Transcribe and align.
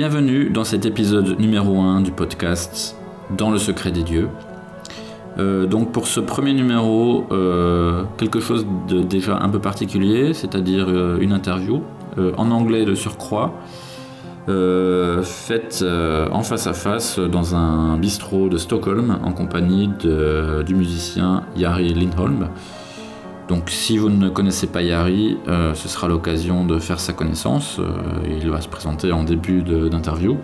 Bienvenue 0.00 0.48
dans 0.48 0.64
cet 0.64 0.86
épisode 0.86 1.38
numéro 1.38 1.78
1 1.78 2.00
du 2.00 2.10
podcast 2.10 2.96
Dans 3.36 3.50
le 3.50 3.58
secret 3.58 3.90
des 3.90 4.02
dieux. 4.02 4.30
Euh, 5.38 5.66
donc 5.66 5.92
pour 5.92 6.06
ce 6.06 6.20
premier 6.20 6.54
numéro, 6.54 7.26
euh, 7.32 8.04
quelque 8.16 8.40
chose 8.40 8.66
de 8.88 9.02
déjà 9.02 9.36
un 9.36 9.50
peu 9.50 9.58
particulier, 9.58 10.32
c'est-à-dire 10.32 10.86
euh, 10.88 11.18
une 11.20 11.32
interview 11.34 11.82
en 12.38 12.50
anglais 12.50 12.86
de 12.86 12.94
surcroît, 12.94 13.52
faite 14.46 15.84
en 16.32 16.42
face 16.44 16.66
à 16.66 16.72
face 16.72 17.18
dans 17.18 17.54
un 17.54 17.98
bistrot 17.98 18.48
de 18.48 18.56
Stockholm 18.56 19.18
en 19.22 19.32
compagnie 19.32 19.90
du 20.64 20.74
musicien 20.74 21.42
Jari 21.58 21.92
Lindholm. 21.92 22.48
Donc 23.50 23.68
si 23.68 23.98
vous 23.98 24.10
ne 24.10 24.28
connaissez 24.28 24.68
pas 24.68 24.80
Yari, 24.80 25.36
euh, 25.48 25.74
ce 25.74 25.88
sera 25.88 26.06
l'occasion 26.06 26.64
de 26.64 26.78
faire 26.78 27.00
sa 27.00 27.12
connaissance. 27.12 27.80
Euh, 27.80 27.90
il 28.30 28.48
va 28.48 28.60
se 28.60 28.68
présenter 28.68 29.10
en 29.10 29.24
début 29.24 29.62
d'interview. 29.62 30.38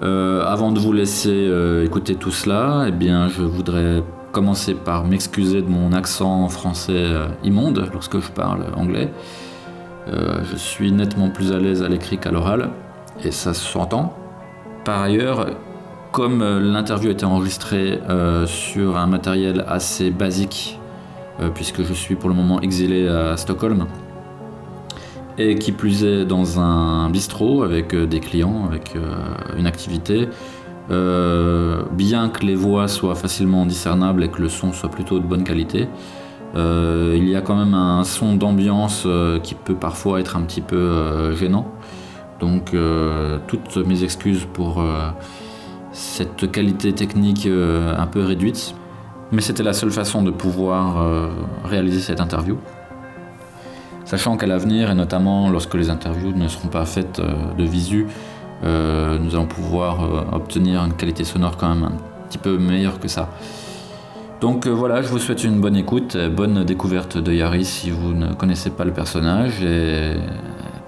Euh, 0.00 0.46
avant 0.46 0.70
de 0.70 0.78
vous 0.78 0.92
laisser 0.92 1.50
écouter 1.84 2.14
tout 2.14 2.30
cela, 2.30 2.84
eh 2.86 2.92
bien, 2.92 3.26
je 3.26 3.42
voudrais 3.42 4.04
commencer 4.30 4.74
par 4.74 5.04
m'excuser 5.04 5.60
de 5.60 5.68
mon 5.68 5.92
accent 5.92 6.48
français 6.48 7.06
immonde 7.42 7.90
lorsque 7.92 8.20
je 8.20 8.30
parle 8.30 8.66
anglais. 8.76 9.12
Je 10.06 10.56
suis 10.56 10.92
nettement 10.92 11.30
plus 11.30 11.50
à 11.50 11.58
l'aise 11.58 11.82
à 11.82 11.88
l'écrit 11.88 12.18
qu'à 12.18 12.30
l'oral, 12.30 12.70
et 13.24 13.32
ça 13.32 13.54
s'entend. 13.54 14.14
Par 14.84 15.02
ailleurs, 15.02 15.46
comme 16.12 16.44
l'interview 16.44 17.10
était 17.10 17.24
enregistrée 17.24 17.98
sur 18.46 18.96
un 18.96 19.08
matériel 19.08 19.64
assez 19.66 20.10
basique, 20.10 20.78
puisque 21.54 21.82
je 21.82 21.92
suis 21.92 22.14
pour 22.14 22.28
le 22.28 22.34
moment 22.34 22.60
exilé 22.60 23.06
à 23.08 23.36
Stockholm, 23.36 23.86
et 25.38 25.54
qui 25.54 25.72
plus 25.72 26.04
est 26.04 26.24
dans 26.24 26.60
un 26.60 27.08
bistrot 27.10 27.62
avec 27.62 27.94
euh, 27.94 28.06
des 28.06 28.20
clients, 28.20 28.66
avec 28.66 28.96
euh, 28.96 29.14
une 29.56 29.66
activité. 29.66 30.28
Euh, 30.90 31.82
bien 31.92 32.30
que 32.30 32.44
les 32.44 32.54
voix 32.54 32.88
soient 32.88 33.14
facilement 33.14 33.66
discernables 33.66 34.24
et 34.24 34.28
que 34.28 34.40
le 34.40 34.48
son 34.48 34.72
soit 34.72 34.88
plutôt 34.90 35.18
de 35.18 35.24
bonne 35.24 35.44
qualité, 35.44 35.86
euh, 36.56 37.14
il 37.16 37.28
y 37.28 37.36
a 37.36 37.42
quand 37.42 37.56
même 37.56 37.74
un 37.74 38.04
son 38.04 38.34
d'ambiance 38.34 39.04
euh, 39.06 39.38
qui 39.38 39.54
peut 39.54 39.74
parfois 39.74 40.18
être 40.18 40.34
un 40.36 40.42
petit 40.42 40.62
peu 40.62 40.76
euh, 40.76 41.36
gênant. 41.36 41.70
Donc 42.40 42.72
euh, 42.72 43.38
toutes 43.46 43.76
mes 43.76 44.02
excuses 44.02 44.46
pour 44.52 44.80
euh, 44.80 45.10
cette 45.92 46.50
qualité 46.50 46.92
technique 46.94 47.46
euh, 47.46 47.94
un 47.96 48.06
peu 48.06 48.24
réduite. 48.24 48.74
Mais 49.30 49.42
c'était 49.42 49.62
la 49.62 49.74
seule 49.74 49.90
façon 49.90 50.22
de 50.22 50.30
pouvoir 50.30 51.00
euh, 51.00 51.28
réaliser 51.64 52.00
cette 52.00 52.20
interview. 52.20 52.58
Sachant 54.04 54.38
qu'à 54.38 54.46
l'avenir, 54.46 54.90
et 54.90 54.94
notamment 54.94 55.50
lorsque 55.50 55.74
les 55.74 55.90
interviews 55.90 56.32
ne 56.32 56.48
seront 56.48 56.68
pas 56.68 56.86
faites 56.86 57.18
euh, 57.18 57.32
de 57.58 57.64
visu, 57.64 58.06
euh, 58.64 59.18
nous 59.18 59.34
allons 59.34 59.46
pouvoir 59.46 60.32
obtenir 60.32 60.82
une 60.82 60.94
qualité 60.94 61.24
sonore 61.24 61.58
quand 61.58 61.68
même 61.68 61.84
un 61.84 61.92
petit 62.28 62.38
peu 62.38 62.56
meilleure 62.56 62.98
que 63.00 63.08
ça. 63.08 63.28
Donc 64.40 64.66
voilà, 64.66 65.02
je 65.02 65.08
vous 65.08 65.18
souhaite 65.18 65.44
une 65.44 65.60
bonne 65.60 65.76
écoute, 65.76 66.16
bonne 66.16 66.64
découverte 66.64 67.18
de 67.18 67.32
Yari 67.32 67.64
si 67.64 67.90
vous 67.90 68.14
ne 68.14 68.32
connaissez 68.32 68.70
pas 68.70 68.84
le 68.84 68.92
personnage. 68.92 69.62
Et 69.62 70.14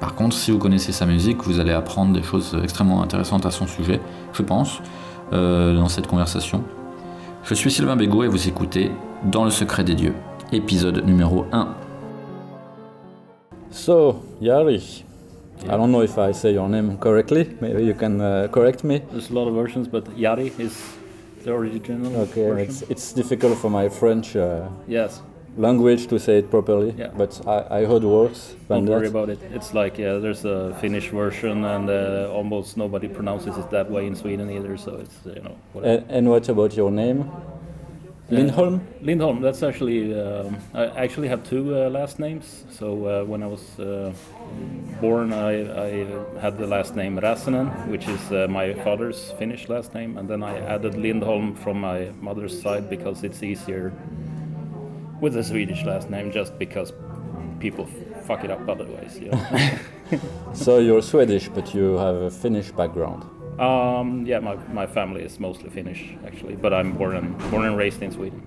par 0.00 0.14
contre, 0.14 0.36
si 0.36 0.50
vous 0.50 0.58
connaissez 0.58 0.92
sa 0.92 1.04
musique, 1.04 1.42
vous 1.42 1.60
allez 1.60 1.72
apprendre 1.72 2.12
des 2.12 2.22
choses 2.22 2.56
extrêmement 2.62 3.02
intéressantes 3.02 3.44
à 3.46 3.50
son 3.50 3.66
sujet, 3.66 4.00
je 4.32 4.42
pense, 4.42 4.80
dans 5.32 5.88
cette 5.88 6.06
conversation. 6.06 6.62
Je 7.44 7.54
suis 7.54 7.70
Sylvain 7.70 7.96
Bégaud 7.96 8.24
et 8.24 8.28
vous 8.28 8.48
écoutez 8.48 8.90
Dans 9.24 9.44
le 9.44 9.50
secret 9.50 9.84
des 9.84 9.94
dieux, 9.94 10.14
épisode 10.52 11.04
numéro 11.04 11.44
1. 11.52 11.68
So, 13.70 14.22
Yari, 14.40 15.04
I 15.64 15.68
don't 15.68 15.90
know 15.90 16.02
if 16.02 16.16
I 16.18 16.32
say 16.32 16.52
your 16.52 16.68
name 16.68 16.96
correctly. 16.98 17.48
Maybe 17.60 17.82
you 17.84 17.94
can 17.94 18.20
uh, 18.20 18.48
correct 18.48 18.82
me. 18.84 19.00
There's 19.12 19.30
a 19.30 19.34
lot 19.34 19.46
of 19.48 19.54
versions, 19.54 19.88
but 19.88 20.04
Yari 20.16 20.52
is 20.58 20.72
the 21.44 21.52
original 21.52 22.14
Okay, 22.22 22.48
version. 22.48 22.58
it's, 22.58 22.82
it's 22.90 23.12
difficult 23.12 23.58
for 23.58 23.70
my 23.70 23.88
French 23.88 24.34
uh, 24.36 24.62
Yes, 24.88 25.22
language 25.60 26.06
to 26.08 26.18
say 26.18 26.38
it 26.38 26.50
properly, 26.50 26.94
Yeah. 26.98 27.10
but 27.16 27.40
I, 27.46 27.80
I 27.80 27.84
heard 27.86 28.02
worse 28.04 28.54
don't 28.68 28.86
worry 28.86 29.08
that. 29.08 29.16
about 29.16 29.28
it. 29.28 29.38
It's 29.54 29.74
like 29.74 29.98
yeah, 29.98 30.18
there's 30.18 30.44
a 30.44 30.74
Finnish 30.80 31.10
version, 31.10 31.64
and 31.64 31.88
uh, 31.90 32.30
almost 32.32 32.76
nobody 32.76 33.08
pronounces 33.08 33.56
it 33.58 33.70
that 33.70 33.90
way 33.90 34.06
in 34.06 34.14
Sweden 34.16 34.50
either. 34.50 34.76
So 34.76 34.96
it's 34.96 35.16
you 35.24 35.42
know 35.42 35.56
whatever. 35.72 35.94
And, 35.94 36.10
and 36.10 36.28
what 36.28 36.48
about 36.48 36.76
your 36.76 36.90
name? 36.90 37.30
Lindholm? 38.30 38.80
Lindholm. 39.02 39.40
That's 39.40 39.62
actually 39.64 40.14
um, 40.14 40.56
I 40.72 40.86
actually 41.04 41.28
have 41.28 41.42
two 41.42 41.74
uh, 41.74 41.90
last 41.90 42.18
names. 42.20 42.64
So 42.70 42.86
uh, 43.06 43.24
when 43.24 43.42
I 43.42 43.46
was 43.48 43.78
uh, 43.80 44.12
born, 45.00 45.32
I, 45.32 45.52
I 45.88 46.06
had 46.40 46.56
the 46.56 46.66
last 46.66 46.94
name 46.94 47.18
Räsänen, 47.20 47.88
which 47.88 48.06
is 48.08 48.30
uh, 48.30 48.46
my 48.48 48.72
father's 48.84 49.32
Finnish 49.38 49.68
last 49.68 49.94
name, 49.94 50.16
and 50.16 50.28
then 50.28 50.42
I 50.44 50.58
added 50.60 50.94
Lindholm 50.94 51.54
from 51.56 51.80
my 51.80 52.10
mother's 52.20 52.62
side 52.62 52.88
because 52.88 53.24
it's 53.24 53.42
easier 53.42 53.92
with 55.20 55.36
a 55.36 55.44
Swedish 55.44 55.84
last 55.84 56.10
name, 56.10 56.32
just 56.32 56.58
because 56.58 56.92
people 57.58 57.86
fuck 58.26 58.44
it 58.44 58.50
up 58.50 58.68
otherwise. 58.68 59.20
Know? 59.20 59.78
so 60.52 60.78
you're 60.78 61.02
Swedish, 61.02 61.48
but 61.48 61.74
you 61.74 61.96
have 61.98 62.16
a 62.16 62.30
Finnish 62.30 62.70
background. 62.70 63.24
um, 63.60 64.24
yeah, 64.26 64.38
my, 64.40 64.56
my 64.72 64.86
family 64.86 65.22
is 65.22 65.38
mostly 65.38 65.68
Finnish 65.70 66.16
actually, 66.26 66.56
but 66.56 66.72
I'm 66.72 66.92
born 66.92 67.16
and 67.16 67.38
born 67.50 67.66
and 67.66 67.76
raised 67.76 68.02
in 68.02 68.10
Sweden. 68.10 68.42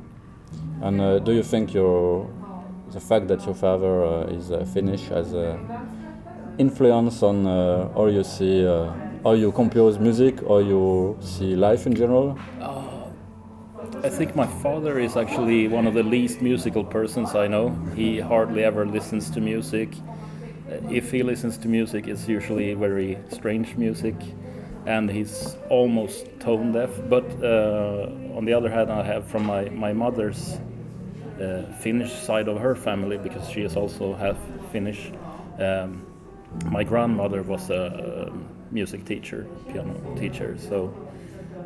And 0.82 1.00
uh, 1.00 1.20
do 1.20 1.32
you 1.34 1.44
think 1.44 1.74
your 1.74 2.30
the 2.92 3.00
fact 3.00 3.28
that 3.28 3.46
your 3.46 3.56
father 3.56 4.06
uh, 4.06 4.38
is 4.38 4.52
uh, 4.52 4.66
Finnish 4.74 5.08
has 5.10 5.34
a 5.34 5.60
influence 6.58 7.24
on 7.24 7.48
uh, 7.48 7.92
how 7.94 8.08
you 8.08 8.24
see 8.24 8.66
uh, 8.66 8.92
how 9.24 9.34
you 9.34 9.52
compose 9.52 10.00
music 10.00 10.36
or 10.44 10.62
you 10.62 11.18
see 11.22 11.56
life 11.56 11.86
in 11.88 11.96
general? 11.96 12.38
I 14.04 14.10
think 14.10 14.36
my 14.36 14.46
father 14.46 15.00
is 15.00 15.16
actually 15.16 15.70
one 15.70 15.88
of 15.88 15.94
the 15.94 16.04
least 16.04 16.42
musical 16.42 16.84
persons 16.84 17.36
I 17.36 17.48
know. 17.48 17.70
He 17.96 18.20
hardly 18.20 18.66
ever 18.66 18.86
listens 18.86 19.30
to 19.32 19.40
music. 19.40 19.96
Uh, 20.70 20.76
If 20.92 21.10
he 21.10 21.24
listens 21.24 21.58
to 21.60 21.70
music, 21.70 22.08
it's 22.08 22.28
usually 22.28 22.74
very 22.74 23.18
strange 23.30 23.78
music, 23.78 24.16
and 24.86 25.10
he's 25.10 25.56
almost 25.70 26.28
tone 26.42 26.74
deaf. 26.74 26.90
But 27.10 27.24
uh, 27.42 28.38
on 28.38 28.44
the 28.44 28.52
other 28.52 28.70
hand, 28.70 28.92
I 28.92 29.04
have 29.04 29.26
from 29.26 29.46
my, 29.46 29.70
my 29.70 29.94
mother's 29.94 30.60
uh, 31.40 31.64
Finnish 31.80 32.12
side 32.12 32.50
of 32.50 32.60
her 32.60 32.76
family, 32.76 33.18
because 33.18 33.50
she 33.50 33.62
is 33.62 33.78
also 33.78 34.16
half 34.16 34.38
Finnish. 34.74 35.14
Um, 35.60 36.06
my 36.66 36.84
grandmother 36.84 37.42
was 37.42 37.70
a 37.70 38.28
um, 38.28 38.46
music 38.70 39.06
teacher, 39.06 39.48
piano 39.72 39.96
teacher, 40.20 40.58
so 40.58 40.94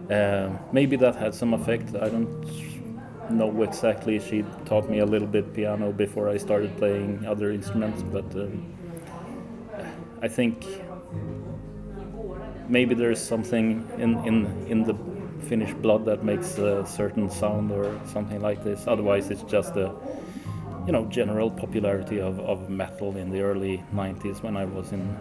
uh, 0.09 0.49
maybe 0.71 0.95
that 0.95 1.15
had 1.15 1.33
some 1.33 1.53
effect. 1.53 1.95
I 1.95 2.09
don't 2.09 2.29
know 3.29 3.61
exactly. 3.61 4.19
She 4.19 4.45
taught 4.65 4.89
me 4.89 4.99
a 4.99 5.05
little 5.05 5.27
bit 5.27 5.53
piano 5.53 5.91
before 5.91 6.29
I 6.29 6.37
started 6.37 6.75
playing 6.77 7.25
other 7.25 7.51
instruments, 7.51 8.03
but 8.03 8.25
um, 8.35 8.65
I 10.21 10.27
think 10.27 10.65
maybe 12.69 12.95
there's 12.95 13.21
something 13.21 13.87
in, 13.97 14.17
in, 14.25 14.45
in 14.67 14.83
the 14.83 14.95
Finnish 15.47 15.73
blood 15.75 16.05
that 16.05 16.23
makes 16.23 16.57
a 16.57 16.85
certain 16.85 17.29
sound 17.29 17.71
or 17.71 17.99
something 18.05 18.41
like 18.41 18.63
this. 18.63 18.85
Otherwise, 18.87 19.29
it's 19.29 19.43
just 19.43 19.75
a 19.75 19.93
you 20.85 20.93
know 20.93 21.05
general 21.05 21.51
popularity 21.51 22.19
of, 22.19 22.39
of 22.39 22.69
metal 22.69 23.17
in 23.17 23.29
the 23.29 23.41
early 23.41 23.83
90s 23.93 24.41
when 24.41 24.55
I 24.55 24.63
was 24.63 24.93
in 24.93 25.17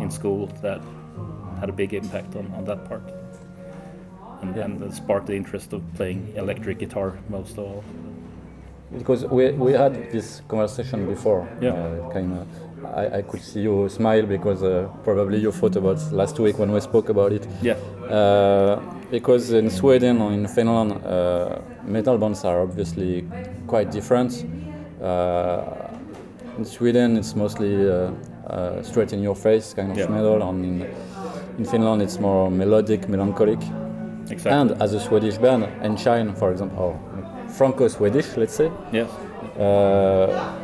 in 0.00 0.10
school 0.10 0.46
that 0.62 0.80
had 1.58 1.68
a 1.68 1.72
big 1.72 1.92
impact 1.92 2.36
on, 2.36 2.52
on 2.54 2.64
that 2.66 2.84
part 2.84 3.02
and, 4.42 4.80
that 4.80 4.92
sparked 4.94 5.26
the 5.26 5.34
interest 5.34 5.72
of 5.72 5.82
playing 5.94 6.32
electric 6.36 6.78
guitar 6.78 7.18
most 7.28 7.52
of 7.52 7.64
all. 7.64 7.84
Because 8.96 9.26
we, 9.26 9.50
we 9.52 9.72
had 9.72 10.10
this 10.10 10.40
conversation 10.48 11.06
before. 11.06 11.46
Yeah. 11.60 11.72
Uh, 11.72 12.10
kind 12.10 12.32
of, 12.38 12.46
I, 12.96 13.18
I 13.18 13.22
could 13.22 13.42
see 13.42 13.60
you 13.60 13.88
smile 13.88 14.24
because 14.24 14.62
uh, 14.62 14.88
probably 15.04 15.38
you 15.40 15.52
thought 15.52 15.76
about 15.76 16.00
last 16.12 16.38
week 16.38 16.58
when 16.58 16.72
we 16.72 16.80
spoke 16.80 17.08
about 17.10 17.32
it. 17.32 17.46
Yeah, 17.62 17.76
Uh, 18.08 18.80
because 19.10 19.52
in 19.52 19.68
Sweden 19.70 20.22
or 20.22 20.32
in 20.32 20.46
Finland, 20.48 20.92
uh, 21.04 21.58
metal 21.84 22.16
bands 22.18 22.44
are 22.44 22.62
obviously 22.62 23.26
quite 23.66 23.90
different. 23.90 24.46
Uh, 25.02 25.60
in 26.56 26.64
Sweden, 26.64 27.16
it's 27.16 27.36
mostly 27.36 27.88
uh, 27.90 28.10
uh, 28.46 28.82
straight 28.82 29.12
in 29.12 29.22
your 29.22 29.36
face 29.36 29.74
kind 29.74 29.90
of 29.90 29.98
Yeah. 29.98 30.08
metal, 30.10 30.42
and 30.42 30.64
in, 30.64 30.86
in 31.58 31.64
Finland, 31.64 32.00
it's 32.02 32.18
more 32.20 32.50
melodic, 32.50 33.08
melancholic. 33.08 33.60
Exactly. 34.30 34.52
And 34.52 34.82
as 34.82 34.94
a 34.94 35.00
Swedish 35.00 35.38
band, 35.38 35.64
Enshine, 35.82 36.34
for 36.34 36.50
example, 36.52 36.78
or 36.84 37.48
Franco-Swedish, 37.50 38.36
let's 38.36 38.54
say. 38.54 38.70
yes. 38.92 39.10
Uh, 39.58 40.54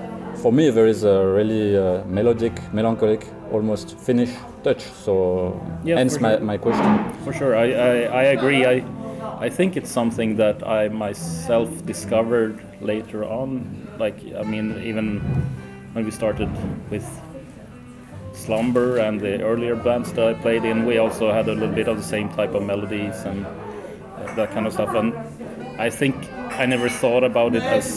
for 0.42 0.52
me, 0.52 0.70
there 0.70 0.86
is 0.86 1.04
a 1.04 1.26
really 1.26 1.76
uh, 1.76 2.04
melodic, 2.04 2.52
melancholic, 2.72 3.26
almost 3.52 3.98
Finnish 3.98 4.30
touch. 4.62 4.82
So, 4.82 5.60
Yeah, 5.84 5.96
hence 5.98 6.20
my, 6.20 6.36
sure. 6.36 6.40
my 6.40 6.58
question. 6.58 7.12
For 7.24 7.32
sure, 7.32 7.56
I, 7.56 7.72
I, 7.72 7.94
I 8.04 8.22
agree. 8.36 8.66
I 8.66 8.84
I 9.40 9.48
think 9.50 9.76
it's 9.76 9.90
something 9.90 10.36
that 10.36 10.66
I 10.66 10.88
myself 10.88 11.68
discovered 11.86 12.60
later 12.80 13.24
on. 13.24 13.48
Like 13.98 14.16
I 14.38 14.42
mean, 14.42 14.80
even 14.84 15.20
when 15.92 16.04
we 16.04 16.10
started 16.10 16.48
with 16.90 17.04
Slumber 18.44 18.98
and 18.98 19.20
the 19.20 19.42
earlier 19.42 19.76
bands 19.76 20.12
that 20.12 20.26
I 20.26 20.34
played 20.34 20.64
in, 20.64 20.84
we 20.84 20.98
also 20.98 21.32
had 21.32 21.48
a 21.48 21.52
little 21.54 21.74
bit 21.74 21.88
of 21.88 21.96
the 21.96 22.02
same 22.02 22.28
type 22.30 22.54
of 22.54 22.62
melodies 22.62 23.24
and 23.24 23.46
uh, 23.46 24.34
that 24.34 24.50
kind 24.52 24.66
of 24.66 24.72
stuff. 24.72 24.94
And 24.94 25.14
I 25.80 25.90
think 25.90 26.14
I 26.60 26.66
never 26.66 26.88
thought 26.88 27.24
about 27.24 27.54
it 27.54 27.62
as 27.62 27.88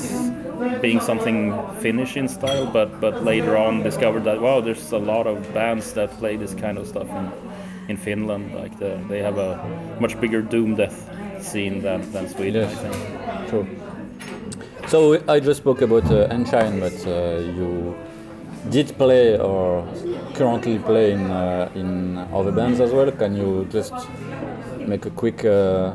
being 0.81 0.99
something 0.99 1.53
Finnish 1.79 2.17
in 2.17 2.27
style, 2.27 2.65
but 2.65 2.99
but 3.01 3.23
later 3.23 3.57
on 3.57 3.83
discovered 3.83 4.23
that 4.23 4.41
wow, 4.41 4.61
there's 4.61 4.91
a 4.91 4.97
lot 4.97 5.27
of 5.27 5.53
bands 5.53 5.93
that 5.93 6.09
play 6.19 6.37
this 6.37 6.53
kind 6.55 6.77
of 6.77 6.87
stuff 6.87 7.09
in 7.09 7.31
in 7.89 7.97
Finland. 7.97 8.53
Like 8.55 8.77
the, 8.79 8.99
they 9.09 9.21
have 9.21 9.37
a 9.37 9.57
much 9.99 10.19
bigger 10.19 10.41
doom 10.41 10.75
death 10.75 10.97
scene 11.39 11.81
than, 11.81 12.01
than 12.11 12.27
Sweden, 12.29 12.69
Yes. 12.69 12.77
I 12.85 12.89
think. 12.89 13.49
True. 13.49 13.67
So 14.87 15.21
I 15.27 15.39
just 15.39 15.59
spoke 15.61 15.81
about 15.81 16.05
uh, 16.11 16.27
Enshine, 16.35 16.79
but 16.79 16.97
uh, 17.07 17.39
you 17.57 17.95
did 18.69 18.97
play 18.97 19.37
or 19.37 19.87
currently 20.33 20.79
play 20.79 21.11
in 21.11 21.31
uh, 21.31 21.69
in 21.75 22.17
other 22.33 22.51
bands 22.51 22.79
as 22.79 22.91
well. 22.91 23.11
Can 23.11 23.35
you 23.35 23.67
just 23.71 23.93
make 24.79 25.05
a 25.05 25.09
quick 25.09 25.43
uh, 25.45 25.93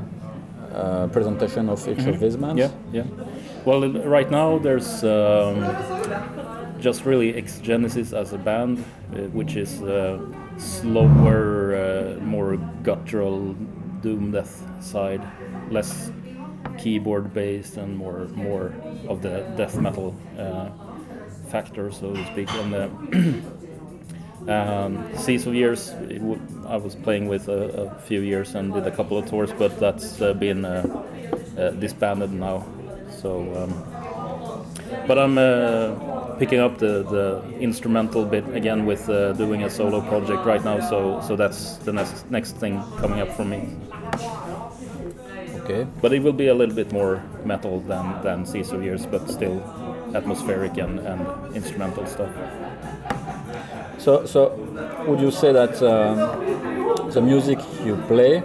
uh, 0.75 1.07
presentation 1.09 1.69
of 1.69 1.87
each 1.89 2.07
of 2.07 2.21
these 2.21 2.37
bands? 2.37 2.59
Yeah, 2.59 2.71
yeah. 2.93 3.05
Well, 3.65 3.89
right 3.89 4.31
now 4.31 4.59
there's 4.59 5.05
um, 5.05 5.57
just 6.81 7.05
really 7.05 7.33
Exgenesis 7.35 8.13
as 8.13 8.33
a 8.33 8.39
band, 8.39 8.79
uh, 8.79 9.19
which 9.29 9.57
is 9.57 9.83
uh, 9.83 10.19
slower, 10.57 11.77
uh, 11.77 12.21
more 12.21 12.57
guttural 12.83 13.55
doom 14.03 14.33
death 14.33 14.67
side, 14.81 15.23
less 15.71 16.11
keyboard 16.79 17.33
based 17.35 17.77
and 17.77 17.97
more 17.97 18.27
more 18.35 18.73
of 19.09 19.21
the 19.23 19.45
death 19.57 19.77
metal 19.77 20.15
uh, 20.39 20.69
factor, 21.53 21.93
so 21.93 22.15
to 22.15 22.27
speak. 22.33 22.49
And 22.55 22.73
the 22.73 22.87
um, 24.55 24.93
Seas 25.17 25.47
of 25.47 25.55
Years, 25.55 25.91
it 26.09 26.19
w- 26.19 26.41
I 26.67 26.77
was 26.77 26.95
playing 26.97 27.29
with 27.29 27.49
a, 27.49 27.61
a 27.85 28.01
few 28.09 28.21
years 28.21 28.55
and 28.55 28.73
did 28.73 28.87
a 28.87 28.91
couple 28.91 29.19
of 29.19 29.29
tours, 29.29 29.53
but 29.53 29.79
that's 29.79 30.21
uh, 30.23 30.33
been 30.33 30.65
uh, 30.65 30.71
uh, 31.59 31.71
disbanded 31.83 32.33
now. 32.33 32.65
So, 33.21 33.31
um, 33.61 33.73
but 35.07 35.19
I'm 35.19 35.37
uh, 35.37 36.35
picking 36.39 36.61
up 36.61 36.79
the, 36.79 37.05
the 37.17 37.43
instrumental 37.61 38.25
bit 38.25 38.49
again 38.57 38.87
with 38.87 39.09
uh, 39.09 39.33
doing 39.35 39.63
a 39.63 39.71
solo 39.71 40.01
project 40.01 40.45
right 40.47 40.65
now. 40.65 40.81
So, 40.81 41.21
so 41.21 41.37
that's 41.37 41.77
the 41.85 41.93
next 41.93 42.31
next 42.31 42.53
thing 42.57 42.83
coming 42.99 43.21
up 43.21 43.31
for 43.37 43.45
me. 43.45 43.61
Okay. 45.63 45.87
But 46.01 46.13
it 46.13 46.23
will 46.23 46.33
be 46.33 46.49
a 46.49 46.55
little 46.55 46.75
bit 46.75 46.93
more 46.93 47.23
metal 47.45 47.81
than 47.81 48.23
than 48.23 48.47
Seas 48.47 48.73
of 48.73 48.83
Years, 48.83 49.07
but 49.07 49.31
still 49.31 49.61
atmospheric 50.15 50.77
and, 50.79 50.99
and 51.01 51.57
instrumental 51.57 52.07
stuff. 52.07 52.31
So, 53.99 54.27
so 54.27 54.55
would 55.07 55.21
you 55.21 55.31
say 55.31 55.53
that 55.53 55.83
um, 55.83 57.11
the 57.11 57.21
music 57.21 57.59
you 57.85 57.97
play 58.09 58.43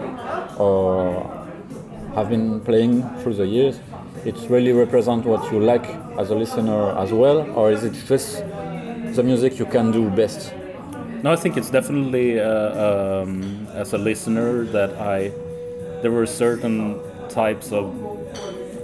or 0.57 1.23
have 2.15 2.29
been 2.29 2.59
playing 2.61 3.03
through 3.19 3.35
the 3.35 3.45
years, 3.45 3.79
it 4.25 4.35
really 4.49 4.71
represents 4.71 5.25
what 5.25 5.51
you 5.51 5.59
like 5.59 5.85
as 6.19 6.31
a 6.31 6.35
listener 6.35 6.97
as 6.97 7.11
well, 7.11 7.49
or 7.51 7.71
is 7.71 7.83
it 7.83 7.93
just 8.07 8.37
the 9.15 9.23
music 9.23 9.57
you 9.59 9.65
can 9.65 9.91
do 9.91 10.09
best? 10.09 10.53
No, 11.23 11.31
I 11.31 11.35
think 11.35 11.57
it's 11.57 11.69
definitely 11.69 12.39
uh, 12.39 13.21
um, 13.21 13.67
as 13.73 13.93
a 13.93 13.97
listener 13.97 14.63
that 14.65 14.93
I 14.95 15.31
there 16.01 16.11
were 16.11 16.27
certain 16.27 16.99
types 17.29 17.71
of 17.71 17.91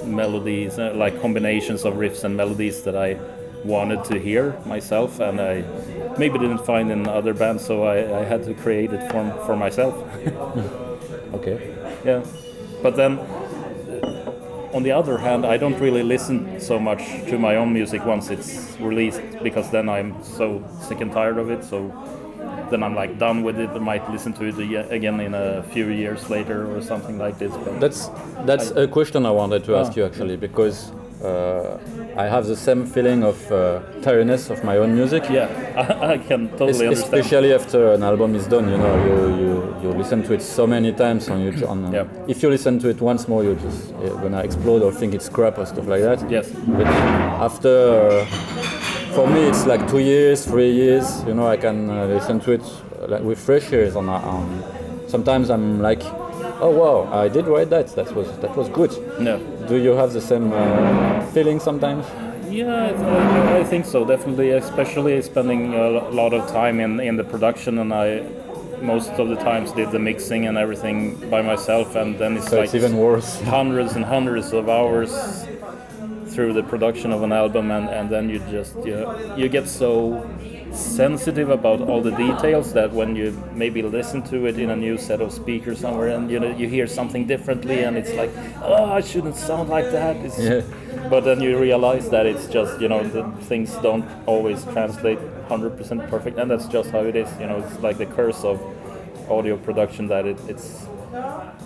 melodies, 0.06 0.80
uh, 0.80 0.94
like 0.96 1.22
combinations 1.22 1.86
of 1.86 1.96
riffs 1.96 2.24
and 2.24 2.36
melodies 2.36 2.84
that 2.84 2.96
I 2.96 3.18
wanted 3.64 4.04
to 4.06 4.20
hear 4.20 4.56
myself, 4.66 5.20
and 5.20 5.40
I 5.40 5.64
maybe 6.18 6.38
didn't 6.38 6.66
find 6.66 6.92
in 6.92 7.08
other 7.08 7.34
bands, 7.34 7.66
so 7.66 7.84
I, 7.84 8.22
I 8.22 8.24
had 8.26 8.44
to 8.46 8.54
create 8.54 8.92
it 8.94 9.12
for 9.12 9.24
for 9.46 9.56
myself. 9.56 9.96
Okay. 11.34 11.74
Yeah, 12.06 12.24
but 12.82 12.96
then 12.96 13.18
uh, 13.18 14.32
on 14.74 14.84
the 14.84 14.92
other 14.92 15.18
hand, 15.18 15.46
I 15.46 15.58
don't 15.58 15.80
really 15.80 16.04
listen 16.04 16.60
so 16.60 16.80
much 16.80 17.02
to 17.30 17.38
my 17.38 17.56
own 17.56 17.74
music 17.74 18.06
once 18.06 18.30
it's 18.30 18.78
released 18.80 19.22
because 19.42 19.70
then 19.72 19.90
I'm 19.90 20.24
so 20.24 20.64
sick 20.82 21.02
and 21.02 21.12
tired 21.12 21.38
of 21.38 21.50
it. 21.50 21.64
So 21.64 21.92
then 22.74 22.82
I'm 22.84 22.96
like 23.02 23.14
done 23.20 23.44
with 23.48 23.58
it. 23.60 23.70
I 23.80 23.80
might 23.92 24.06
listen 24.16 24.34
to 24.40 24.44
it 24.50 24.56
again 24.98 25.20
in 25.28 25.34
a 25.36 25.64
few 25.74 25.86
years 26.02 26.22
later 26.36 26.58
or 26.74 26.82
something 26.82 27.18
like 27.26 27.36
this. 27.38 27.52
But 27.64 27.80
That's 27.84 28.02
that's 28.50 28.68
a 28.84 28.88
question 28.88 29.26
I 29.26 29.32
wanted 29.42 29.62
to 29.68 29.72
ask 29.80 29.92
Ah. 29.92 29.96
you 29.98 30.04
actually 30.10 30.38
because 30.48 30.78
uh, 31.24 31.78
I 32.24 32.26
have 32.36 32.46
the 32.54 32.56
same 32.68 32.82
feeling 32.96 33.24
of 33.32 33.38
uh, 33.52 33.58
tiredness 34.02 34.50
of 34.50 34.58
my 34.70 34.76
own 34.84 34.92
music. 35.00 35.24
yeah, 35.30 35.48
I, 36.02 36.14
I 36.14 36.18
can 36.30 36.42
totally 36.50 36.70
Es- 36.72 36.82
understand. 36.82 37.14
Especially 37.14 37.52
after 37.60 37.80
an 37.96 38.04
album 38.04 38.36
is 38.36 38.46
done, 38.48 38.66
you 38.74 38.78
know, 38.84 38.96
you, 39.08 39.16
you, 39.42 39.54
you 39.84 39.90
listen 40.02 40.20
to 40.28 40.34
it 40.34 40.42
so 40.42 40.68
many 40.68 40.92
times 40.92 41.30
on 41.30 41.40
Yeah. 41.94 42.06
If 42.28 42.44
you 42.44 42.50
listen 42.50 42.80
to 42.80 42.88
it 42.90 43.00
once 43.02 43.24
more, 43.32 43.42
you're 43.46 43.62
just 43.68 43.82
uh, 43.94 44.00
gonna 44.24 44.42
explode 44.50 44.82
or 44.86 44.92
think 45.00 45.14
it's 45.14 45.30
crap 45.30 45.58
or 45.60 45.66
stuff 45.66 45.88
like 45.94 46.02
that. 46.10 46.20
Yes. 46.30 46.48
But 46.78 46.88
after, 47.48 47.76
uh, 48.20 48.26
for 49.14 49.28
me, 49.28 49.42
it's 49.44 49.66
like 49.66 49.88
two 49.88 50.00
years, 50.00 50.46
three 50.46 50.72
years. 50.72 51.24
You 51.26 51.34
know, 51.34 51.48
I 51.48 51.58
can 51.58 51.90
uh, 51.90 52.06
listen 52.08 52.40
to 52.42 52.52
it 52.54 52.62
uh, 52.62 53.08
like 53.08 53.22
with 53.22 53.40
fresh 53.40 53.72
ears. 53.72 53.96
On, 53.96 54.10
on 54.10 54.64
sometimes 55.08 55.50
I'm 55.50 55.82
like, 55.82 56.02
oh 56.60 56.72
wow, 56.72 57.14
I 57.14 57.28
did 57.28 57.46
write 57.48 57.70
that. 57.70 57.88
That 57.96 58.14
was 58.16 58.28
that 58.40 58.56
was 58.58 58.70
good. 58.70 58.92
No. 59.20 59.38
Do 59.68 59.76
you 59.78 59.92
have 59.92 60.14
the 60.14 60.22
same 60.22 60.52
uh, 60.52 61.26
feeling 61.28 61.60
sometimes? 61.60 62.06
Yeah, 62.50 63.60
I 63.60 63.64
think 63.64 63.86
so. 63.86 64.06
Definitely, 64.06 64.52
especially 64.52 65.22
spending 65.22 65.74
a 65.74 65.90
lot 66.12 66.34
of 66.34 66.48
time 66.52 66.80
in 66.80 67.00
in 67.00 67.16
the 67.16 67.24
production, 67.24 67.80
and 67.80 67.94
I 67.94 68.24
most 68.82 69.12
of 69.12 69.30
the 69.30 69.38
times 69.38 69.72
did 69.72 69.92
the 69.92 70.00
mixing 70.00 70.46
and 70.48 70.58
everything 70.58 71.16
by 71.30 71.42
myself, 71.42 71.96
and 71.96 72.18
then 72.18 72.38
it's 72.38 72.50
So 72.50 72.58
like 72.58 72.66
it's 72.66 72.76
even 72.76 72.98
worse. 72.98 73.42
hundreds 73.58 73.96
and 73.96 74.06
hundreds 74.06 74.54
of 74.54 74.70
hours 74.70 75.12
through 76.34 76.54
the 76.54 76.64
production 76.64 77.12
of 77.12 77.24
an 77.24 77.32
album, 77.32 77.72
and, 77.72 77.90
and 77.90 78.10
then 78.10 78.30
you 78.30 78.40
just 78.52 78.76
you 78.78 78.96
know, 78.96 79.36
you 79.36 79.48
get 79.50 79.68
so 79.68 80.28
sensitive 80.74 81.50
about 81.50 81.82
all 81.82 82.02
the 82.02 82.12
details 82.12 82.74
that 82.74 82.92
when 82.92 83.16
you 83.16 83.32
maybe 83.54 83.82
listen 83.84 84.24
to 84.24 84.48
it 84.48 84.58
in 84.58 84.72
a 84.72 84.76
new 84.76 84.98
set 84.98 85.22
of 85.22 85.32
speakers 85.32 85.80
somewhere, 85.80 86.10
and 86.10 86.32
you 86.32 86.40
know 86.40 86.50
you 86.56 86.68
hear 86.68 86.88
something 86.88 87.28
differently, 87.28 87.84
and 87.84 87.98
it's 87.98 88.14
like, 88.14 88.32
oh, 88.64 88.86
I 88.86 89.02
shouldn't 89.02 89.36
sound 89.36 89.70
like 89.70 89.92
that. 89.92 90.16
It's, 90.18 90.40
Yeah. 90.40 90.62
But 91.10 91.26
then 91.26 91.42
you 91.42 91.60
realize 91.60 92.10
that 92.10 92.26
it's 92.26 92.48
just 92.48 92.80
you 92.82 92.88
know 92.88 93.04
the 93.04 93.24
things 93.46 93.76
don't 93.78 94.06
always 94.26 94.64
translate 94.66 95.20
100% 95.50 96.10
perfect, 96.10 96.38
and 96.38 96.50
that's 96.50 96.68
just 96.68 96.92
how 96.92 97.00
it 97.00 97.16
is. 97.16 97.30
You 97.40 97.48
know, 97.48 97.58
it's 97.60 97.80
like 97.80 97.98
the 97.98 98.06
curse 98.06 98.44
of 98.44 98.60
audio 99.30 99.58
production 99.58 100.08
that 100.08 100.26
it, 100.26 100.38
it's 100.48 100.86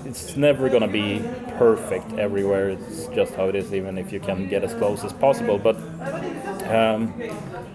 it's 0.06 0.36
never 0.36 0.70
gonna 0.70 0.88
be 0.88 1.22
perfect 1.58 2.14
everywhere. 2.14 2.70
It's 2.70 3.08
just 3.08 3.34
how 3.36 3.50
it 3.50 3.56
is, 3.56 3.74
even 3.74 3.98
if 3.98 4.12
you 4.12 4.20
can 4.20 4.48
get 4.48 4.64
as 4.64 4.74
close 4.74 5.04
as 5.04 5.14
possible. 5.14 5.58
But 5.58 5.76
um, 6.70 7.14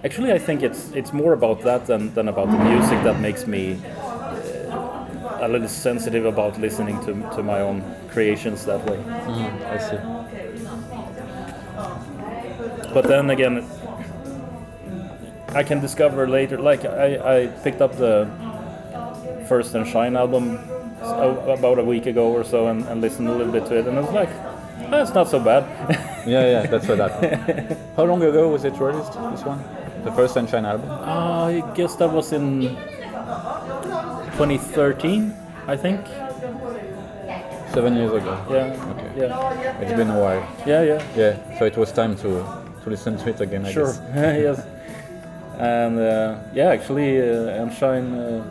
actually, 0.04 0.32
I 0.32 0.38
think 0.38 0.62
it's 0.62 0.90
it's 0.92 1.12
more 1.12 1.32
about 1.32 1.62
that 1.62 1.86
than, 1.86 2.12
than 2.14 2.28
about 2.28 2.50
the 2.50 2.58
music 2.58 3.02
that 3.04 3.20
makes 3.20 3.46
me 3.46 3.78
uh, 3.84 5.38
a 5.40 5.48
little 5.48 5.68
sensitive 5.68 6.24
about 6.26 6.60
listening 6.60 6.98
to, 7.00 7.12
to 7.36 7.42
my 7.42 7.60
own 7.60 7.82
creations 8.08 8.64
that 8.66 8.84
way. 8.86 8.98
I 9.66 9.78
see. 9.78 9.98
But 12.92 13.06
then 13.08 13.30
again, 13.30 13.66
I 15.48 15.62
can 15.62 15.80
discover 15.80 16.28
later. 16.28 16.58
Like 16.58 16.84
I, 16.84 17.42
I 17.42 17.46
picked 17.46 17.80
up 17.80 17.96
the 17.96 18.28
first 19.48 19.74
Enshine 19.74 20.16
album 20.16 20.58
about 21.04 21.78
a 21.78 21.84
week 21.84 22.06
ago 22.06 22.32
or 22.32 22.44
so, 22.44 22.68
and, 22.68 22.84
and 22.88 23.00
listened 23.00 23.28
a 23.28 23.32
little 23.32 23.52
bit 23.52 23.66
to 23.66 23.76
it, 23.78 23.86
and 23.86 23.98
I 23.98 24.00
was 24.02 24.12
like, 24.12 24.30
that's 24.90 25.14
not 25.14 25.28
so 25.28 25.38
bad. 25.40 25.64
Yeah, 26.24 26.46
yeah, 26.62 26.66
that's 26.68 26.86
what 26.86 26.98
happened. 26.98 27.76
How 27.96 28.04
long 28.04 28.22
ago 28.22 28.48
was 28.48 28.62
it 28.64 28.78
released, 28.78 29.12
this 29.32 29.42
one? 29.44 29.58
The 30.04 30.12
first 30.12 30.36
Enshine 30.36 30.64
album? 30.64 30.88
Uh, 30.88 31.46
I 31.46 31.62
guess 31.74 31.96
that 31.96 32.12
was 32.12 32.32
in 32.32 32.76
2013, 34.38 35.34
I 35.66 35.76
think. 35.76 36.06
Seven 37.72 37.96
years 37.96 38.12
ago. 38.12 38.38
Yeah. 38.50 38.90
Okay. 38.92 39.10
Yeah. 39.16 39.80
It's 39.80 39.94
been 39.94 40.10
a 40.10 40.20
while. 40.20 40.46
Yeah. 40.64 40.82
Yeah. 40.84 41.02
Yeah, 41.16 41.58
so 41.58 41.64
it 41.64 41.76
was 41.76 41.90
time 41.90 42.14
to, 42.18 42.44
to 42.84 42.90
listen 42.90 43.16
to 43.18 43.30
it 43.30 43.40
again, 43.40 43.64
I 43.66 43.72
Sure. 43.72 43.86
guess. 43.86 44.00
yes. 44.14 44.66
And 45.58 45.98
uh, 45.98 46.36
yeah, 46.54 46.68
actually, 46.68 47.18
uh, 47.20 47.62
Enshine 47.62 48.14
uh, 48.14 48.44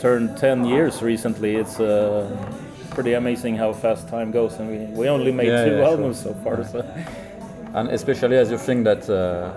turned 0.00 0.36
10 0.36 0.64
years 0.64 1.02
recently. 1.02 1.56
It's 1.56 1.78
uh, 1.78 2.26
pretty 2.90 3.12
amazing 3.14 3.56
how 3.56 3.72
fast 3.72 4.08
time 4.08 4.30
goes, 4.32 4.54
and 4.58 4.68
we, 4.68 4.78
we 5.00 5.08
only 5.08 5.32
made 5.32 5.48
Yeah, 5.48 5.64
two 5.64 5.76
yeah, 5.76 5.88
albums 5.88 6.20
so 6.22 6.34
far. 6.42 6.64
So 6.64 6.80
and 7.74 7.88
especially 7.90 8.36
as 8.36 8.50
you 8.50 8.58
think 8.58 8.84
that 8.84 9.08
uh, 9.08 9.52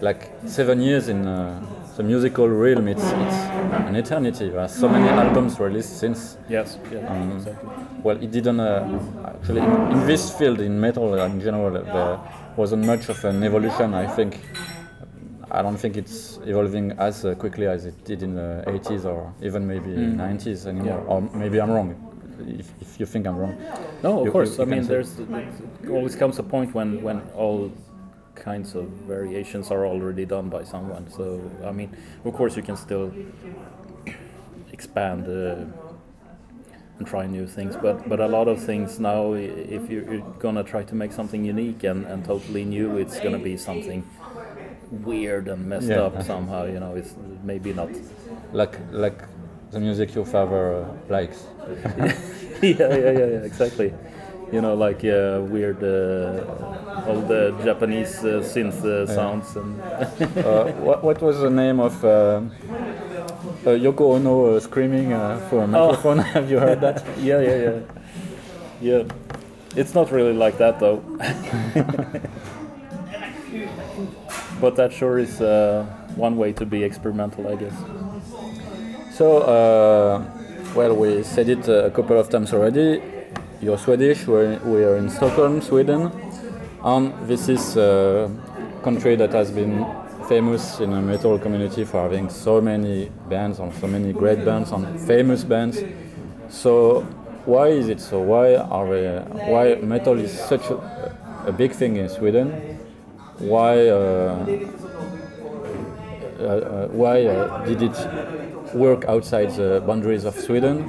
like 0.00 0.30
seven 0.46 0.80
years 0.80 1.08
in 1.08 1.26
uh, 1.26 1.60
the 1.96 2.02
musical 2.02 2.46
realm, 2.48 2.88
it's, 2.88 3.02
it's 3.02 3.36
an 3.88 3.96
eternity. 3.96 4.50
There 4.50 4.60
are 4.60 4.68
so 4.68 4.88
many 4.88 5.08
albums 5.08 5.58
released 5.58 5.98
since. 5.98 6.36
yes, 6.48 6.78
yeah, 6.92 6.98
Um, 7.10 7.32
exactly. 7.32 7.68
Well, 8.02 8.22
it 8.22 8.30
didn't 8.30 8.60
uh, 8.60 9.34
actually 9.40 9.62
in, 9.62 9.92
in 9.92 10.06
this 10.06 10.30
field 10.38 10.60
in 10.60 10.78
metal 10.78 11.14
in 11.14 11.40
general. 11.40 11.74
uh, 11.76 11.82
There 11.82 12.18
wasn't 12.56 12.84
much 12.84 13.08
of 13.08 13.24
an 13.24 13.42
evolution. 13.42 13.94
I 13.94 14.06
think. 14.06 14.38
I 15.50 15.62
don't 15.62 15.76
think 15.76 15.96
it's 15.96 16.38
evolving 16.44 16.92
as 16.98 17.24
uh, 17.24 17.34
quickly 17.36 17.66
as 17.66 17.86
it 17.86 18.04
did 18.04 18.22
in 18.22 18.34
the 18.34 18.64
80s 18.66 19.04
or 19.04 19.32
even 19.42 19.66
maybe 19.66 19.90
90s 19.90 20.66
anymore. 20.66 20.98
Yeah. 21.04 21.12
Or 21.12 21.20
maybe 21.34 21.60
I'm 21.60 21.70
wrong. 21.70 21.94
If, 22.58 22.68
if 22.80 23.00
you 23.00 23.06
think 23.06 23.26
I'm 23.26 23.36
wrong. 23.38 23.56
No, 24.02 24.20
of 24.20 24.26
You- 24.26 24.32
course. 24.32 24.58
you- 24.58 24.64
I 24.64 24.66
mean, 24.66 24.82
say- 24.82 24.88
there's 24.88 25.20
always 25.88 26.16
comes 26.16 26.38
a 26.38 26.42
point 26.42 26.74
when 26.74 27.00
when 27.02 27.22
all 27.36 27.70
kinds 28.34 28.74
of 28.74 28.84
variations 29.08 29.70
are 29.70 29.86
already 29.86 30.26
done 30.26 30.48
by 30.50 30.64
someone. 30.64 31.06
So 31.10 31.40
I 31.64 31.72
mean, 31.72 31.90
of 32.24 32.34
course, 32.34 32.56
you 32.56 32.62
can 32.62 32.76
still 32.76 33.10
expand 34.72 35.26
uh, 35.28 35.64
and 36.98 37.06
try 37.06 37.26
new 37.26 37.46
things. 37.46 37.76
But 37.76 38.08
but 38.08 38.20
a 38.20 38.26
lot 38.28 38.48
of 38.48 38.58
things 38.62 38.98
now, 38.98 39.32
if 39.34 39.90
you're, 39.90 40.04
you're 40.12 40.26
gonna 40.38 40.62
try 40.64 40.82
to 40.84 40.94
make 40.94 41.12
something 41.12 41.44
unique 41.44 41.84
and, 41.84 42.04
and 42.06 42.24
totally 42.24 42.64
new, 42.64 42.96
it's 42.98 43.20
gonna 43.20 43.38
be 43.38 43.56
something 43.56 44.02
weird 44.90 45.48
and 45.48 45.66
messed 45.66 45.88
Yeah. 45.88 46.06
up 46.06 46.22
somehow. 46.22 46.64
You 46.64 46.80
know, 46.80 46.94
it's 46.96 47.14
maybe 47.44 47.72
not. 47.72 47.90
Like 48.52 48.78
like 48.92 49.18
the 49.72 49.80
music 49.80 50.14
your 50.14 50.24
father 50.26 50.84
uh, 50.84 50.84
likes. 51.08 51.44
yeah, 52.62 52.76
yeah, 52.78 52.96
yeah, 52.96 53.26
yeah, 53.34 53.44
exactly. 53.44 53.92
You 54.52 54.60
know, 54.60 54.74
like 54.74 55.04
uh, 55.04 55.40
weird, 55.50 55.82
uh, 55.82 57.08
all 57.08 57.20
the 57.20 57.52
Japanese 57.64 58.24
uh, 58.24 58.40
synth 58.42 58.84
uh, 58.84 59.04
sounds 59.06 59.56
and 59.56 59.80
uh, 60.46 60.64
what, 60.86 61.02
what 61.02 61.20
was 61.20 61.40
the 61.40 61.50
name 61.50 61.80
of 61.80 62.04
uh, 62.04 62.08
uh, 62.08 62.40
Yoko 63.70 64.14
Ono 64.14 64.56
uh, 64.56 64.60
screaming 64.60 65.12
uh, 65.12 65.40
for 65.50 65.64
a 65.64 65.66
microphone? 65.66 66.18
Have 66.34 66.48
you 66.50 66.60
heard 66.60 66.80
that? 66.80 67.02
yeah, 67.20 67.40
yeah, 67.40 67.56
yeah, 67.56 67.80
yeah. 68.80 69.02
It's 69.74 69.94
not 69.94 70.12
really 70.12 70.32
like 70.32 70.58
that 70.58 70.78
though. 70.78 71.02
But 74.60 74.76
that 74.76 74.92
sure 74.92 75.18
is 75.18 75.40
uh, 75.40 75.84
one 76.16 76.36
way 76.36 76.52
to 76.52 76.66
be 76.66 76.82
experimental, 76.82 77.48
I 77.48 77.56
guess. 77.56 77.74
So, 79.12 79.38
uh, 79.38 80.24
well, 80.74 80.94
we 80.94 81.22
said 81.22 81.48
it 81.48 81.68
a 81.68 81.90
couple 81.90 82.18
of 82.18 82.28
times 82.28 82.52
already. 82.52 83.02
You're 83.60 83.78
Swedish. 83.78 84.26
We're, 84.26 84.58
we 84.58 84.84
are 84.84 84.96
in 84.96 85.08
Stockholm, 85.08 85.62
Sweden, 85.62 86.10
and 86.82 87.12
this 87.26 87.48
is 87.48 87.76
a 87.76 88.30
country 88.82 89.16
that 89.16 89.32
has 89.32 89.50
been 89.50 89.86
famous 90.28 90.80
in 90.80 90.90
the 90.90 91.00
metal 91.00 91.38
community 91.38 91.84
for 91.84 92.02
having 92.02 92.28
so 92.28 92.60
many 92.60 93.10
bands 93.28 93.58
and 93.58 93.72
so 93.74 93.86
many 93.86 94.12
great 94.12 94.44
bands 94.44 94.72
and 94.72 95.00
famous 95.00 95.44
bands. 95.44 95.82
So, 96.48 97.02
why 97.44 97.68
is 97.68 97.88
it 97.88 98.00
so? 98.00 98.20
Why 98.20 98.56
are 98.56 98.86
we, 98.86 99.02
why 99.50 99.76
metal 99.76 100.18
is 100.18 100.38
such 100.38 100.66
a, 100.70 101.16
a 101.46 101.52
big 101.52 101.72
thing 101.72 101.96
in 101.96 102.08
Sweden? 102.08 102.75
Why? 103.38 103.88
Uh, 103.88 104.46
uh, 106.40 106.88
why 106.88 107.24
uh, 107.24 107.64
did 107.66 107.82
it 107.82 108.74
work 108.74 109.04
outside 109.06 109.50
the 109.50 109.82
boundaries 109.86 110.24
of 110.24 110.34
Sweden? 110.34 110.86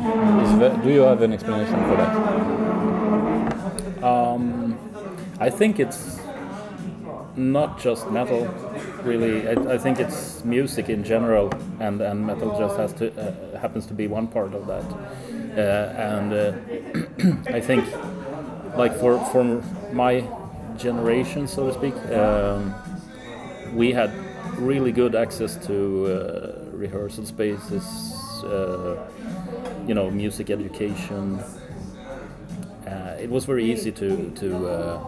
That, 0.60 0.82
do 0.84 0.90
you 0.92 1.02
have 1.02 1.22
an 1.22 1.34
explanation 1.34 1.84
for 1.86 1.96
that? 1.98 2.38
Um, 4.04 4.78
I 5.40 5.50
think 5.50 5.80
it's 5.80 6.20
not 7.36 7.80
just 7.80 8.10
metal, 8.10 8.46
really. 9.04 9.48
I, 9.48 9.74
I 9.74 9.78
think 9.78 10.00
it's 10.00 10.44
music 10.44 10.90
in 10.90 11.04
general, 11.04 11.52
and, 11.80 12.02
and 12.02 12.26
metal 12.26 12.58
just 12.58 12.78
has 12.78 12.94
to 12.94 13.12
uh, 13.20 13.58
happens 13.60 13.86
to 13.88 13.94
be 13.94 14.08
one 14.08 14.28
part 14.28 14.54
of 14.54 14.68
that. 14.68 14.84
Uh, 15.58 15.94
and 15.98 16.34
uh, 16.34 16.54
I 17.54 17.60
think, 17.60 17.86
like 18.76 18.96
for 19.00 19.20
for 19.32 19.44
my 19.92 20.24
generation, 20.78 21.48
so 21.48 21.68
to 21.68 21.74
speak, 21.74 21.96
um, 22.12 22.74
we 23.74 23.92
had 23.92 24.12
really 24.58 24.92
good 24.92 25.16
access 25.16 25.56
to 25.68 26.06
uh, 26.06 26.72
rehearsal 26.72 27.26
spaces, 27.26 27.84
uh, 28.44 29.08
you 29.88 29.94
know, 29.94 30.10
music 30.10 30.50
education. 30.50 31.40
Uh, 32.88 33.18
it 33.20 33.30
was 33.30 33.46
very 33.46 33.70
easy 33.72 33.92
to 33.92 34.32
to 34.36 34.68
uh, 34.68 35.00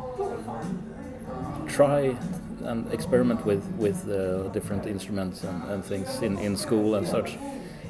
try 1.68 2.16
and 2.64 2.92
experiment 2.94 3.46
with 3.46 3.64
with 3.78 4.10
uh, 4.10 4.48
different 4.50 4.86
instruments 4.86 5.44
and, 5.44 5.64
and 5.72 5.86
things 5.86 6.22
in, 6.22 6.38
in 6.40 6.58
school 6.58 6.96
and 6.96 7.08
such 7.08 7.38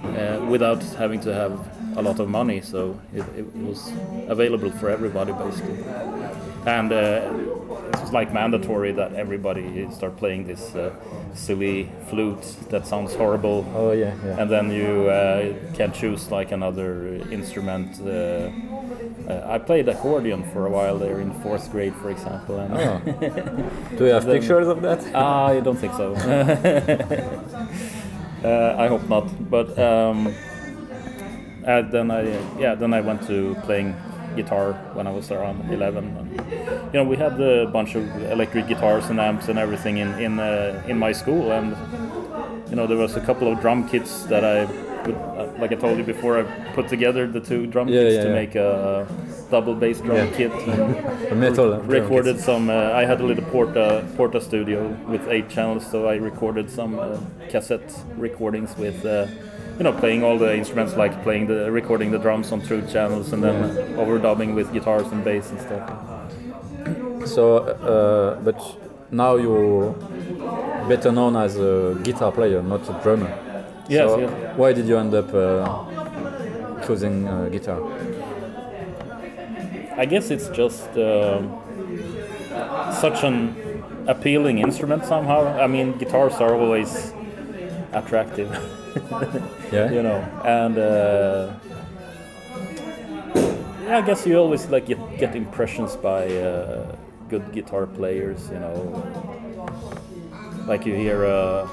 uh, 0.04 0.46
without 0.50 0.82
having 0.98 1.20
to 1.20 1.34
have 1.34 1.52
a 1.98 2.02
lot 2.02 2.20
of 2.20 2.30
money 2.30 2.62
so 2.62 3.00
it, 3.14 3.24
it 3.36 3.56
was 3.56 3.92
available 4.28 4.72
for 4.72 4.90
everybody 4.90 5.34
basically 5.34 5.84
and 6.66 6.92
uh, 6.92 7.32
it 7.70 8.00
was 8.02 8.12
like 8.12 8.34
mandatory 8.34 8.92
that 8.94 9.14
everybody 9.14 9.88
start 9.92 10.18
playing 10.18 10.48
this 10.48 10.76
uh, 10.76 10.92
silly 11.34 11.90
flute 12.10 12.42
that 12.70 12.88
sounds 12.88 13.14
horrible 13.16 13.66
Oh 13.76 13.92
yeah, 13.92 14.16
yeah. 14.26 14.40
and 14.42 14.50
then 14.50 14.72
you 14.72 15.10
uh, 15.10 15.54
can 15.76 15.92
choose 15.94 16.32
like 16.32 16.52
another 16.52 17.16
instrument. 17.32 18.00
Uh, 18.02 18.50
uh, 19.30 19.56
I 19.56 19.60
played 19.60 19.88
accordion 19.90 20.44
for 20.52 20.66
a 20.66 20.70
while 20.72 20.98
there 20.98 21.20
in 21.20 21.32
fourth 21.42 21.70
grade, 21.72 21.94
for 21.96 22.10
example. 22.10 22.58
And 22.60 22.74
Oh. 22.74 23.00
Do 23.98 24.06
you 24.06 24.12
have 24.14 24.26
then- 24.26 24.40
pictures 24.40 24.68
of 24.68 24.82
that? 24.82 25.04
Ah, 25.14 25.48
I 25.48 25.60
don't 25.60 25.78
think 25.78 25.94
so. 25.94 26.16
uh, 28.44 28.76
I 28.78 28.88
hope 28.88 29.08
not. 29.10 29.28
But 29.50 29.78
um, 29.78 30.34
then 31.92 32.12
I 32.12 32.24
yeah 32.60 32.76
then 32.76 32.94
I 32.94 33.02
went 33.02 33.26
to 33.28 33.56
playing 33.64 33.96
guitar 34.36 34.74
when 34.94 35.08
I 35.08 35.12
was 35.12 35.32
around 35.32 35.72
11. 35.72 36.04
And, 36.18 36.30
you 36.94 37.00
know 37.00 37.04
we 37.04 37.18
had 37.18 37.40
a 37.42 37.68
bunch 37.68 37.96
of 37.96 38.04
electric 38.32 38.68
guitars 38.68 39.10
and 39.10 39.20
amps 39.20 39.48
and 39.50 39.58
everything 39.60 39.98
in 39.98 40.10
in 40.20 40.40
uh, 40.40 40.84
in 40.88 40.98
my 40.98 41.12
school 41.14 41.52
and 41.52 41.76
you 42.70 42.76
know 42.76 42.88
there 42.88 42.98
was 42.98 43.16
a 43.16 43.22
couple 43.22 43.48
of 43.52 43.60
drum 43.62 43.88
kits 43.88 44.24
that 44.26 44.44
I 44.44 44.66
put, 45.04 45.16
uh, 45.16 45.48
like 45.60 45.72
I 45.72 45.76
told 45.76 45.98
you 45.98 46.04
before 46.04 46.40
I 46.40 46.44
put 46.74 46.88
together 46.88 47.26
the 47.28 47.40
two 47.40 47.68
drum 47.68 47.88
Yeah, 47.88 48.02
kits 48.04 48.16
yeah, 48.16 48.24
to 48.24 48.30
yeah. 48.30 48.36
make 48.36 48.56
a 48.56 49.08
double 49.52 49.76
bass 49.76 50.00
drum 50.02 50.32
kit. 50.34 50.52
Metal. 51.36 51.78
recorded 51.82 52.40
some. 52.40 52.70
Uh, 52.70 52.92
I 53.02 53.06
had 53.06 53.22
a 53.22 53.26
little 53.26 53.46
Porta 53.46 54.06
Porta 54.18 54.40
studio 54.42 54.90
with 55.08 55.28
eight 55.28 55.50
channels, 55.50 55.86
so 55.90 56.08
I 56.08 56.16
recorded 56.16 56.70
some 56.70 57.00
uh, 57.00 57.18
cassette 57.50 57.92
recordings 58.18 58.76
with, 58.78 59.06
uh, 59.06 59.28
you 59.80 59.84
know, 59.86 59.94
playing 59.94 60.24
all 60.24 60.38
the 60.38 60.56
instruments, 60.56 60.96
like 60.98 61.24
playing 61.24 61.48
the 61.48 61.72
recording 61.72 62.12
the 62.12 62.20
drums 62.20 62.52
on 62.52 62.62
true 62.62 62.86
channels, 62.86 63.32
and 63.32 63.42
then 63.42 63.56
overdubbing 63.96 64.54
with 64.54 64.72
guitars 64.74 65.08
and 65.08 65.24
bass 65.24 65.50
and 65.50 65.60
stuff. 65.62 65.90
So, 67.26 67.58
uh, 67.60 68.40
but 68.42 68.60
now 69.12 69.38
you're 69.38 69.94
better 70.90 71.12
known 71.14 71.38
as 71.38 71.56
a 71.58 71.98
guitar 72.04 72.32
player, 72.32 72.62
not 72.62 72.90
a 72.90 72.94
drummer. 73.02 73.32
Yes, 73.88 74.10
So 74.10 74.20
yes. 74.20 74.58
Why 74.58 74.74
did 74.74 74.86
you 74.86 74.98
end 74.98 75.14
up 75.16 75.34
uh, 75.34 76.86
choosing 76.86 77.26
uh, 77.28 77.48
guitar? 77.50 77.80
I 79.98 80.06
guess 80.06 80.30
it's 80.32 80.50
just 80.50 80.90
um 80.98 81.62
such 82.94 83.24
an 83.24 83.56
appealing 84.08 84.60
instrument 84.60 85.06
somehow. 85.06 85.42
I 85.60 85.68
mean, 85.68 85.98
guitars 85.98 86.36
are 86.36 86.54
always 86.56 87.14
attractive. 87.94 88.50
Yeah. 89.72 89.92
you 89.92 90.02
know 90.02 90.18
and 90.46 90.76
uh, 90.80 91.54
yeah, 93.86 93.98
I 94.00 94.02
guess 94.02 94.26
you 94.26 94.36
always 94.38 94.66
like 94.70 94.88
get, 94.88 94.98
get 95.20 95.36
impressions 95.36 95.96
by 95.96 96.26
uh, 96.26 96.96
good 97.30 97.52
guitar 97.52 97.86
players 97.86 98.50
you 98.52 98.58
know 98.60 99.04
like 100.68 100.88
you 100.88 100.96
hear 100.96 101.24
a 101.26 101.70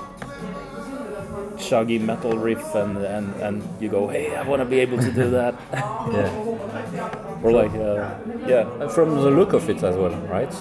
chuggy 1.56 1.98
metal 1.98 2.36
riff 2.36 2.74
and, 2.74 2.98
and, 2.98 3.34
and 3.40 3.62
you 3.80 3.88
go 3.88 4.08
hey 4.08 4.34
I 4.36 4.42
want 4.42 4.60
to 4.60 4.66
be 4.66 4.78
able 4.80 4.98
to 4.98 5.10
do 5.10 5.30
that 5.30 5.54
Yeah. 6.12 7.42
or 7.42 7.50
like 7.52 7.72
uh, 7.72 8.10
yeah 8.46 8.88
From 8.88 9.14
the 9.16 9.30
look 9.30 9.54
of 9.54 9.68
it 9.70 9.82
as 9.82 9.96
well, 9.96 10.14
right? 10.28 10.52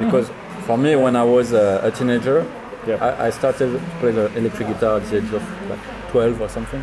Because 0.00 0.28
for 0.66 0.76
me, 0.76 0.96
when 0.96 1.14
I 1.14 1.22
was 1.24 1.52
uh, 1.52 1.80
a 1.84 1.90
teenager, 1.90 2.44
Yeah. 2.86 2.96
I, 2.96 3.26
I 3.26 3.30
started 3.30 3.80
playing 4.00 4.16
the 4.16 4.26
electric 4.36 4.68
guitar 4.68 4.96
at 4.98 5.04
the 5.10 5.16
age 5.18 5.32
of 5.32 5.70
like 5.70 5.80
12 6.10 6.40
or 6.40 6.48
something. 6.48 6.82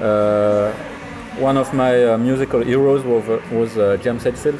Uh, 0.00 0.72
one 1.38 1.56
of 1.56 1.72
my 1.74 2.04
uh, 2.04 2.18
musical 2.18 2.60
heroes 2.60 3.04
was, 3.04 3.28
uh, 3.28 3.40
was 3.52 3.76
uh, 3.76 3.96
James 4.02 4.24
Hetfield. 4.24 4.58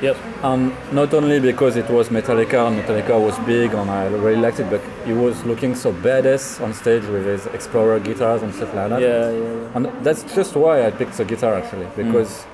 Yes. 0.00 0.16
And 0.42 0.72
not 0.92 1.12
only 1.12 1.40
because 1.40 1.76
it 1.76 1.88
was 1.90 2.08
Metallica, 2.08 2.68
and 2.68 2.80
Metallica 2.80 3.20
was 3.20 3.36
big, 3.40 3.74
and 3.74 3.90
I 3.90 4.06
really 4.06 4.40
liked 4.40 4.60
it, 4.60 4.70
but 4.70 4.80
he 5.04 5.12
was 5.12 5.44
looking 5.44 5.74
so 5.74 5.92
badass 5.92 6.62
on 6.62 6.72
stage 6.72 7.02
with 7.04 7.26
his 7.26 7.46
Explorer 7.46 7.98
guitars 7.98 8.42
and 8.42 8.54
stuff 8.54 8.72
like 8.74 8.90
that. 8.90 9.00
Yeah, 9.00 9.30
yeah, 9.30 9.38
yeah. 9.38 9.70
And 9.74 10.04
that's 10.04 10.22
just 10.34 10.54
why 10.54 10.86
I 10.86 10.90
picked 10.92 11.16
the 11.16 11.24
guitar 11.24 11.54
actually, 11.54 11.88
because 11.96 12.46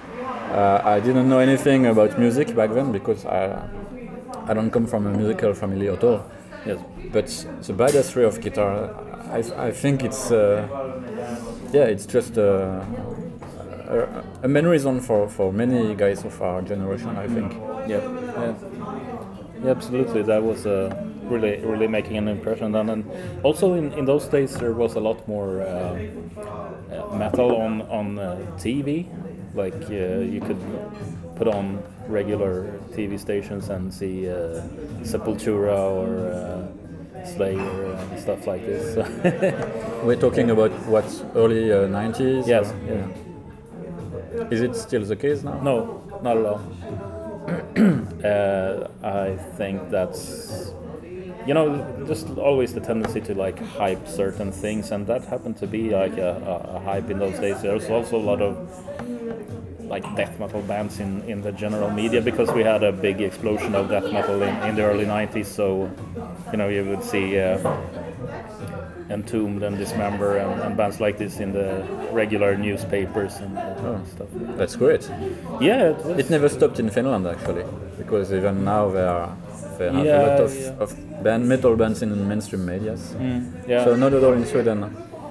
uh, 0.52 0.80
I 0.84 1.00
didn't 1.00 1.28
know 1.28 1.38
anything 1.38 1.86
about 1.86 2.18
music 2.18 2.54
back 2.56 2.72
then, 2.72 2.92
because 2.92 3.26
I, 3.26 3.62
I 4.46 4.54
don't 4.54 4.70
come 4.70 4.86
from 4.86 5.06
a 5.06 5.12
musical 5.12 5.54
family 5.54 5.88
at 5.88 6.02
all. 6.04 6.24
Yes. 6.64 6.78
But 7.12 7.26
the 7.66 7.72
badassery 7.72 8.26
of 8.26 8.40
guitar, 8.40 8.90
I, 9.30 9.38
I 9.68 9.70
think 9.72 10.02
it's, 10.04 10.30
uh, 10.30 10.68
yeah, 11.72 11.84
it's 11.84 12.06
just 12.06 12.38
uh, 12.38 12.84
a, 13.88 14.24
a 14.42 14.48
main 14.48 14.66
reason 14.66 15.00
for, 15.00 15.28
for 15.28 15.52
many 15.52 15.94
guys 15.94 16.24
of 16.24 16.40
our 16.42 16.62
generation, 16.62 17.16
I 17.16 17.28
think. 17.28 17.52
Yeah, 17.86 18.00
yeah, 18.36 18.54
yeah, 19.62 19.70
absolutely. 19.70 20.22
That 20.22 20.42
was 20.42 20.66
uh, 20.66 20.94
really, 21.22 21.58
really 21.64 21.86
making 21.88 22.16
an 22.16 22.28
impression. 22.28 22.74
And, 22.74 22.90
and 22.90 23.10
also 23.42 23.74
in, 23.74 23.92
in 23.92 24.04
those 24.04 24.26
days, 24.28 24.54
there 24.58 24.72
was 24.72 24.94
a 24.94 25.00
lot 25.00 25.26
more 25.28 25.62
uh, 25.62 25.98
uh, 26.90 27.06
metal 27.16 27.56
on 27.56 27.82
on 27.82 28.18
uh, 28.18 28.46
TV. 28.56 29.08
Like 29.54 29.74
uh, 29.90 30.20
you 30.20 30.40
could 30.40 30.58
put 31.36 31.48
on 31.48 31.82
regular 32.08 32.78
TV 32.92 33.18
stations 33.18 33.68
and 33.70 33.92
see 33.92 34.28
uh, 34.28 34.62
Sepultura 35.02 35.76
or 35.76 36.28
uh, 36.28 37.24
Slayer 37.24 37.92
and 37.94 38.20
stuff 38.20 38.46
like 38.46 38.64
this. 38.66 38.96
We're 40.04 40.16
talking 40.20 40.50
about 40.50 40.70
what, 40.86 41.04
early 41.34 41.72
uh, 41.72 41.86
90s? 41.88 42.46
yes. 42.46 42.70
or- 42.70 42.76
Yeah. 42.86 44.48
Is 44.50 44.60
it 44.62 44.74
still 44.76 45.04
the 45.04 45.16
case 45.16 45.42
now? 45.44 45.60
No, 45.60 46.02
not 46.22 46.36
at 46.36 46.44
all. 46.44 46.60
uh, 48.24 48.88
I 49.02 49.36
think 49.56 49.90
that's 49.90 50.72
you 51.46 51.54
know 51.54 52.04
just 52.06 52.28
always 52.38 52.72
the 52.74 52.80
tendency 52.80 53.20
to 53.20 53.34
like 53.34 53.58
hype 53.78 54.08
certain 54.08 54.50
things, 54.50 54.90
and 54.90 55.06
that 55.06 55.24
happened 55.24 55.56
to 55.58 55.66
be 55.68 55.90
like 55.90 56.16
a, 56.18 56.32
a, 56.72 56.76
a 56.76 56.80
hype 56.80 57.10
in 57.10 57.18
those 57.18 57.38
days. 57.38 57.62
There 57.62 57.74
was 57.74 57.88
also 57.90 58.16
a 58.16 58.24
lot 58.32 58.42
of 58.42 58.56
like 59.88 60.04
death 60.16 60.38
metal 60.40 60.62
bands 60.62 60.98
in, 61.00 61.22
in 61.28 61.42
the 61.42 61.52
general 61.52 61.90
media 61.90 62.20
because 62.20 62.50
we 62.52 62.62
had 62.62 62.82
a 62.82 62.92
big 62.92 63.20
explosion 63.20 63.74
of 63.74 63.88
death 63.88 64.10
metal 64.12 64.42
in, 64.42 64.54
in 64.68 64.74
the 64.76 64.82
early 64.82 65.04
90s. 65.04 65.46
So 65.46 65.90
you 66.52 66.58
know 66.58 66.68
you 66.68 66.84
would 66.84 67.02
see. 67.02 67.38
Uh, 67.38 67.58
Entombed 69.10 69.62
and 69.62 69.76
Dismember 69.76 70.38
and, 70.38 70.62
and 70.62 70.76
bands 70.78 70.98
like 70.98 71.18
this 71.18 71.38
in 71.38 71.52
the 71.52 71.84
regular 72.10 72.56
newspapers 72.56 73.36
and 73.36 73.56
uh, 73.58 74.02
stuff. 74.06 74.28
That's 74.56 74.76
great. 74.76 75.06
Yeah, 75.60 75.90
it. 75.90 76.20
It 76.20 76.30
never 76.30 76.48
stopped 76.48 76.78
in 76.80 76.88
Finland 76.88 77.26
actually, 77.26 77.64
because 77.98 78.32
even 78.32 78.64
now 78.64 78.88
there 78.90 79.08
are 79.08 79.36
there 79.78 79.90
are 79.92 80.04
Yeah, 80.04 80.16
a 80.16 80.26
lot 80.26 80.40
of, 80.40 80.56
yeah. 80.56 80.70
of 80.84 81.22
band 81.22 81.46
metal 81.46 81.76
bands 81.76 82.00
in 82.02 82.26
mainstream 82.26 82.64
medias. 82.64 83.14
yeah. 83.68 83.84
So 83.84 83.94
not 83.94 84.14
at 84.14 84.24
all 84.24 84.32
in 84.32 84.46
Sweden 84.46 84.80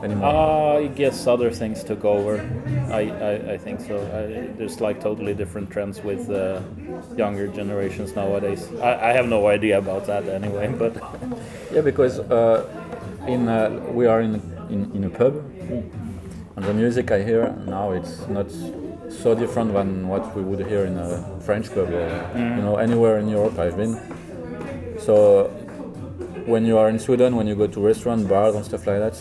anymore. 0.04 0.28
Uh, 0.28 0.78
I 0.80 0.88
guess 0.88 1.26
other 1.28 1.50
things 1.50 1.84
took 1.84 2.04
over. 2.04 2.40
I, 2.92 3.10
I, 3.10 3.54
I 3.54 3.58
think 3.58 3.82
so. 3.82 3.98
I, 3.98 4.56
there's 4.58 4.82
like 4.82 5.02
totally 5.02 5.34
different 5.34 5.72
trends 5.72 6.02
with 6.02 6.30
uh, 6.30 6.62
younger 7.16 7.48
generations 7.48 8.16
nowadays. 8.16 8.70
I, 8.82 9.10
I 9.10 9.14
have 9.14 9.28
no 9.28 9.48
idea 9.48 9.78
about 9.78 10.06
that 10.08 10.28
anyway, 10.28 10.68
but 10.78 10.96
yeah, 11.72 11.82
because 11.82 12.20
uh, 12.20 12.68
in 13.28 13.48
uh, 13.48 13.70
we 13.92 14.06
are 14.06 14.22
in, 14.22 14.36
in 14.70 14.92
in 14.94 15.04
a 15.06 15.10
pub, 15.10 15.36
and 16.56 16.66
the 16.66 16.74
music 16.74 17.12
I 17.12 17.24
hear 17.24 17.56
now 17.66 17.92
it's 17.92 18.28
not 18.28 18.52
so 19.10 19.36
different 19.36 19.74
than 19.74 20.08
what 20.08 20.36
we 20.36 20.42
would 20.42 20.66
hear 20.66 20.86
in 20.86 20.98
a 20.98 21.40
French 21.42 21.70
pub 21.70 21.90
or 21.90 22.32
you 22.36 22.62
know 22.62 22.78
anywhere 22.78 23.20
in 23.20 23.28
Europe 23.30 23.58
I've 23.58 23.78
been. 23.78 24.00
So 25.00 25.48
when 26.46 26.66
you 26.66 26.78
are 26.78 26.90
in 26.90 27.00
Sweden, 27.00 27.36
when 27.36 27.48
you 27.48 27.56
go 27.56 27.68
to 27.68 27.80
restaurant, 27.80 28.28
bars, 28.28 28.56
and 28.56 28.66
stuff 28.66 28.86
like 28.86 29.00
that, 29.00 29.16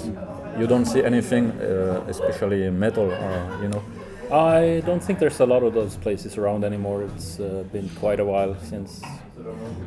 you 0.58 0.66
don't 0.66 0.86
see 0.86 1.02
anything, 1.02 1.50
uh, 1.52 2.04
especially 2.08 2.70
metal, 2.70 3.10
or 3.10 3.58
you 3.62 3.68
know. 3.68 3.82
I 4.30 4.82
don't 4.86 5.02
think 5.02 5.18
there's 5.18 5.40
a 5.40 5.46
lot 5.46 5.62
of 5.62 5.74
those 5.74 5.96
places 5.96 6.38
around 6.38 6.64
anymore. 6.64 7.02
It's 7.02 7.38
uh, 7.38 7.64
been 7.70 7.88
quite 7.90 8.18
a 8.18 8.24
while 8.24 8.56
since 8.62 9.02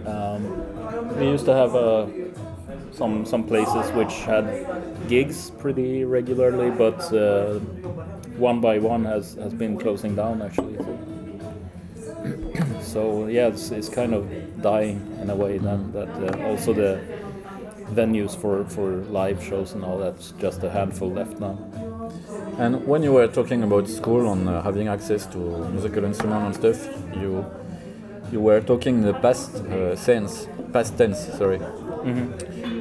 um, 0.06 1.18
we 1.18 1.28
used 1.28 1.46
to 1.46 1.54
have 1.54 1.76
uh, 1.76 2.08
some 2.92 3.26
some 3.26 3.44
places 3.44 3.92
which 3.92 4.14
had 4.22 4.46
gigs 5.08 5.52
pretty 5.52 6.04
regularly, 6.04 6.70
but 6.72 7.02
uh, 7.14 7.60
one 8.38 8.62
by 8.62 8.78
one 8.80 9.06
has, 9.06 9.36
has 9.36 9.54
been 9.54 9.78
closing 9.78 10.16
down 10.16 10.42
actually. 10.42 10.78
So, 10.78 11.00
so 12.82 13.28
yeah, 13.28 13.48
it's, 13.48 13.72
it's 13.72 13.90
kind 13.90 14.14
of 14.14 14.62
dying 14.62 15.00
in 15.22 15.30
a 15.30 15.36
way. 15.36 15.58
That 15.58 15.94
that 15.94 16.40
uh, 16.40 16.48
also 16.48 16.74
the 16.74 17.02
venues 17.92 18.36
for, 18.36 18.66
for 18.66 18.98
live 19.10 19.44
shows 19.44 19.74
and 19.74 19.84
all 19.84 19.98
that's 19.98 20.32
just 20.40 20.64
a 20.64 20.70
handful 20.70 21.12
left 21.12 21.40
now. 21.40 21.58
And 22.58 22.86
when 22.88 23.04
you 23.04 23.12
were 23.14 23.28
talking 23.28 23.64
about 23.64 23.88
school 23.88 24.32
and 24.32 24.48
uh, 24.48 24.62
having 24.62 24.88
access 24.88 25.26
to 25.28 25.38
musical 25.38 26.04
instruments 26.06 26.58
and 26.58 26.76
stuff, 26.76 27.16
you 27.16 27.46
you 28.32 28.40
were 28.40 28.60
talking 28.60 29.02
the 29.02 29.14
past 29.14 29.56
uh, 29.56 29.96
sense, 29.96 30.48
past 30.74 30.98
tense. 30.98 31.20
Sorry. 31.38 31.60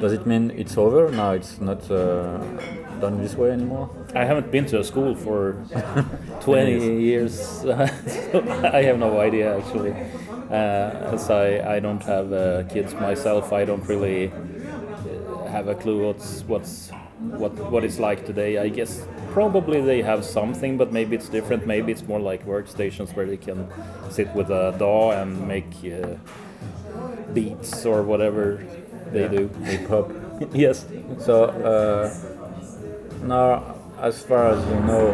Does 0.01 0.13
it 0.13 0.25
mean 0.25 0.51
it's 0.51 0.77
over 0.77 1.11
now? 1.11 1.31
It's 1.31 1.59
not 1.59 1.89
uh, 1.89 2.37
done 2.99 3.21
this 3.21 3.35
way 3.35 3.51
anymore. 3.51 3.89
I 4.15 4.25
haven't 4.25 4.51
been 4.51 4.65
to 4.67 4.79
a 4.79 4.83
school 4.83 5.15
for 5.15 5.53
20 6.41 7.01
years. 7.01 7.61
so 7.61 7.71
I 8.73 8.81
have 8.83 8.99
no 8.99 9.19
idea 9.19 9.57
actually. 9.57 9.93
Uh, 10.49 11.13
as 11.13 11.29
I, 11.29 11.75
I 11.75 11.79
don't 11.79 12.03
have 12.03 12.31
uh, 12.31 12.63
kids 12.63 12.93
myself, 12.93 13.51
I 13.51 13.65
don't 13.65 13.85
really 13.87 14.31
have 15.55 15.69
a 15.69 15.75
clue 15.75 16.07
what's 16.07 16.43
what's 16.43 16.89
what 17.41 17.53
what 17.71 17.85
it's 17.85 17.97
like 17.97 18.25
today. 18.25 18.57
I 18.57 18.67
guess 18.67 19.07
probably 19.31 19.79
they 19.79 20.01
have 20.01 20.25
something, 20.25 20.77
but 20.77 20.91
maybe 20.91 21.15
it's 21.15 21.29
different. 21.29 21.65
Maybe 21.65 21.93
it's 21.93 22.03
more 22.03 22.19
like 22.19 22.45
workstations 22.45 23.15
where 23.15 23.25
they 23.25 23.37
can 23.37 23.67
sit 24.09 24.27
with 24.35 24.49
a 24.49 24.75
DAW 24.77 25.11
and 25.11 25.47
make 25.47 25.71
uh, 25.85 26.15
beats 27.33 27.85
or 27.85 28.03
whatever 28.03 28.61
they 29.13 29.29
do. 29.29 29.47
Hip 29.63 29.87
hop. 29.87 30.11
yes. 30.53 30.85
So 31.19 31.45
uh, 31.45 32.13
now, 33.23 33.75
as 34.01 34.21
far 34.21 34.49
as 34.49 34.59
you 34.67 34.79
know, 34.91 35.07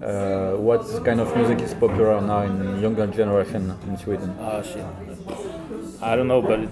uh, 0.00 0.56
what 0.58 0.82
kind 1.04 1.18
of 1.20 1.34
music 1.36 1.60
is 1.60 1.74
popular 1.74 2.20
now 2.20 2.42
in 2.42 2.80
younger 2.80 3.08
generation 3.08 3.76
in 3.88 3.96
Sweden? 3.98 4.30
Ah 4.38 4.62
shit. 4.62 4.86
I 6.00 6.14
don't 6.14 6.28
know, 6.28 6.40
but 6.40 6.60
it, 6.60 6.70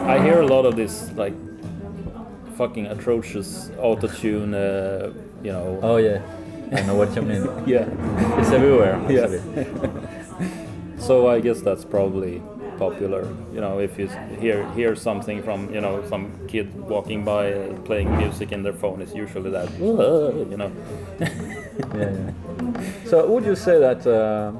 I 0.00 0.22
hear 0.22 0.40
a 0.40 0.46
lot 0.46 0.66
of 0.66 0.76
this 0.76 1.10
like 1.12 1.34
fucking 2.56 2.86
atrocious 2.86 3.70
auto-tune. 3.78 4.54
Uh, 4.54 5.12
you 5.42 5.52
know. 5.52 5.78
Oh 5.82 5.96
yeah, 5.96 6.22
I 6.72 6.82
know 6.82 6.94
what 6.94 7.14
you 7.14 7.22
mean. 7.22 7.46
Yeah. 7.66 7.86
It's 8.40 8.50
everywhere. 8.50 9.00
Yeah. 9.08 9.64
So 10.98 11.28
I 11.28 11.40
guess 11.40 11.60
that's 11.60 11.84
probably 11.84 12.42
popular. 12.78 13.28
You 13.54 13.60
know, 13.60 13.78
if 13.78 13.98
you 13.98 14.08
hear 14.40 14.66
hear 14.72 14.96
something 14.96 15.42
from 15.42 15.72
you 15.72 15.80
know 15.80 16.02
some 16.08 16.32
kid 16.48 16.74
walking 16.74 17.24
by 17.24 17.52
uh, 17.52 17.72
playing 17.84 18.16
music 18.16 18.50
in 18.52 18.62
their 18.62 18.72
phone, 18.72 19.02
it's 19.02 19.14
usually 19.14 19.50
that. 19.50 19.70
You 19.78 20.56
know. 20.56 20.72
yeah, 21.20 21.30
yeah. 21.94 22.30
So 23.04 23.26
would 23.26 23.44
you 23.44 23.56
say 23.56 23.78
that 23.78 24.06
uh, 24.06 24.52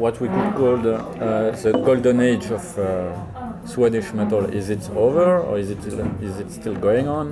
what 0.00 0.18
we 0.20 0.28
could 0.28 0.54
call 0.54 0.76
the, 0.78 0.96
uh, 0.96 1.50
the 1.64 1.72
golden 1.72 2.20
age 2.20 2.46
of 2.46 2.78
uh, 2.78 3.14
Swedish 3.66 4.12
metal 4.14 4.44
is 4.46 4.70
it 4.70 4.88
over 4.96 5.38
or 5.38 5.58
is 5.58 5.70
it 5.70 5.78
is 6.28 6.38
it 6.42 6.50
still 6.50 6.74
going 6.74 7.06
on? 7.06 7.26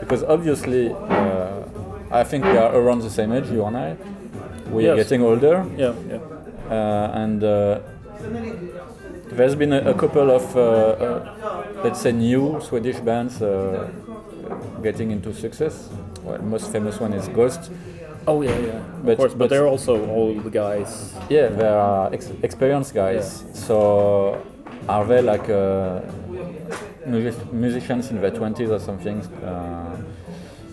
Because 0.00 0.22
obviously, 0.22 0.90
uh, 0.92 1.62
I 2.10 2.24
think 2.24 2.44
we 2.44 2.56
are 2.56 2.74
around 2.74 3.00
the 3.02 3.10
same 3.10 3.32
age, 3.32 3.48
you 3.50 3.64
and 3.66 3.76
I. 3.76 3.96
We 4.70 4.88
are 4.88 4.96
getting 4.96 5.22
older, 5.22 5.64
Yeah. 5.76 5.92
Yeah. 6.08 6.18
uh, 6.70 7.22
and 7.22 7.44
uh, 7.44 7.80
there's 9.36 9.54
been 9.54 9.72
a, 9.72 9.90
a 9.90 9.94
couple 9.94 10.30
of, 10.30 10.56
uh, 10.56 11.20
let's 11.84 12.00
say, 12.00 12.12
new 12.12 12.58
Swedish 12.62 12.98
bands 13.00 13.42
uh, 13.42 13.90
getting 14.82 15.10
into 15.10 15.34
success. 15.34 15.88
Well, 16.22 16.40
most 16.42 16.72
famous 16.72 16.98
one 17.00 17.12
is 17.12 17.28
Ghost. 17.28 17.70
Oh 18.30 18.42
yeah, 18.42 18.58
yeah. 18.58 18.78
But- 19.04 19.12
of 19.12 19.18
course, 19.18 19.32
but, 19.32 19.38
but- 19.38 19.50
they're 19.50 19.66
also 19.74 19.94
old 20.20 20.52
guys. 20.52 21.14
Yeah, 21.30 21.48
they 21.48 21.66
are 21.68 22.12
ex- 22.12 22.32
experienced 22.42 22.92
guys. 22.94 23.26
So 23.54 23.78
are 24.88 25.04
they 25.10 25.22
like 25.22 25.48
uh, 25.48 26.00
music- 27.06 27.52
musicians 27.52 28.10
in 28.10 28.20
their 28.20 28.30
twenties 28.40 28.70
or 28.70 28.80
something? 28.88 29.18
Uh, 29.42 29.96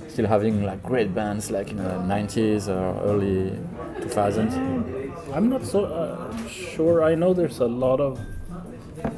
still 0.08 0.28
having 0.28 0.64
like 0.64 0.82
great 0.84 1.14
bands 1.14 1.52
like 1.52 1.72
in 1.72 1.78
the 1.78 1.98
nineties 2.16 2.68
or 2.70 2.84
early 3.10 3.58
two 4.02 4.10
thousands. 4.10 4.54
I'm 5.34 5.50
not 5.50 5.64
so 5.66 5.86
uh, 5.86 6.48
sure. 6.48 7.04
I 7.04 7.16
know 7.16 7.34
there's 7.34 7.60
a 7.60 7.68
lot 7.86 8.00
of 8.00 8.20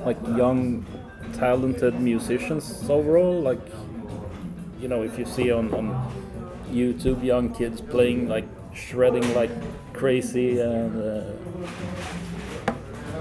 like 0.06 0.18
young, 0.36 0.86
talented 1.34 2.00
musicians 2.00 2.66
overall. 2.90 3.42
Like, 3.42 3.62
you 4.82 4.88
know, 4.88 5.02
if 5.04 5.18
you 5.20 5.26
see 5.26 5.52
on, 5.52 5.74
on 5.74 5.88
YouTube 6.72 7.24
young 7.24 7.54
kids 7.54 7.82
playing 7.82 8.28
like 8.30 8.46
shredding 8.74 9.34
like 9.34 9.50
crazy 9.94 10.60
and 10.60 11.02
uh, 11.02 11.24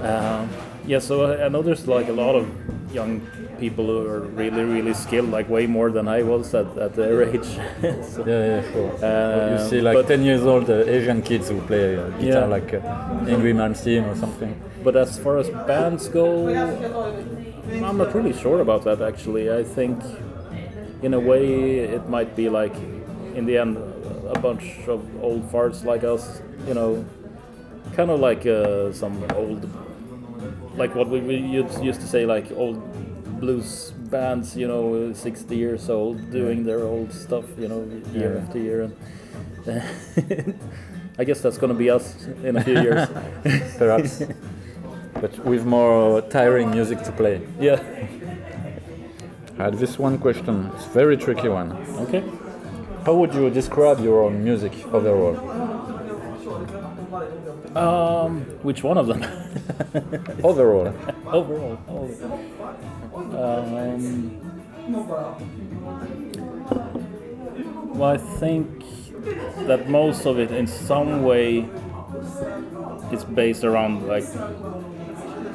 um, 0.01 0.49
yeah. 0.85 0.99
So 0.99 1.25
I, 1.25 1.45
I 1.45 1.49
know 1.49 1.61
there's 1.61 1.87
like 1.87 2.07
a 2.09 2.13
lot 2.13 2.35
of 2.35 2.47
young 2.93 3.21
people 3.59 3.85
who 3.87 4.05
are 4.07 4.19
really 4.21 4.63
really 4.63 4.93
skilled, 4.93 5.29
like 5.31 5.49
way 5.49 5.65
more 5.67 5.89
than 5.91 6.07
I 6.07 6.21
was 6.23 6.53
at, 6.53 6.77
at 6.77 6.93
their 6.95 7.23
age. 7.29 7.45
so, 7.45 8.23
Yeah, 8.25 8.61
yeah, 8.61 8.71
sure. 8.71 8.91
Uh, 9.03 9.63
you 9.63 9.69
see 9.69 9.81
like 9.81 9.95
but- 9.95 10.07
10 10.07 10.23
years 10.23 10.43
old 10.45 10.69
uh, 10.69 10.83
Asian 10.85 11.21
kids 11.21 11.49
who 11.49 11.59
play 11.61 11.97
uh, 11.97 12.07
guitar 12.19 12.41
Yeah. 12.41 12.45
like 12.45 12.73
uh, 12.73 13.25
Angry 13.27 13.53
Man 13.53 13.73
Scene 13.75 14.03
or 14.05 14.15
something. 14.15 14.53
But 14.83 14.95
as 14.95 15.17
far 15.17 15.37
as 15.37 15.49
bands 15.49 16.07
go, 16.07 16.47
I'm 17.83 17.97
not 17.97 18.13
really 18.13 18.33
sure 18.33 18.61
about 18.61 18.83
that 18.85 19.01
actually. 19.01 19.51
I 19.51 19.63
think, 19.63 20.01
in 21.01 21.13
a 21.13 21.19
way, 21.19 21.79
it 21.79 22.07
might 22.07 22.35
be 22.35 22.47
like, 22.49 22.73
in 23.37 23.45
the 23.45 23.57
end, 23.57 23.77
a 24.35 24.39
bunch 24.39 24.65
of 24.87 24.99
old 25.23 25.43
farts 25.51 25.83
like 25.85 26.03
us, 26.03 26.41
you 26.67 26.73
know, 26.73 27.05
kind 27.95 28.09
of 28.09 28.19
like 28.19 28.45
uh, 28.47 28.91
some 28.91 29.23
old, 29.35 29.69
like 30.75 30.95
what 30.95 31.07
we, 31.07 31.19
we 31.21 31.35
used 31.37 32.01
to 32.01 32.07
say, 32.07 32.25
like 32.25 32.51
old 32.53 32.77
blues 33.39 33.91
bands, 34.09 34.57
you 34.57 34.67
know, 34.67 35.13
60 35.13 35.55
years 35.55 35.89
old, 35.89 36.31
doing 36.31 36.63
their 36.65 36.83
old 36.83 37.13
stuff, 37.13 37.45
you 37.59 37.67
know, 37.67 37.81
year 38.13 38.33
Yeah. 38.35 38.41
after 38.41 38.59
year. 38.59 38.81
And 38.83 38.95
I 41.19 41.23
guess 41.23 41.41
that's 41.41 41.57
gonna 41.59 41.73
be 41.75 41.89
us 41.91 42.25
in 42.43 42.57
a 42.57 42.63
few 42.63 42.81
years. 42.81 43.07
perhaps. 43.77 44.23
but 45.21 45.37
with 45.45 45.65
more 45.65 46.21
tiring 46.21 46.71
music 46.71 47.03
to 47.03 47.11
play. 47.11 47.41
yeah. 47.59 47.79
I 49.59 49.63
had 49.63 49.73
this 49.79 49.97
one 49.97 50.17
question. 50.19 50.71
It's 50.75 50.85
a 50.85 50.89
very 50.89 51.17
tricky 51.17 51.49
one. 51.49 51.71
Okay. 52.05 52.23
How 53.07 53.15
would 53.15 53.33
you 53.33 53.49
describe 53.49 54.01
your 54.01 54.25
own 54.25 54.43
music 54.43 54.73
overall? 54.93 55.37
Um, 57.77 58.41
which 58.63 58.83
one 58.83 58.97
of 58.97 59.07
them? 59.07 59.23
Overall. 60.43 60.93
Overall. 61.25 61.77
Um, 63.15 64.41
well, 67.97 68.09
I 68.09 68.17
think 68.17 68.67
that 69.67 69.89
most 69.89 70.25
of 70.25 70.37
it, 70.37 70.51
in 70.51 70.67
some 70.67 71.23
way, 71.23 71.65
is 73.13 73.23
based 73.23 73.63
around 73.63 74.05
like 74.05 74.27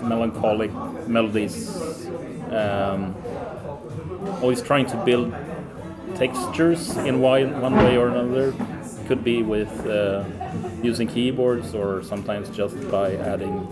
melancholic 0.03 0.73
melodies. 1.07 1.77
Um, 2.51 3.15
always 4.41 4.63
trying 4.63 4.87
to 4.87 4.97
build 5.05 5.35
textures 6.15 6.97
in 6.99 7.21
one, 7.21 7.61
one 7.61 7.77
way 7.77 7.97
or 7.97 8.09
another. 8.09 8.55
Could 9.07 9.25
be 9.25 9.43
with 9.43 9.87
uh, 9.87 10.25
using 10.83 11.09
keyboards 11.09 11.75
or 11.75 12.03
sometimes 12.03 12.49
just 12.51 12.77
by 12.91 13.17
adding, 13.17 13.67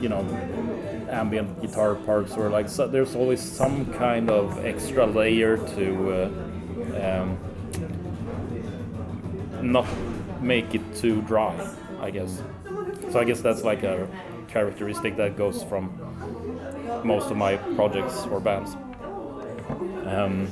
you 0.00 0.08
know, 0.08 0.22
ambient 1.08 1.60
guitar 1.60 1.94
parts 1.94 2.32
or 2.32 2.48
like 2.48 2.68
so 2.68 2.88
there's 2.88 3.14
always 3.14 3.40
some 3.40 3.92
kind 3.94 4.30
of 4.30 4.64
extra 4.64 5.06
layer 5.06 5.58
to 5.74 6.32
uh, 7.02 7.22
um, 7.22 7.38
not 9.62 9.86
make 10.40 10.74
it 10.74 10.82
too 10.96 11.22
dry, 11.22 11.54
I 12.00 12.10
guess. 12.10 12.42
So 13.10 13.20
I 13.20 13.24
guess 13.24 13.40
that's 13.40 13.62
like 13.62 13.82
a 13.84 14.08
characteristic 14.48 15.16
that 15.16 15.36
goes 15.36 15.62
from 15.62 15.92
most 17.04 17.30
of 17.30 17.36
my 17.36 17.56
projects 17.56 18.26
or 18.26 18.40
bands. 18.40 18.76
Um, 20.12 20.46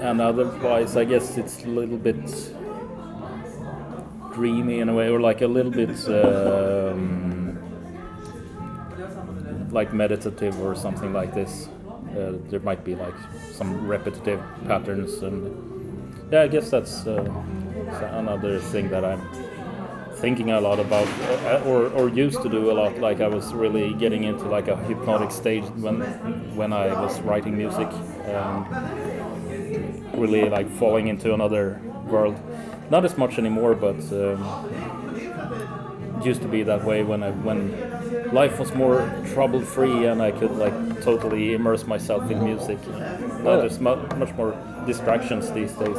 and 0.00 0.20
otherwise, 0.20 0.96
I 0.96 1.04
guess 1.04 1.36
it's 1.36 1.64
a 1.64 1.68
little 1.68 1.98
bit 1.98 2.24
dreamy 4.32 4.80
in 4.80 4.88
a 4.88 4.94
way, 4.94 5.08
or 5.08 5.20
like 5.20 5.42
a 5.42 5.46
little 5.46 5.70
bit 5.70 5.96
um, 6.08 7.58
like 9.70 9.92
meditative 9.92 10.58
or 10.60 10.74
something 10.74 11.12
like 11.12 11.34
this. 11.34 11.68
Uh, 12.16 12.32
there 12.48 12.60
might 12.60 12.84
be 12.84 12.94
like 12.94 13.14
some 13.52 13.86
repetitive 13.86 14.40
patterns, 14.66 15.22
and 15.22 16.32
yeah, 16.32 16.42
I 16.42 16.48
guess 16.48 16.70
that's 16.70 17.06
uh, 17.06 17.22
another 18.12 18.60
thing 18.60 18.88
that 18.90 19.04
I'm 19.04 19.20
thinking 20.16 20.50
a 20.50 20.60
lot 20.60 20.78
about, 20.80 21.08
uh, 21.44 21.62
or, 21.66 21.88
or 21.88 22.08
used 22.08 22.42
to 22.42 22.48
do 22.48 22.70
a 22.70 22.74
lot. 22.74 22.98
Like 22.98 23.20
I 23.20 23.28
was 23.28 23.52
really 23.52 23.92
getting 23.94 24.24
into 24.24 24.44
like 24.44 24.68
a 24.68 24.76
hypnotic 24.76 25.30
stage 25.30 25.64
when 25.76 26.00
when 26.56 26.72
I 26.72 26.86
was 27.00 27.20
writing 27.20 27.56
music, 27.56 27.88
um, 28.34 28.66
really 30.14 30.48
like 30.48 30.70
falling 30.70 31.08
into 31.08 31.34
another 31.34 31.80
world. 32.06 32.38
Not 32.90 33.04
as 33.04 33.16
much 33.16 33.38
anymore, 33.38 33.74
but 33.74 33.96
um, 34.12 34.38
used 36.24 36.42
to 36.42 36.48
be 36.48 36.62
that 36.62 36.84
way 36.84 37.02
when 37.02 37.22
I 37.22 37.30
when 37.30 37.72
life 38.32 38.58
was 38.58 38.74
more 38.74 38.98
trouble 39.34 39.60
free 39.60 40.06
and 40.06 40.22
I 40.22 40.30
could 40.30 40.52
like 40.52 40.74
totally 41.02 41.54
immerse 41.54 41.86
myself 41.86 42.30
in 42.30 42.42
music. 42.42 42.78
Now 43.42 43.56
there's 43.60 43.78
mu- 43.78 44.06
much 44.16 44.32
more 44.34 44.56
distractions 44.86 45.50
these 45.52 45.72
days. 45.72 45.98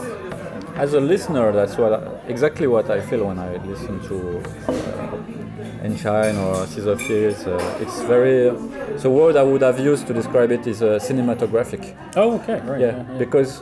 As 0.75 0.93
a 0.93 0.99
listener, 0.99 1.53
that's 1.53 1.77
what 1.77 1.93
I, 1.93 1.99
exactly 2.27 2.67
what 2.67 2.89
I 2.89 2.99
feel 2.99 3.25
when 3.27 3.39
I 3.39 3.55
listen 3.65 3.99
to 4.09 4.39
uh, 4.67 5.83
Enshine 5.83 6.35
or 6.37 6.67
Seas 6.67 7.01
Fields. 7.07 7.47
Uh, 7.47 7.79
it's 7.79 8.01
very. 8.01 8.49
The 8.97 9.09
word 9.09 9.37
I 9.37 9.43
would 9.43 9.61
have 9.61 9.79
used 9.79 10.05
to 10.07 10.13
describe 10.13 10.51
it 10.51 10.67
is 10.67 10.81
uh, 10.81 10.99
cinematographic. 10.99 11.95
Oh, 12.17 12.35
okay, 12.39 12.59
right. 12.61 12.81
Yeah, 12.81 13.03
because, 13.17 13.61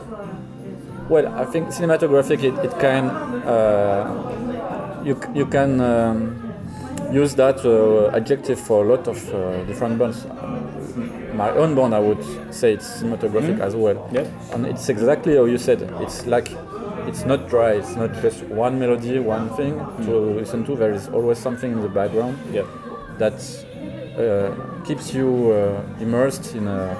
well, 1.08 1.28
I 1.34 1.44
think 1.44 1.68
cinematographic 1.68 2.42
it, 2.42 2.54
it 2.64 2.78
can 2.80 3.10
uh, 3.10 5.02
you 5.04 5.20
you 5.34 5.46
can 5.46 5.80
um, 5.80 6.52
use 7.12 7.36
that 7.36 7.64
uh, 7.64 8.16
adjective 8.16 8.58
for 8.58 8.84
a 8.84 8.88
lot 8.88 9.06
of 9.06 9.18
uh, 9.32 9.62
different 9.64 9.98
bands. 9.98 10.26
My 11.34 11.50
own 11.50 11.74
band, 11.74 11.94
I 11.94 11.98
would 11.98 12.24
say 12.54 12.72
it's 12.72 13.02
cinematographic 13.02 13.60
as 13.60 13.74
well. 13.74 14.08
Yeah. 14.12 14.26
And 14.52 14.66
it's 14.66 14.88
exactly 14.88 15.36
how 15.36 15.44
you 15.46 15.58
said. 15.58 15.82
It's 16.00 16.26
like 16.26 16.48
it's 17.06 17.24
not 17.24 17.48
dry. 17.48 17.72
It's 17.72 17.94
not 17.96 18.12
just 18.22 18.42
one 18.44 18.78
melody, 18.78 19.18
one 19.18 19.48
thing 19.56 19.78
to 20.06 20.12
listen 20.40 20.64
to. 20.66 20.76
There 20.76 20.92
is 20.92 21.08
always 21.08 21.38
something 21.38 21.72
in 21.72 21.80
the 21.80 21.88
background 21.88 22.38
Yeah. 22.52 22.62
that 23.18 23.34
uh, 24.18 24.84
keeps 24.84 25.12
you 25.14 25.52
uh, 25.52 25.82
immersed 26.02 26.54
in, 26.54 26.66
a, 26.68 26.96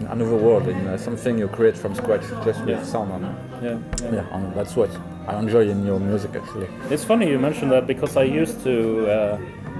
in 0.00 0.06
another 0.06 0.36
world, 0.36 0.66
in 0.68 0.86
uh, 0.86 0.96
something 0.98 1.38
you 1.38 1.48
create 1.48 1.76
from 1.76 1.94
scratch 1.94 2.22
just 2.44 2.60
Yeah. 2.60 2.66
with 2.78 2.84
sound. 2.86 3.10
And, 3.12 3.24
Yeah. 3.62 3.78
yeah, 4.12 4.34
and 4.36 4.54
that's 4.54 4.76
what 4.76 4.90
I 5.28 5.38
enjoy 5.38 5.68
in 5.68 5.84
your 5.86 5.98
music 6.00 6.30
actually. 6.36 6.68
It's 6.90 7.04
funny 7.04 7.28
you 7.28 7.38
mentioned 7.38 7.72
that 7.72 7.86
because 7.86 8.16
I 8.16 8.24
used 8.42 8.62
to 8.64 9.06
uh, 9.10 9.38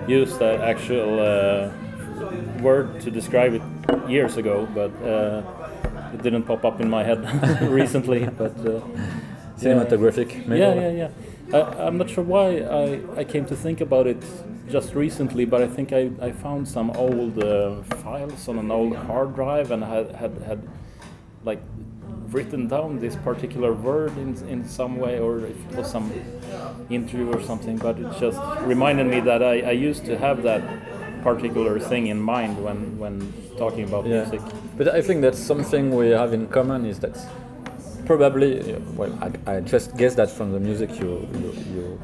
use 0.09 0.37
that 0.38 0.61
actual 0.61 1.20
uh, 1.20 1.68
word 2.62 3.00
to 3.00 3.11
describe 3.11 3.55
it 3.55 3.62
years 4.09 4.37
ago, 4.37 4.66
but 4.74 4.90
uh, 5.05 5.42
it 6.14 6.22
didn't 6.22 6.44
pop 6.44 6.64
up 6.64 6.81
in 6.81 6.88
my 6.88 7.05
head 7.05 7.20
recently. 7.81 8.26
But 8.38 8.57
uh, 8.66 8.81
Cinematographic, 9.58 10.46
maybe. 10.46 10.60
yeah, 10.60 10.74
yeah, 10.74 10.90
yeah. 10.90 11.10
I, 11.58 11.86
I'm 11.86 11.96
not 11.98 12.10
sure 12.10 12.24
why 12.24 12.58
I, 12.58 13.00
I 13.20 13.24
came 13.24 13.46
to 13.46 13.56
think 13.56 13.80
about 13.80 14.06
it 14.06 14.22
just 14.68 14.94
recently, 14.94 15.44
but 15.44 15.62
I 15.62 15.68
think 15.68 15.92
I, 15.92 16.10
I 16.20 16.32
found 16.32 16.66
some 16.68 16.90
old 16.92 17.42
uh, 17.42 17.82
files 18.02 18.48
on 18.48 18.58
an 18.58 18.70
old 18.70 18.96
hard 18.96 19.34
drive 19.34 19.70
and 19.70 19.82
had 19.84 20.10
had, 20.16 20.32
had 20.42 20.68
like 21.44 21.60
written 22.32 22.66
down 22.66 22.98
this 22.98 23.14
particular 23.16 23.72
word 23.72 24.16
in, 24.18 24.36
in 24.48 24.68
some 24.68 24.96
way, 24.96 25.20
or 25.20 25.38
if 25.40 25.56
it 25.70 25.76
was 25.76 25.88
some 25.90 26.12
interview 26.90 27.30
or 27.32 27.40
something. 27.42 27.76
But 27.76 27.98
it 28.00 28.10
just 28.18 28.40
reminded 28.62 29.06
me 29.06 29.20
that 29.20 29.42
I, 29.42 29.60
I 29.60 29.70
used 29.70 30.04
to 30.06 30.18
have 30.18 30.42
that 30.42 30.62
particular 31.22 31.78
thing 31.78 32.08
in 32.08 32.20
mind 32.20 32.62
when 32.62 32.98
when 32.98 33.32
talking 33.56 33.84
about 33.84 34.04
Yeah. 34.06 34.22
music. 34.22 34.40
But 34.76 34.88
I 34.88 35.00
think 35.00 35.22
that's 35.22 35.38
something 35.38 35.94
we 35.94 36.08
have 36.10 36.32
in 36.34 36.48
common 36.48 36.84
is 36.84 36.98
that 37.00 37.16
probably, 38.06 38.74
well, 38.94 39.12
I, 39.46 39.56
I 39.56 39.60
just 39.60 39.96
guess 39.96 40.14
that 40.14 40.30
from 40.30 40.52
the 40.52 40.60
music 40.60 40.90
you, 40.98 41.28
you, 41.34 41.52
you, 41.74 42.00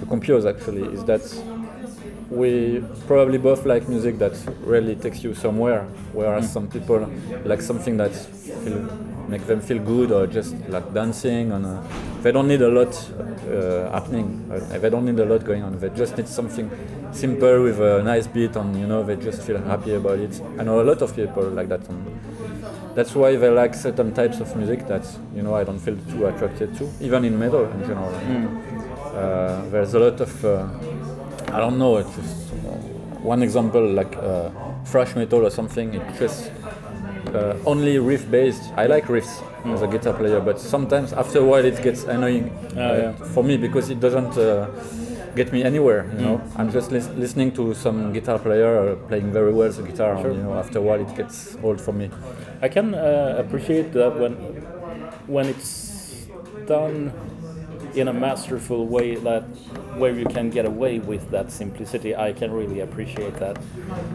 you 0.00 0.06
compose 0.08 0.46
actually, 0.46 0.82
is 0.92 1.04
that 1.04 1.22
we 2.30 2.82
probably 3.06 3.38
both 3.38 3.66
like 3.66 3.88
music 3.88 4.18
that 4.18 4.32
really 4.60 4.94
takes 4.96 5.22
you 5.22 5.34
somewhere, 5.34 5.82
whereas 6.12 6.50
some 6.50 6.68
people 6.68 7.10
like 7.44 7.60
something 7.60 7.96
that 7.98 8.14
feel, 8.14 8.78
make 9.28 9.46
them 9.46 9.60
feel 9.60 9.78
good 9.78 10.10
or 10.12 10.26
just 10.26 10.54
like 10.68 10.92
dancing 10.94 11.52
and 11.52 11.66
uh, 11.66 11.82
they 12.22 12.32
don't 12.32 12.48
need 12.48 12.62
a 12.62 12.68
lot 12.68 12.92
uh, 13.50 13.90
happening. 13.92 14.48
Uh, 14.50 14.78
they 14.78 14.88
don't 14.90 15.04
need 15.04 15.18
a 15.18 15.24
lot 15.24 15.44
going 15.44 15.62
on. 15.62 15.78
They 15.78 15.90
just 15.90 16.16
need 16.16 16.28
something 16.28 16.70
simple 17.12 17.62
with 17.62 17.80
a 17.80 18.02
nice 18.02 18.26
beat 18.26 18.56
and 18.56 18.78
you 18.78 18.86
know 18.86 19.02
they 19.02 19.16
just 19.16 19.42
feel 19.42 19.58
happy 19.58 19.94
about 19.94 20.18
it. 20.18 20.40
I 20.58 20.62
know 20.64 20.80
a 20.80 20.84
lot 20.84 21.02
of 21.02 21.14
people 21.14 21.44
like 21.50 21.68
that. 21.68 21.86
And 21.88 22.31
that's 22.94 23.14
why 23.14 23.36
they 23.36 23.48
like 23.48 23.74
certain 23.74 24.12
types 24.12 24.40
of 24.40 24.54
music 24.56 24.86
that 24.88 25.06
you 25.34 25.42
know 25.42 25.54
I 25.54 25.64
don't 25.64 25.78
feel 25.78 25.96
too 26.10 26.26
attracted 26.26 26.76
to, 26.78 26.88
even 27.00 27.24
in 27.24 27.38
metal 27.38 27.64
in 27.64 27.80
general. 27.80 28.14
Uh, 29.14 29.68
there's 29.70 29.94
a 29.94 29.98
lot 29.98 30.20
of 30.20 30.44
uh, 30.44 30.68
I 31.52 31.58
don't 31.58 31.78
know. 31.78 31.98
It's 31.98 32.14
just 32.16 32.52
one 33.22 33.42
example 33.42 33.86
like 33.86 34.16
uh, 34.16 34.50
thrash 34.84 35.14
metal 35.14 35.46
or 35.46 35.50
something. 35.50 35.94
It 35.94 36.02
just 36.18 36.50
uh, 37.34 37.56
only 37.66 37.98
riff 37.98 38.30
based. 38.30 38.62
I 38.76 38.86
like 38.86 39.04
riffs 39.04 39.42
as 39.66 39.82
a 39.82 39.86
guitar 39.86 40.14
player, 40.14 40.40
but 40.40 40.58
sometimes 40.58 41.12
after 41.12 41.38
a 41.38 41.44
while 41.44 41.64
it 41.64 41.82
gets 41.82 42.04
annoying 42.04 42.50
uh, 42.76 42.76
yeah. 42.76 43.12
for 43.12 43.44
me 43.44 43.56
because 43.56 43.90
it 43.90 44.00
doesn't 44.00 44.36
uh, 44.36 44.66
get 45.34 45.52
me 45.52 45.62
anywhere. 45.62 46.04
You 46.18 46.24
know, 46.24 46.42
I'm 46.56 46.70
just 46.72 46.90
lis- 46.90 47.08
listening 47.10 47.52
to 47.52 47.74
some 47.74 48.12
guitar 48.12 48.38
player 48.38 48.96
playing 49.08 49.32
very 49.32 49.52
well 49.52 49.70
the 49.70 49.82
guitar. 49.82 50.16
And, 50.16 50.36
you 50.36 50.42
know, 50.42 50.54
after 50.54 50.78
a 50.78 50.82
while 50.82 51.00
it 51.00 51.14
gets 51.16 51.56
old 51.62 51.80
for 51.80 51.92
me. 51.92 52.10
I 52.60 52.68
can 52.68 52.94
uh, 52.94 53.36
appreciate 53.38 53.92
that 53.92 54.18
when 54.18 54.32
when 55.26 55.46
it's 55.46 56.26
done 56.66 57.12
in 57.94 58.08
a 58.08 58.12
masterful 58.12 58.86
way 58.86 59.16
that 59.16 59.42
where 59.98 60.12
you 60.12 60.24
can 60.24 60.50
get 60.50 60.64
away 60.64 60.98
with 60.98 61.30
that 61.30 61.50
simplicity. 61.50 62.16
I 62.16 62.32
can 62.32 62.50
really 62.50 62.80
appreciate 62.80 63.34
that. 63.36 63.58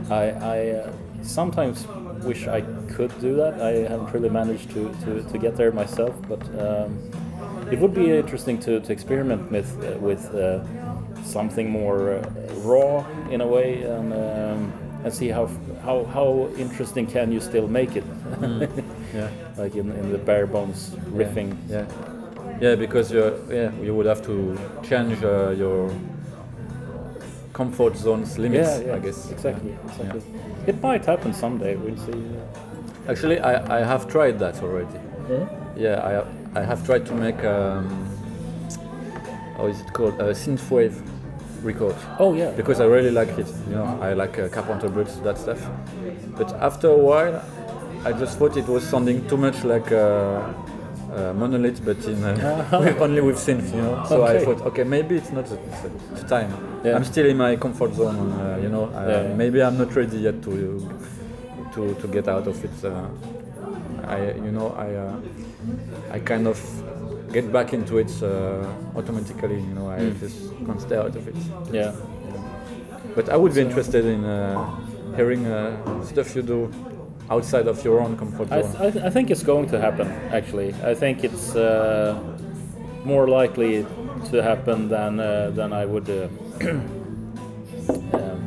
I, 0.10 0.24
I 0.30 0.70
uh, 0.70 0.92
sometimes 1.22 1.86
wish 2.24 2.48
I 2.48 2.62
could 2.96 3.20
do 3.22 3.36
that. 3.36 3.62
I 3.62 3.90
haven't 3.90 4.12
really 4.14 4.30
managed 4.30 4.72
to, 4.72 4.94
to, 5.06 5.24
to 5.24 5.38
get 5.38 5.56
there 5.56 5.72
myself, 5.72 6.16
but 6.28 6.42
um, 6.60 7.00
it 7.72 7.80
would 7.80 7.94
be 7.94 8.12
interesting 8.12 8.60
to, 8.62 8.80
to 8.80 8.92
experiment 8.92 9.52
with 9.52 9.70
uh, 9.84 9.98
with 10.00 10.34
uh, 10.34 10.64
something 11.28 11.70
more 11.70 12.12
uh, 12.16 12.30
raw 12.64 13.06
in 13.30 13.42
a 13.42 13.48
way 13.48 13.84
and. 13.84 14.14
Um, 14.14 14.74
and 15.04 15.14
see 15.14 15.30
how 15.30 15.48
how 15.86 16.04
how 16.06 16.50
interesting 16.58 17.06
can 17.06 17.32
you 17.32 17.40
still 17.40 17.68
make 17.68 17.96
it, 17.96 18.04
Yeah. 19.16 19.30
like 19.56 19.76
in, 19.76 19.92
in 19.92 20.12
the 20.12 20.18
bare 20.18 20.48
bones 20.48 20.90
riffing. 21.14 21.56
Yeah. 21.70 21.86
Yeah, 22.60 22.76
because 22.76 23.12
you 23.14 23.32
yeah 23.50 23.72
you 23.82 23.94
would 23.96 24.08
have 24.08 24.22
to 24.26 24.58
change 24.82 25.24
uh, 25.24 25.52
your 25.52 25.92
comfort 27.54 27.96
zones 27.96 28.38
limits. 28.38 28.70
Yeah, 28.80 28.86
yeah, 28.88 28.96
I 28.96 29.00
guess 29.00 29.32
exactly, 29.32 29.76
exactly. 29.86 30.22
It 30.66 30.82
might 30.82 31.06
happen 31.06 31.34
someday. 31.34 31.76
We'll 31.76 31.98
see. 31.98 32.24
Actually, 33.08 33.40
I, 33.40 33.80
I 33.80 33.84
have 33.86 34.08
tried 34.08 34.40
that 34.40 34.62
already. 34.64 35.00
Yeah, 35.78 36.02
I 36.04 36.12
have, 36.12 36.28
I 36.56 36.62
have 36.64 36.86
tried 36.86 37.06
to 37.06 37.14
make 37.14 37.44
um, 37.44 37.88
how 39.58 39.68
is 39.68 39.80
it 39.82 39.94
called 39.94 40.20
a 40.20 40.34
synthwave 40.34 40.96
record 41.68 41.96
Oh 42.20 42.34
yeah. 42.34 42.52
because 42.60 42.80
I 42.80 42.86
really 42.86 43.12
like 43.12 43.34
it. 43.44 43.48
You 43.70 43.76
know, 43.76 44.00
I 44.02 44.14
like 44.14 44.40
uh, 44.40 44.48
Carpenter 44.56 44.90
Brut 44.90 45.10
that 45.24 45.38
stuff. 45.38 45.62
But 46.38 46.50
after 46.70 46.88
a 46.88 46.98
while, 47.10 47.36
I 48.06 48.12
just 48.14 48.38
thought 48.40 48.56
it 48.58 48.68
was 48.68 48.84
sounding 48.88 49.28
too 49.28 49.38
much 49.38 49.64
like 49.64 49.92
uh, 49.92 49.98
uh, 49.98 51.34
Monolithe, 51.40 51.84
but 51.86 51.98
in 52.06 52.24
uh, 52.24 52.80
with, 52.84 53.02
only 53.02 53.22
with 53.22 53.38
synth. 53.38 53.68
You 53.76 53.82
know, 53.82 54.06
so 54.08 54.16
I 54.26 54.40
thought, 54.46 54.62
okay, 54.70 54.84
maybe 54.84 55.16
it's 55.18 55.32
not 55.32 55.46
the, 55.46 55.58
the 56.16 56.28
time. 56.28 56.52
Yeah. 56.84 56.96
I'm 56.96 57.04
still 57.04 57.26
in 57.26 57.38
my 57.38 57.56
comfort 57.56 57.94
zone. 57.94 58.18
Uh, 58.32 58.60
you 58.64 58.70
know, 58.70 58.86
uh, 58.94 59.06
Yeah, 59.08 59.22
yeah. 59.28 59.34
maybe 59.36 59.62
I'm 59.62 59.78
not 59.78 59.96
ready 59.96 60.18
yet 60.28 60.42
to 60.44 60.54
to 61.74 61.82
to 62.02 62.08
get 62.08 62.28
out 62.28 62.48
of 62.48 62.58
it. 62.64 62.78
Uh, 62.86 63.10
I, 64.08 64.18
you 64.46 64.52
know, 64.58 64.68
I 64.86 64.88
uh, 64.96 66.16
I 66.16 66.20
kind 66.20 66.48
of 66.48 66.58
get 67.34 67.52
back 67.52 67.74
into 67.74 67.98
it 67.98 68.12
uh, 68.24 68.66
automatically. 68.96 69.60
You 69.60 69.74
know, 69.76 69.90
I 69.90 70.00
Mm. 70.00 70.20
just 70.20 70.40
can't 70.66 70.82
stay 70.82 70.98
out 70.98 71.16
of 71.16 71.28
it. 71.28 71.36
Yeah. 71.74 71.92
But 73.16 73.30
I 73.30 73.36
would 73.36 73.54
be 73.54 73.62
interested 73.62 74.06
in 74.06 74.24
uh, 74.26 74.66
hearing 75.16 75.46
uh, 75.46 75.72
stuff 76.06 76.36
you 76.36 76.42
do 76.44 76.70
outside 77.30 77.68
of 77.68 77.84
your 77.84 78.00
own 78.00 78.16
comfort 78.18 78.52
I, 78.52 78.62
zone. 78.62 78.72
th- 78.72 78.82
I, 78.84 78.92
th- 78.92 79.06
I 79.06 79.10
think 79.10 79.30
it's 79.32 79.44
going 79.44 79.68
to 79.70 79.80
happen. 79.80 80.08
Actually, 80.32 80.74
I 80.84 80.94
think 80.96 81.24
it's 81.24 81.56
uh, 81.56 82.16
more 83.04 83.28
likely 83.28 83.86
to 84.32 84.42
happen 84.44 84.88
than 84.90 85.20
uh, 85.20 85.52
than 85.56 85.74
I 85.74 85.86
would 85.86 86.10
uh, 86.10 86.28
um, 88.14 88.42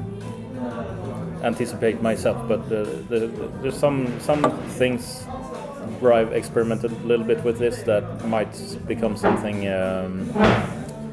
anticipate 1.43 2.01
myself. 2.03 2.37
But 2.49 2.69
the, 2.69 2.87
there's 3.63 3.77
some 3.79 4.07
some 4.21 4.43
things 4.79 5.25
where 6.01 6.13
I've 6.13 6.33
experimented 6.33 6.93
a 6.93 7.07
little 7.07 7.25
bit 7.27 7.43
with 7.45 7.59
this 7.59 7.83
that 7.83 8.25
might 8.27 8.53
become 8.87 9.17
something 9.17 9.69
um, 9.69 10.31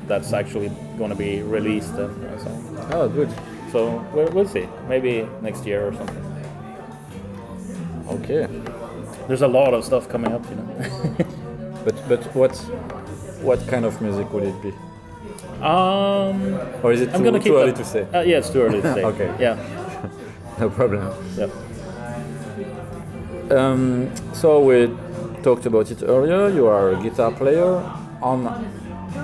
that's 0.08 0.34
actually 0.34 0.70
going 0.98 1.10
to 1.10 1.16
be 1.16 1.42
released. 1.42 1.94
And, 1.96 2.40
so, 2.42 2.50
oh, 2.94 3.10
good. 3.10 3.30
so 3.72 4.06
we'll, 4.14 4.30
we'll 4.32 4.48
see. 4.48 4.68
Maybe 4.88 5.28
next 5.42 5.66
year 5.66 5.88
or 5.88 5.94
something. 5.94 6.24
Okay. 8.10 8.48
There's 9.28 9.42
a 9.42 9.48
lot 9.48 9.74
of 9.74 9.84
stuff 9.84 10.08
coming 10.10 10.32
up, 10.32 10.44
you 10.50 10.56
know. 10.56 11.16
But 11.86 11.96
but 12.10 12.36
what 12.36 12.52
what 13.42 13.66
kind 13.70 13.86
of 13.86 14.02
music 14.02 14.34
would 14.34 14.44
it 14.44 14.62
be? 14.62 14.74
Um, 15.64 16.60
Or 16.84 16.92
is 16.92 17.00
it 17.02 17.10
I'm 17.14 17.20
too, 17.20 17.24
gonna 17.26 17.40
keep 17.40 17.54
too 17.54 17.58
early 17.58 17.72
that- 17.72 17.78
to 17.78 17.86
say? 17.86 18.02
Uh, 18.14 18.22
yeah, 18.22 18.40
it's 18.40 18.50
too 18.50 18.62
early 18.62 18.82
to 18.82 18.94
say. 18.96 19.04
Okay. 19.06 19.32
Yeah. 19.40 19.56
No 20.60 20.70
problem. 20.72 21.14
Yeah. 21.38 21.48
Um, 23.50 24.12
so 24.34 24.60
we 24.60 24.88
talked 25.44 25.66
about 25.66 25.90
it 25.92 26.04
earlier. 26.04 26.50
You 26.50 26.68
are 26.68 26.92
a 26.92 27.02
guitar 27.02 27.32
player. 27.32 27.82
On 28.22 28.48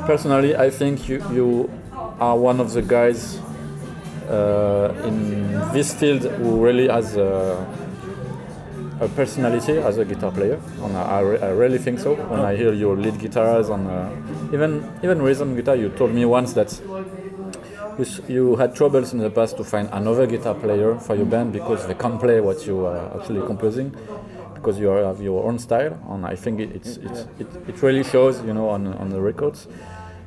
personally, 0.05 0.55
I 0.55 0.69
think 0.69 1.09
you 1.09 1.21
you 1.31 1.69
are 2.19 2.37
one 2.37 2.59
of 2.59 2.73
the 2.73 2.81
guys 2.81 3.39
uh, 4.29 4.93
in 5.03 5.51
this 5.73 5.93
field 5.93 6.23
who 6.23 6.63
really 6.63 6.87
has 6.87 7.15
a, 7.17 7.65
a 8.99 9.07
personality 9.09 9.77
as 9.77 9.97
a 9.97 10.05
guitar 10.05 10.31
player. 10.31 10.59
And 10.81 10.95
I, 10.97 11.01
I, 11.01 11.19
re- 11.21 11.39
I 11.41 11.49
really 11.49 11.77
think 11.77 11.99
so. 11.99 12.15
When 12.15 12.39
I 12.41 12.55
hear 12.55 12.73
your 12.73 12.95
lead 12.95 13.19
guitars 13.19 13.69
and 13.69 13.87
uh, 13.87 14.09
even 14.53 14.89
even 15.03 15.21
rhythm 15.21 15.55
guitar, 15.55 15.75
you 15.75 15.89
told 15.89 16.13
me 16.13 16.25
once 16.25 16.53
that 16.53 16.69
you, 17.97 18.05
you 18.27 18.55
had 18.55 18.75
troubles 18.75 19.13
in 19.13 19.19
the 19.19 19.29
past 19.29 19.57
to 19.57 19.63
find 19.63 19.89
another 19.91 20.25
guitar 20.27 20.55
player 20.55 20.99
for 20.99 21.15
your 21.15 21.25
band 21.25 21.53
because 21.53 21.85
they 21.87 21.93
can't 21.93 22.19
play 22.19 22.39
what 22.41 22.65
you 22.65 22.85
are 22.85 23.19
actually 23.19 23.45
composing 23.45 23.95
because 24.53 24.79
you 24.79 24.87
have 24.87 25.21
your 25.21 25.43
own 25.45 25.59
style. 25.59 25.99
And 26.09 26.25
I 26.25 26.35
think 26.35 26.59
it, 26.59 26.75
it's, 26.75 26.97
it's, 26.97 27.27
it, 27.39 27.47
it 27.67 27.81
really 27.81 28.03
shows 28.03 28.41
you 28.43 28.53
know 28.53 28.69
on, 28.69 28.87
on 28.87 29.09
the 29.09 29.21
records. 29.21 29.67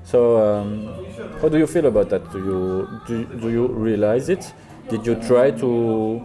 So 0.05 0.39
um, 0.39 1.05
how 1.41 1.49
do 1.49 1.59
you 1.59 1.67
feel 1.67 1.87
about 1.87 2.11
that? 2.11 2.31
Do 2.33 2.39
you 2.39 3.01
do, 3.07 3.25
do 3.41 3.51
you 3.51 3.67
realize 3.69 4.29
it? 4.29 4.53
Did 4.89 5.07
you 5.07 5.17
try 5.17 5.51
to 5.51 6.23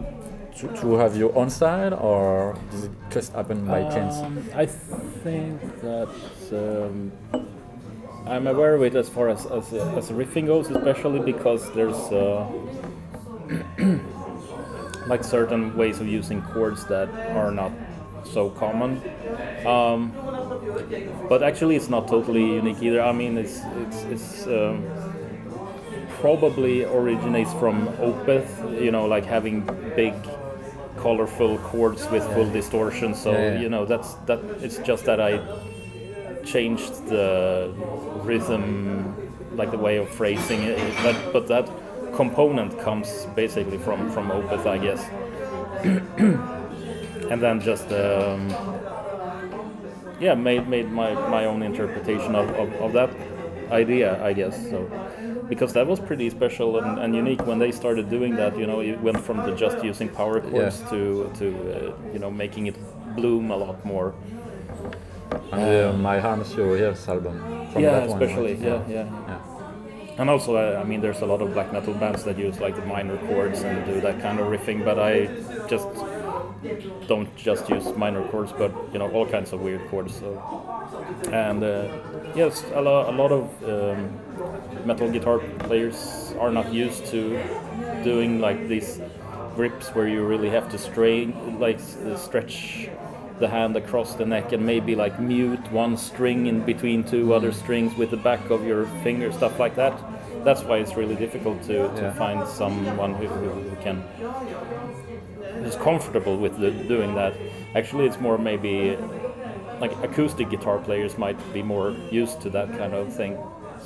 to, 0.58 0.68
to 0.68 0.94
have 0.96 1.16
your 1.16 1.36
own 1.36 1.50
style 1.50 1.94
or 1.94 2.56
did 2.70 2.84
it 2.84 2.90
just 3.10 3.32
happen 3.32 3.66
by 3.66 3.82
chance? 3.90 4.16
Um, 4.16 4.44
I 4.54 4.66
think 4.66 5.60
that 5.80 6.08
um, 6.52 7.12
I'm 8.26 8.46
aware 8.46 8.74
of 8.74 8.82
it 8.82 8.94
as 8.94 9.08
far 9.08 9.28
as 9.28 9.46
as, 9.46 9.72
uh, 9.72 9.94
as 9.96 10.10
riffing 10.10 10.46
goes, 10.46 10.70
especially 10.70 11.20
because 11.20 11.70
there's 11.72 11.96
uh, 12.12 12.46
like 15.06 15.24
certain 15.24 15.76
ways 15.76 16.00
of 16.00 16.06
using 16.06 16.42
chords 16.42 16.84
that 16.86 17.08
are 17.36 17.50
not 17.50 17.72
so 18.24 18.50
common. 18.50 19.02
Um, 19.66 20.12
but 21.28 21.42
actually, 21.42 21.76
it's 21.76 21.88
not 21.88 22.08
totally 22.08 22.54
unique 22.54 22.82
either. 22.82 23.02
I 23.02 23.12
mean, 23.12 23.38
it's 23.38 23.60
it's 23.82 24.02
it's. 24.04 24.46
Um, 24.46 24.84
probably 26.22 26.84
originates 26.84 27.52
from 27.54 27.88
Opeth, 27.98 28.80
you 28.80 28.92
know, 28.92 29.06
like 29.06 29.24
having 29.24 29.60
big, 29.96 30.14
colorful 30.96 31.58
chords 31.58 32.08
with 32.10 32.22
full 32.32 32.48
distortion. 32.50 33.12
So 33.12 33.32
Yeah, 33.32 33.38
yeah. 33.54 33.60
you 33.60 33.68
know, 33.68 33.84
that's 33.84 34.14
that. 34.26 34.38
It's 34.62 34.78
just 34.78 35.04
that 35.06 35.20
I 35.20 35.40
changed 36.44 37.06
the 37.06 37.72
rhythm, 38.22 39.14
like 39.56 39.70
the 39.70 39.78
way 39.78 39.96
of 39.98 40.08
phrasing 40.08 40.62
it. 40.62 40.78
But 41.02 41.16
but 41.32 41.48
that 41.48 41.68
component 42.14 42.78
comes 42.78 43.26
basically 43.36 43.78
from 43.78 44.10
from 44.10 44.30
Opeth, 44.30 44.66
I 44.66 44.78
guess. 44.78 45.02
and 47.30 47.40
then 47.42 47.60
just 47.60 47.90
um, 47.92 48.50
yeah, 50.20 50.34
made 50.34 50.68
made 50.68 50.90
my 50.90 51.14
my 51.28 51.44
own 51.46 51.62
interpretation 51.62 52.34
of, 52.34 52.48
of, 52.50 52.72
of 52.74 52.92
that 52.92 53.10
idea, 53.70 54.22
I 54.22 54.32
guess. 54.32 54.56
So 54.70 54.88
because 55.48 55.72
that 55.74 55.86
was 55.86 56.00
pretty 56.00 56.30
special 56.30 56.78
and, 56.78 56.98
and 56.98 57.14
unique 57.14 57.46
when 57.46 57.58
they 57.58 57.72
started 57.72 58.08
doing 58.10 58.36
that. 58.36 58.56
You 58.56 58.66
know, 58.66 58.80
it 58.80 59.00
went 59.00 59.20
from 59.20 59.38
the 59.42 59.52
just 59.54 59.82
using 59.84 60.08
power 60.08 60.40
chords 60.40 60.80
Yeah. 60.80 60.90
to 60.90 61.30
to 61.38 61.46
uh, 61.48 62.12
you 62.12 62.18
know 62.18 62.30
making 62.30 62.66
it 62.66 62.76
bloom 63.16 63.50
a 63.50 63.56
lot 63.56 63.84
more. 63.84 64.14
And 65.52 65.62
uh, 65.62 65.92
My 65.98 66.20
Arms, 66.20 66.54
Your 66.54 66.76
Hearse 66.76 67.08
album 67.08 67.38
from 67.72 67.82
yeah, 67.82 68.00
that 68.00 68.08
one, 68.08 68.22
especially 68.22 68.54
right? 68.54 68.62
yeah, 68.62 68.82
yeah. 68.88 69.26
yeah. 69.28 69.38
And 70.18 70.28
also, 70.28 70.56
uh, 70.56 70.78
I 70.80 70.84
mean, 70.84 71.00
there's 71.00 71.20
a 71.22 71.26
lot 71.26 71.40
of 71.40 71.52
black 71.54 71.72
metal 71.72 71.94
bands 71.94 72.24
that 72.24 72.38
use 72.38 72.60
like 72.60 72.76
the 72.76 72.84
minor 72.84 73.16
chords 73.28 73.62
and 73.62 73.84
do 73.86 74.00
that 74.02 74.20
kind 74.20 74.38
of 74.40 74.46
riffing, 74.48 74.84
but 74.84 74.98
I 74.98 75.28
just 75.68 75.88
don't 77.08 77.34
just 77.36 77.68
use 77.68 77.94
minor 77.96 78.22
chords, 78.28 78.52
but 78.52 78.72
you 78.92 78.98
know, 78.98 79.10
all 79.10 79.26
kinds 79.26 79.52
of 79.52 79.60
weird 79.60 79.86
chords. 79.88 80.14
So, 80.16 80.38
and 81.32 81.62
uh, 81.64 81.88
yes, 82.34 82.64
a, 82.74 82.80
lo- 82.80 83.10
a 83.10 83.12
lot 83.12 83.32
of 83.32 83.62
um, 83.68 84.20
metal 84.84 85.10
guitar 85.10 85.38
players 85.38 86.34
are 86.38 86.50
not 86.50 86.72
used 86.72 87.06
to 87.06 87.38
doing 88.04 88.40
like 88.40 88.68
these 88.68 89.00
grips 89.54 89.88
where 89.94 90.08
you 90.08 90.24
really 90.24 90.50
have 90.50 90.68
to 90.70 90.78
strain, 90.78 91.58
like 91.58 91.76
s- 91.76 91.96
stretch 92.16 92.88
the 93.42 93.48
hand 93.48 93.76
across 93.76 94.14
the 94.14 94.24
neck 94.24 94.52
and 94.52 94.64
maybe 94.64 94.92
like 95.04 95.14
mute 95.20 95.64
one 95.72 95.96
string 95.96 96.46
in 96.46 96.58
between 96.72 97.02
two 97.02 97.34
other 97.34 97.52
strings 97.62 97.90
with 98.00 98.10
the 98.10 98.16
back 98.28 98.42
of 98.50 98.64
your 98.64 98.86
finger, 99.02 99.32
stuff 99.32 99.58
like 99.58 99.74
that. 99.74 99.94
That's 100.44 100.62
why 100.68 100.76
it's 100.82 100.94
really 100.96 101.16
difficult 101.26 101.58
to, 101.68 101.76
to 101.98 102.02
Yeah. 102.02 102.12
find 102.22 102.38
someone 102.48 103.12
who, 103.20 103.26
who, 103.26 103.76
can 103.84 103.96
who's 105.62 105.76
comfortable 105.88 106.36
with 106.44 106.54
the, 106.62 106.70
doing 106.94 107.14
that. 107.20 107.32
Actually, 107.74 108.06
it's 108.06 108.20
more 108.20 108.38
maybe 108.38 108.96
like 109.80 109.92
acoustic 110.08 110.48
guitar 110.54 110.78
players 110.78 111.18
might 111.18 111.38
be 111.52 111.62
more 111.62 111.90
used 112.22 112.40
to 112.44 112.50
that 112.50 112.68
kind 112.78 112.94
of 112.94 113.12
thing. 113.20 113.36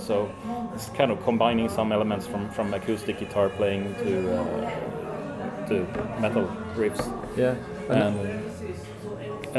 So 0.06 0.30
it's 0.74 0.88
kind 0.90 1.10
of 1.10 1.18
combining 1.24 1.68
some 1.70 1.92
elements 1.92 2.26
from, 2.26 2.50
from 2.50 2.74
acoustic 2.74 3.18
guitar 3.18 3.48
playing 3.48 3.94
to 4.04 4.12
uh, 4.38 5.68
to 5.68 5.74
metal 6.20 6.46
riffs. 6.76 7.04
Yeah. 7.36 7.54
And 7.88 8.20
and 8.20 8.45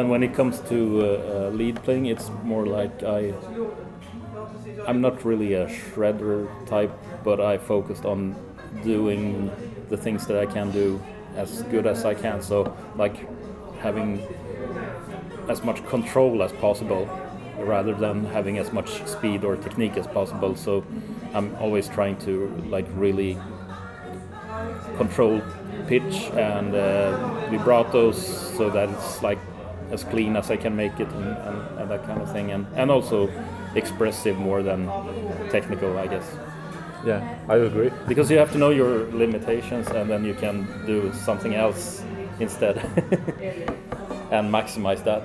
when 0.05 0.23
it 0.23 0.33
comes 0.33 0.59
to 0.61 1.01
uh, 1.01 1.47
uh, 1.47 1.49
lead 1.49 1.81
playing, 1.83 2.05
it's 2.05 2.29
more 2.43 2.65
like 2.65 3.03
I 3.03 3.33
I'm 4.85 5.01
not 5.01 5.25
really 5.25 5.53
a 5.53 5.67
shredder 5.67 6.49
type, 6.65 6.91
but 7.23 7.41
I 7.41 7.57
focused 7.57 8.05
on 8.05 8.35
doing 8.81 9.51
the 9.89 9.97
things 9.97 10.25
that 10.27 10.37
I 10.37 10.45
can 10.45 10.71
do 10.71 11.01
as 11.35 11.63
good 11.63 11.85
as 11.85 12.05
I 12.05 12.13
can. 12.13 12.41
So 12.41 12.75
like 12.95 13.27
having 13.79 14.27
as 15.47 15.63
much 15.63 15.85
control 15.85 16.43
as 16.43 16.51
possible 16.53 17.09
rather 17.57 17.93
than 17.93 18.25
having 18.25 18.57
as 18.57 18.71
much 18.71 19.05
speed 19.07 19.43
or 19.43 19.55
technique 19.57 19.97
as 19.97 20.07
possible. 20.07 20.55
So 20.55 20.85
I'm 21.33 21.55
always 21.55 21.87
trying 21.89 22.17
to 22.19 22.47
like 22.69 22.87
really 22.93 23.37
control 24.95 25.41
pitch 25.87 26.31
and 26.33 26.75
uh, 26.75 27.17
vibratos 27.49 28.15
so 28.57 28.69
that 28.69 28.89
it's 28.89 29.21
like 29.21 29.39
as 29.91 30.03
clean 30.03 30.35
as 30.35 30.51
I 30.51 30.57
can 30.57 30.75
make 30.75 30.99
it 30.99 31.07
and, 31.09 31.25
and, 31.47 31.79
and 31.79 31.91
that 31.91 32.05
kind 32.05 32.21
of 32.21 32.31
thing 32.31 32.51
and, 32.51 32.65
and 32.75 32.91
also 32.91 33.29
expressive 33.75 34.37
more 34.37 34.63
than 34.63 34.89
technical 35.49 35.97
I 35.97 36.07
guess 36.07 36.27
Yeah, 37.05 37.21
I 37.47 37.55
agree. 37.57 37.91
because 38.07 38.29
you 38.31 38.37
have 38.39 38.51
to 38.51 38.57
know 38.57 38.71
your 38.71 39.07
limitations 39.11 39.87
and 39.87 40.09
then 40.09 40.25
you 40.25 40.33
can 40.33 40.67
do 40.85 41.11
something 41.13 41.53
else 41.55 42.03
instead 42.39 42.77
and 44.31 44.51
maximize 44.51 45.03
that 45.03 45.21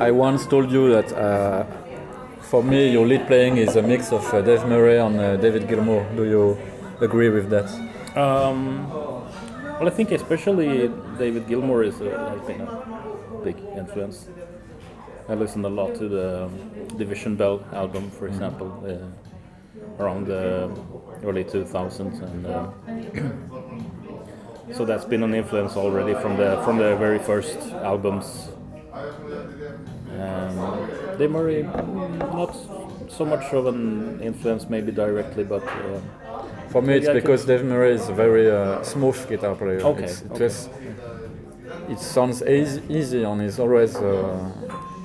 I 0.00 0.10
once 0.12 0.46
told 0.46 0.70
you 0.70 0.90
that 0.92 1.12
uh, 1.12 1.64
for 2.40 2.62
me, 2.62 2.88
your 2.92 3.06
lead 3.06 3.26
playing 3.26 3.56
is 3.58 3.76
a 3.76 3.82
mix 3.82 4.12
of 4.12 4.24
uh, 4.32 4.40
Dave 4.42 4.64
Murray 4.64 4.96
and 4.98 5.18
uh, 5.20 5.36
David 5.36 5.66
Gilmour. 5.68 6.06
Do 6.16 6.24
you 6.24 6.56
agree 7.00 7.28
with 7.30 7.50
that? 7.50 7.68
Um, 8.16 8.86
well, 9.78 9.86
I 9.86 9.90
think 9.90 10.10
especially 10.10 10.88
David 11.18 11.46
Gilmour 11.46 11.84
is 11.84 11.98
been 12.46 12.60
a 12.62 13.40
big 13.44 13.56
influence. 13.76 14.28
I 15.28 15.34
listened 15.34 15.64
a 15.66 15.68
lot 15.68 15.94
to 15.96 16.08
the 16.08 16.44
um, 16.46 16.88
Division 16.96 17.36
Bell 17.36 17.64
album, 17.72 18.10
for 18.10 18.26
example, 18.26 18.68
uh, 18.84 20.02
around 20.02 20.26
the 20.26 20.70
early 21.22 21.44
2000s, 21.44 22.22
and 22.22 22.46
uh, 22.46 22.70
so 24.74 24.84
that's 24.84 25.04
been 25.04 25.22
an 25.22 25.34
influence 25.34 25.76
already 25.76 26.14
from 26.14 26.36
the 26.36 26.60
from 26.64 26.78
the 26.78 26.96
very 26.96 27.18
first 27.18 27.58
albums. 27.82 28.48
Um, 30.18 30.56
not 32.18 32.56
so 33.08 33.24
much 33.24 33.52
of 33.52 33.66
an 33.66 34.20
influence, 34.20 34.68
maybe 34.68 34.90
directly, 34.90 35.44
but. 35.44 35.62
Uh, 35.62 36.00
For 36.70 36.82
me, 36.82 36.94
it's 36.94 37.08
because 37.08 37.44
Dave 37.46 37.64
Murray 37.64 37.92
is 37.92 38.08
a 38.08 38.12
very 38.14 38.50
uh, 38.50 38.82
smooth 38.82 39.28
guitar 39.28 39.54
player. 39.54 39.80
Okay, 39.80 40.04
It's 40.04 40.22
okay. 40.22 40.38
just 40.38 40.70
it 41.88 41.98
sounds 41.98 42.42
easy, 42.42 42.82
easy 42.88 43.22
and 43.22 43.40
it's 43.40 43.58
always, 43.58 43.96
uh, 43.96 44.50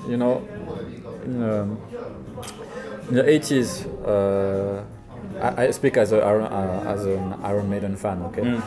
you 0.07 0.17
know, 0.17 0.45
in, 1.25 1.43
um, 1.43 1.77
in 3.09 3.15
the 3.15 3.23
80s. 3.23 3.85
Uh, 4.05 4.83
I, 5.41 5.67
I 5.67 5.71
speak 5.71 5.97
as 5.97 6.11
a 6.11 6.23
uh, 6.23 6.83
as 6.93 7.05
an 7.05 7.33
Iron 7.43 7.69
Maiden 7.69 7.95
fan. 7.95 8.21
Okay. 8.23 8.41
Mm. 8.41 8.61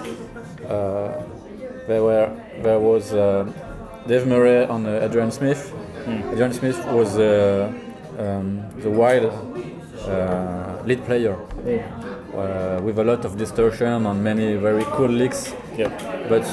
Uh, 0.65 1.23
there 1.87 2.03
were 2.03 2.31
there 2.63 2.79
was 2.81 3.13
uh, 3.13 3.45
Dave 4.09 4.27
Murray 4.27 4.65
and 4.65 4.87
uh, 4.87 5.05
Adrian 5.05 5.31
Smith. 5.31 5.73
Mm. 6.07 6.33
Adrian 6.33 6.53
Smith 6.53 6.79
was 6.87 7.19
uh, 7.19 7.73
um, 8.19 8.65
the 8.81 8.91
wild 8.91 9.27
uh, 10.09 10.83
lead 10.85 11.05
player 11.05 11.37
uh, 12.37 12.81
with 12.83 12.99
a 12.99 13.05
lot 13.05 13.25
of 13.25 13.37
distortion 13.37 14.07
and 14.07 14.23
many 14.23 14.57
very 14.57 14.85
cool 14.85 15.09
licks. 15.09 15.55
yeah. 15.77 15.89
But 16.29 16.45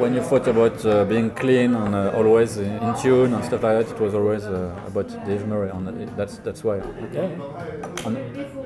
when 0.00 0.14
you 0.14 0.22
thought 0.22 0.46
about 0.48 0.84
uh, 0.86 1.04
being 1.04 1.30
clean 1.30 1.74
and 1.74 1.94
uh, 1.94 2.12
always 2.14 2.56
in 2.56 2.94
tune 3.02 3.34
and 3.34 3.44
stuff 3.44 3.62
like 3.62 3.86
that, 3.86 3.94
it 3.94 4.00
was 4.00 4.14
always 4.14 4.44
uh, 4.44 4.74
about 4.86 5.08
Dave 5.26 5.46
Murray, 5.46 5.70
and 5.70 6.08
that's 6.16 6.38
that's 6.38 6.64
why. 6.64 6.76
Yeah. 7.12 8.06
And 8.06 8.16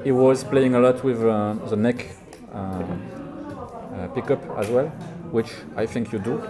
he 0.04 0.12
was 0.12 0.44
playing 0.44 0.74
a 0.74 0.80
lot 0.80 1.02
with 1.02 1.22
uh, 1.24 1.54
the 1.68 1.76
neck 1.76 2.06
um, 2.52 3.02
uh, 3.94 4.08
pickup 4.08 4.42
as 4.58 4.68
well, 4.68 4.88
which 5.30 5.50
I 5.76 5.86
think 5.86 6.12
you 6.12 6.18
do. 6.18 6.42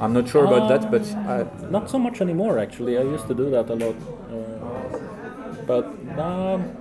I'm 0.00 0.12
not 0.12 0.28
sure 0.28 0.44
about 0.44 0.68
that, 0.68 0.90
but 0.90 1.04
I, 1.28 1.46
Not 1.70 1.90
so 1.90 1.98
much 1.98 2.20
anymore, 2.20 2.58
actually. 2.58 2.98
I 2.98 3.02
used 3.02 3.26
to 3.28 3.34
do 3.34 3.50
that 3.50 3.68
a 3.70 3.74
lot, 3.74 3.96
uh, 4.30 5.64
but 5.66 5.86
um, 6.18 6.76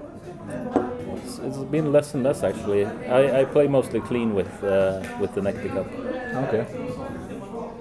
it's, 1.24 1.40
it's 1.40 1.58
been 1.58 1.92
less 1.92 2.14
and 2.14 2.24
less. 2.24 2.44
Actually, 2.44 2.86
I, 2.86 3.42
I 3.42 3.46
play 3.46 3.68
mostly 3.68 4.00
clean 4.02 4.34
with 4.36 4.64
uh, 4.64 5.02
with 5.20 5.34
the 5.36 5.42
neck 5.42 5.56
pickup. 5.62 5.88
okay. 6.46 6.66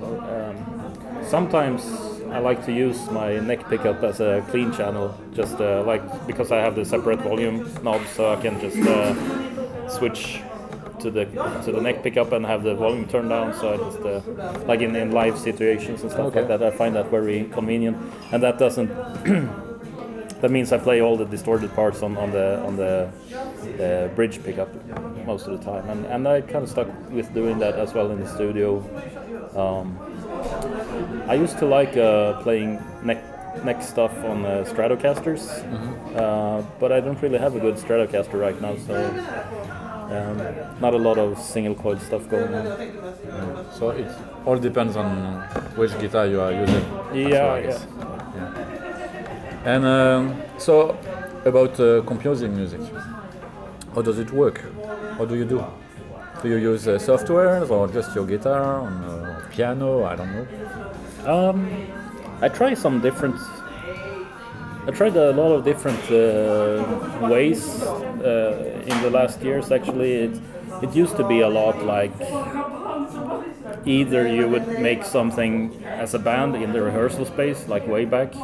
Um, 0.02 0.57
sometimes 1.28 1.83
I 2.31 2.38
like 2.38 2.64
to 2.66 2.72
use 2.72 3.11
my 3.11 3.38
neck 3.40 3.68
pickup 3.68 4.02
as 4.02 4.20
a 4.20 4.44
clean 4.50 4.72
channel, 4.72 5.14
just 5.35 5.61
uh, 5.61 5.83
like 5.85 6.02
because 6.26 6.50
I 6.52 6.59
have 6.59 6.74
the 6.74 6.85
separate 6.85 7.20
volume 7.20 7.68
knob, 7.83 8.00
so 8.16 8.33
I 8.33 8.37
can 8.37 8.61
just 8.61 8.78
uh, 8.78 9.14
switch 9.88 10.40
to 11.00 11.11
the 11.11 11.24
to 11.64 11.72
the 11.72 11.81
neck 11.81 12.02
pickup 12.02 12.33
and 12.33 12.46
have 12.46 12.62
the 12.62 12.74
volume 12.74 13.07
turned 13.09 13.28
down. 13.31 13.52
So 13.55 13.72
I 13.74 13.76
just 13.76 14.00
uh, 14.00 14.20
like 14.66 14.81
in, 14.81 14.94
in 14.96 15.11
live 15.12 15.38
situations 15.38 16.02
and 16.02 16.11
stuff 16.11 16.26
Okay. 16.26 16.40
like 16.40 16.48
that. 16.48 16.62
I 16.62 16.70
find 16.70 16.94
that 16.96 17.11
very 17.11 17.44
convenient, 17.52 17.96
and 18.33 18.42
that 18.42 18.59
doesn't. 18.59 18.90
that 20.42 20.50
means 20.50 20.72
I 20.72 20.78
play 20.78 21.00
all 21.00 21.16
the 21.16 21.24
distorted 21.24 21.72
parts 21.72 22.02
on, 22.02 22.16
on 22.16 22.33
the 22.33 22.61
on 22.64 22.76
the 22.76 23.09
uh, 23.81 24.09
bridge 24.14 24.42
pickup 24.42 24.68
most 25.24 25.46
of 25.46 25.57
the 25.57 25.64
time, 25.64 25.88
and 25.88 26.05
and 26.07 26.28
I 26.28 26.40
kind 26.40 26.64
of 26.64 26.68
stuck 26.68 26.88
with 27.11 27.33
doing 27.33 27.59
that 27.61 27.76
as 27.76 27.94
well 27.94 28.11
in 28.11 28.18
the 28.20 28.28
studio. 28.28 28.83
Um, 29.57 29.96
I 31.28 31.35
used 31.35 31.59
to 31.59 31.66
like 31.66 31.96
uh, 31.96 32.42
playing 32.42 32.83
neck 33.05 33.22
neck 33.64 33.83
stuff 33.83 34.12
on 34.24 34.44
uh, 34.44 34.64
Stratocasters, 34.66 35.44
uh, 36.16 36.62
but 36.81 36.90
I 36.90 37.00
don't 37.00 37.20
really 37.22 37.38
have 37.38 37.55
a 37.55 37.61
good 37.61 37.76
Stratocaster 37.76 38.40
right 38.40 38.61
now, 38.61 38.76
so 38.76 38.94
um, 40.11 40.81
not 40.81 40.92
a 40.94 40.98
lot 40.98 41.18
of 41.18 41.38
single 41.38 41.76
coil 41.76 41.98
stuff 42.00 42.28
going 42.28 42.52
on. 42.52 42.66
So 43.72 43.90
it 43.90 44.11
all 44.44 44.59
depends 44.59 44.96
on 44.96 45.42
which 45.76 45.96
guitar 46.00 46.26
you 46.26 46.40
are 46.40 46.52
using. 46.52 46.85
Yeah, 47.14 47.44
well, 47.44 47.62
yeah. 47.62 48.12
And 49.64 49.85
um, 49.85 50.42
so 50.59 50.98
about 51.44 51.79
uh, 51.79 52.03
composing 52.03 52.57
music, 52.57 52.81
how 53.94 54.03
does 54.03 54.18
it 54.18 54.33
work? 54.33 54.59
What 55.18 55.29
do 55.29 55.37
you 55.37 55.44
do? 55.44 55.64
Do 56.42 56.48
you 56.48 56.57
use 56.57 56.88
uh, 56.88 56.98
software 56.98 57.62
or 57.64 57.87
just 57.87 58.14
your 58.14 58.27
guitar 58.27 58.81
uh, 58.83 59.42
piano? 59.53 60.05
I 60.05 60.16
don't 60.16 60.33
know. 60.35 60.46
Um, 61.27 61.70
I 62.40 62.48
try 62.48 62.75
some 62.75 63.01
different. 63.01 63.37
I 64.88 64.90
tried 64.90 65.16
a 65.16 65.31
lot 65.33 65.53
of 65.53 65.64
different 65.64 66.03
uh, 66.11 67.29
ways 67.31 67.83
uh, 67.83 68.83
in 68.85 69.01
the 69.03 69.11
last 69.11 69.40
years. 69.42 69.70
Actually, 69.70 70.12
it 70.14 70.40
it 70.83 70.96
used 70.96 71.16
to 71.16 71.25
be 71.29 71.40
a 71.40 71.48
lot 71.48 71.85
like 71.85 72.12
either 73.87 74.27
you 74.27 74.48
would 74.48 74.81
make 74.81 75.05
something 75.05 75.85
as 75.85 76.14
a 76.14 76.18
band 76.18 76.57
in 76.57 76.72
the 76.72 76.83
rehearsal 76.83 77.25
space, 77.25 77.68
like 77.68 77.87
way 77.87 78.05
back, 78.05 78.35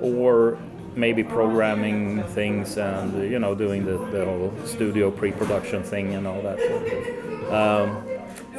or 0.00 0.58
maybe 0.94 1.22
programming 1.22 2.22
things 2.28 2.78
and 2.78 3.30
you 3.30 3.38
know 3.38 3.54
doing 3.54 3.84
the, 3.84 3.98
the 4.10 4.24
whole 4.24 4.52
studio 4.64 5.10
pre-production 5.10 5.82
thing 5.82 6.14
and 6.14 6.26
all 6.26 6.40
that. 6.42 6.58
Um, 7.52 8.02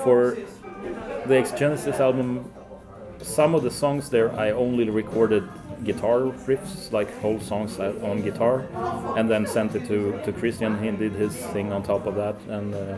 for 0.03 0.37
the 1.25 1.35
Exgenesis 1.35 1.99
album, 1.99 2.51
some 3.21 3.55
of 3.55 3.63
the 3.63 3.71
songs 3.71 4.09
there 4.09 4.31
I 4.39 4.51
only 4.51 4.89
recorded 4.89 5.49
guitar 5.83 6.19
riffs, 6.19 6.91
like 6.91 7.09
whole 7.19 7.39
songs 7.39 7.79
on 7.79 8.21
guitar, 8.21 8.67
and 9.17 9.29
then 9.29 9.45
sent 9.45 9.75
it 9.75 9.87
to, 9.87 10.19
to 10.23 10.31
Christian. 10.31 10.81
He 10.83 10.91
did 10.91 11.13
his 11.13 11.35
thing 11.35 11.71
on 11.71 11.83
top 11.83 12.05
of 12.05 12.15
that, 12.15 12.35
and 12.47 12.73
uh, 12.73 12.97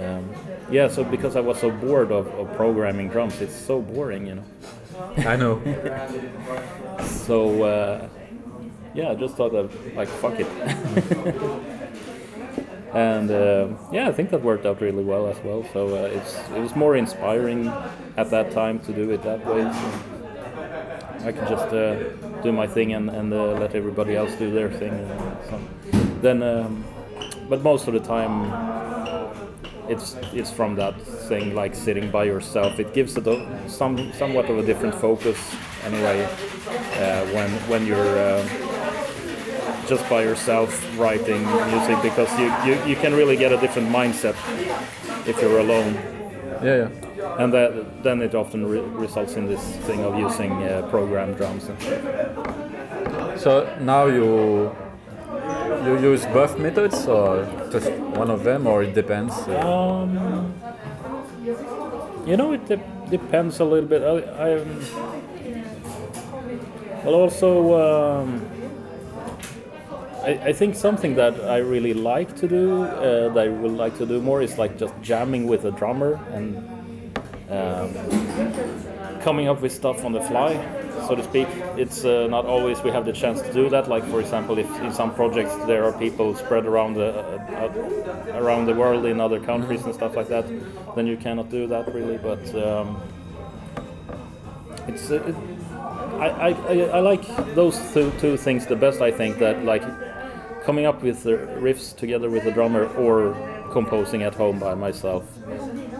um, 0.00 0.28
yeah. 0.70 0.88
So 0.88 1.04
because 1.04 1.36
I 1.36 1.40
was 1.40 1.58
so 1.58 1.70
bored 1.70 2.12
of, 2.12 2.26
of 2.38 2.54
programming 2.56 3.08
drums, 3.08 3.40
it's 3.40 3.54
so 3.54 3.80
boring, 3.80 4.26
you 4.26 4.34
know. 4.36 4.44
I 5.18 5.36
know. 5.36 5.60
So 7.04 7.62
uh, 7.62 8.08
yeah, 8.94 9.10
I 9.10 9.14
just 9.14 9.36
thought 9.36 9.54
of 9.54 9.74
like 9.94 10.08
fuck 10.08 10.34
it. 10.38 10.46
and 12.94 13.30
uh, 13.30 13.68
yeah, 13.92 14.08
I 14.08 14.12
think 14.12 14.30
that 14.30 14.42
worked 14.42 14.66
out 14.66 14.80
really 14.80 15.04
well 15.04 15.28
as 15.28 15.38
well. 15.44 15.64
So 15.72 15.88
uh, 15.88 16.08
it's 16.08 16.36
it 16.50 16.60
was 16.60 16.74
more 16.74 16.96
inspiring 16.96 17.68
at 18.16 18.30
that 18.30 18.50
time 18.52 18.80
to 18.80 18.92
do 18.92 19.10
it 19.10 19.22
that 19.22 19.44
way. 19.46 19.62
So 19.62 21.28
I 21.28 21.32
could 21.32 21.48
just 21.48 21.68
uh, 21.74 21.94
do 22.42 22.52
my 22.52 22.66
thing 22.66 22.94
and, 22.94 23.10
and 23.10 23.32
uh, 23.32 23.52
let 23.54 23.74
everybody 23.74 24.16
else 24.16 24.34
do 24.36 24.50
their 24.50 24.70
thing. 24.70 24.92
And 24.92 25.36
so 25.50 25.60
then, 26.22 26.42
um, 26.42 26.84
but 27.48 27.62
most 27.62 27.86
of 27.88 27.94
the 27.94 28.00
time, 28.00 28.50
it's 29.88 30.16
it's 30.32 30.50
from 30.50 30.76
that 30.76 31.00
thing 31.28 31.54
like 31.54 31.74
sitting 31.74 32.10
by 32.10 32.24
yourself. 32.24 32.78
It 32.78 32.92
gives 32.94 33.16
it 33.16 33.26
a, 33.26 33.68
some 33.68 34.12
somewhat 34.12 34.50
of 34.50 34.58
a 34.58 34.62
different 34.62 34.94
focus 34.94 35.38
anyway 35.84 36.24
uh, 36.24 37.24
when 37.34 37.50
when 37.68 37.86
you're 37.86 38.18
uh, 38.18 38.48
just 39.88 40.08
by 40.10 40.22
yourself 40.22 40.70
writing 40.98 41.42
music 41.70 42.02
because 42.02 42.30
you, 42.38 42.52
you, 42.66 42.84
you 42.84 42.96
can 42.96 43.14
really 43.14 43.36
get 43.36 43.52
a 43.52 43.56
different 43.56 43.88
mindset 43.88 44.34
if 45.26 45.40
you're 45.40 45.58
alone 45.60 45.94
Yeah, 46.62 46.88
yeah. 46.88 47.42
and 47.42 47.52
that, 47.52 48.02
then 48.02 48.20
it 48.20 48.34
often 48.34 48.66
re- 48.66 48.80
results 48.80 49.36
in 49.36 49.46
this 49.46 49.62
thing 49.86 50.04
of 50.04 50.18
using 50.18 50.52
uh, 50.62 50.86
program 50.90 51.34
drums 51.34 51.68
and 51.68 51.80
stuff. 51.80 53.40
So 53.40 53.76
now 53.80 54.06
you 54.06 54.74
you 55.84 55.98
use 55.98 56.26
both 56.26 56.58
methods 56.58 57.06
or 57.06 57.46
just 57.70 57.90
one 57.90 58.30
of 58.30 58.44
them, 58.44 58.66
or 58.66 58.82
it 58.82 58.94
depends. 58.94 59.34
Um, 59.48 60.54
you 62.26 62.36
know, 62.36 62.52
it 62.52 62.66
de- 62.66 62.80
depends 63.10 63.60
a 63.60 63.64
little 63.64 63.88
bit. 63.88 64.02
I, 64.02 64.54
I 64.54 64.64
well, 67.04 67.14
also, 67.14 68.20
um, 68.20 68.44
I, 70.22 70.48
I 70.48 70.52
think 70.52 70.74
something 70.74 71.14
that 71.14 71.40
I 71.44 71.58
really 71.58 71.94
like 71.94 72.36
to 72.36 72.48
do, 72.48 72.82
uh, 72.82 73.32
that 73.32 73.46
I 73.46 73.48
would 73.48 73.72
like 73.72 73.96
to 73.98 74.06
do 74.06 74.20
more, 74.20 74.42
is 74.42 74.58
like 74.58 74.76
just 74.76 74.94
jamming 75.00 75.46
with 75.46 75.64
a 75.64 75.70
drummer 75.70 76.20
and 76.32 76.56
um, 77.50 77.94
coming 79.28 79.46
up 79.46 79.60
with 79.60 79.70
stuff 79.72 80.06
on 80.06 80.12
the 80.12 80.22
fly, 80.22 80.54
so 81.06 81.14
to 81.14 81.22
speak. 81.22 81.48
It's 81.76 82.02
uh, 82.02 82.28
not 82.30 82.46
always 82.46 82.82
we 82.82 82.90
have 82.90 83.04
the 83.04 83.12
chance 83.12 83.42
to 83.42 83.52
do 83.52 83.68
that. 83.68 83.86
Like 83.86 84.04
for 84.12 84.20
example, 84.20 84.56
if 84.58 84.70
in 84.80 84.90
some 84.90 85.14
projects 85.14 85.54
there 85.66 85.84
are 85.84 85.92
people 85.92 86.34
spread 86.34 86.64
around 86.64 86.94
the 86.94 87.10
uh, 87.12 87.60
uh, 87.62 88.40
around 88.42 88.64
the 88.64 88.74
world 88.74 89.04
in 89.04 89.20
other 89.20 89.38
countries 89.38 89.84
and 89.84 89.92
stuff 89.94 90.16
like 90.16 90.28
that, 90.28 90.46
then 90.96 91.06
you 91.06 91.18
cannot 91.18 91.50
do 91.50 91.66
that 91.66 91.84
really. 91.92 92.16
But 92.16 92.42
um, 92.68 92.88
it's 94.86 95.10
uh, 95.10 95.16
it, 95.30 95.34
I, 96.26 96.28
I, 96.48 96.50
I- 96.96 97.00
like 97.00 97.24
those 97.54 97.76
two, 97.92 98.10
two 98.18 98.38
things 98.38 98.64
the 98.66 98.76
best. 98.76 99.02
I 99.02 99.10
think 99.10 99.38
that 99.40 99.62
like 99.62 99.84
coming 100.64 100.86
up 100.86 101.02
with 101.02 101.22
the 101.22 101.36
riffs 101.66 101.94
together 101.94 102.30
with 102.30 102.44
the 102.44 102.50
drummer 102.50 102.86
or 103.04 103.36
composing 103.72 104.22
at 104.22 104.34
home 104.34 104.58
by 104.58 104.74
myself, 104.74 105.24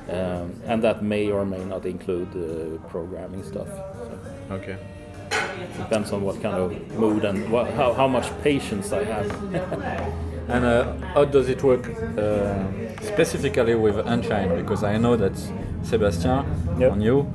um, 0.09 0.53
and 0.67 0.83
that 0.83 1.03
may 1.03 1.31
or 1.31 1.45
may 1.45 1.65
not 1.65 1.85
include 1.87 2.29
uh, 2.35 2.89
programming 2.89 3.43
stuff. 3.45 3.69
So 3.69 4.55
Okay. 4.55 4.77
depends 5.77 6.13
on 6.13 6.23
what 6.23 6.41
kind 6.43 6.57
of 6.57 6.73
mood 6.99 7.25
and 7.25 7.51
what, 7.51 7.71
how, 7.75 7.93
how 7.93 8.09
much 8.09 8.27
patience 8.43 8.93
I 8.93 9.05
have. 9.05 9.29
And 10.49 10.65
uh, 10.65 10.95
how 11.15 11.27
does 11.27 11.49
it 11.51 11.63
work 11.63 11.87
uh, 12.17 12.65
specifically 13.03 13.75
with 13.75 13.97
Enshine? 14.07 14.57
Because 14.57 14.83
I 14.83 14.97
know 14.97 15.15
that 15.17 15.37
Sebastian, 15.83 16.47
Yep. 16.79 16.93
on 16.93 17.01
you, 17.03 17.27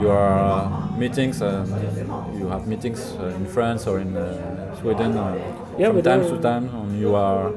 you 0.00 0.10
are 0.10 0.66
uh, 0.66 0.96
meetings. 0.98 1.40
Uh, 1.40 1.64
you 2.38 2.48
have 2.48 2.66
meetings 2.66 3.00
uh, 3.18 3.28
in 3.38 3.46
France 3.46 3.86
or 3.86 4.00
in 4.00 4.16
uh, 4.16 4.74
Sweden 4.80 5.14
Yeah, 5.78 5.88
from 5.92 6.02
time 6.02 6.20
do. 6.22 6.28
to 6.36 6.42
time, 6.42 6.68
and 6.68 7.00
you 7.00 7.14
are 7.14 7.52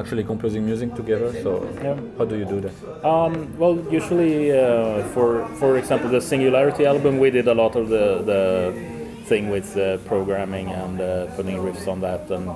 actually 0.00 0.24
composing 0.24 0.64
music 0.64 0.94
together. 0.94 1.30
So 1.42 1.50
Yeah. 1.84 1.96
how 2.18 2.24
do 2.24 2.36
you 2.36 2.44
do 2.54 2.60
that? 2.64 2.74
Um, 3.04 3.32
well, 3.58 3.76
usually, 3.90 4.34
uh, 4.52 5.02
for 5.14 5.28
for 5.60 5.76
example, 5.78 6.08
the 6.10 6.20
Singularity 6.20 6.84
album, 6.86 7.18
we 7.24 7.30
did 7.30 7.46
a 7.48 7.54
lot 7.62 7.76
of 7.76 7.88
the 7.88 8.04
the 8.32 8.42
thing 9.30 9.50
with 9.50 9.76
uh, 9.76 9.82
programming 10.12 10.66
and 10.82 11.00
uh, 11.00 11.06
putting 11.36 11.56
riffs 11.66 11.86
on 11.92 12.00
that, 12.00 12.30
and 12.36 12.46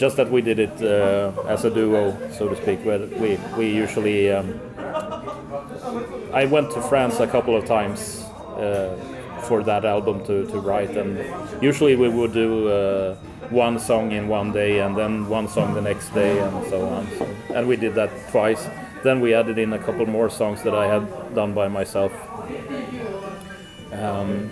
just 0.00 0.16
that 0.16 0.28
we 0.34 0.40
did 0.42 0.58
it 0.58 0.76
uh, 0.82 1.52
as 1.54 1.64
a 1.64 1.70
duo, 1.70 2.02
so 2.38 2.48
to 2.48 2.56
speak. 2.62 2.78
Where 2.88 3.02
we 3.22 3.30
we 3.58 3.66
usually, 3.84 4.32
um, 4.32 4.46
I 6.42 6.44
went 6.46 6.70
to 6.72 6.80
France 6.90 7.20
a 7.20 7.26
couple 7.26 7.54
of 7.56 7.64
times 7.64 8.24
uh, 8.56 8.96
for 9.48 9.62
that 9.70 9.84
album 9.84 10.16
to 10.28 10.34
to 10.52 10.56
write, 10.68 10.96
and 11.00 11.10
usually 11.62 11.94
we 11.96 12.08
would 12.08 12.32
do. 12.32 12.50
One 13.52 13.78
song 13.78 14.12
in 14.12 14.28
one 14.28 14.52
day 14.52 14.80
and 14.80 14.96
then 14.96 15.28
one 15.28 15.46
song 15.46 15.74
the 15.74 15.82
next 15.82 16.08
day 16.14 16.38
and 16.38 16.66
so 16.68 16.88
on. 16.88 17.06
So, 17.18 17.26
and 17.54 17.68
we 17.68 17.76
did 17.76 17.94
that 17.94 18.10
twice. 18.30 18.66
Then 19.04 19.20
we 19.20 19.34
added 19.34 19.58
in 19.58 19.72
a 19.74 19.78
couple 19.78 20.06
more 20.06 20.30
songs 20.30 20.62
that 20.62 20.74
I 20.74 20.86
had 20.86 21.34
done 21.34 21.52
by 21.52 21.68
myself. 21.68 22.12
Um, 23.92 24.48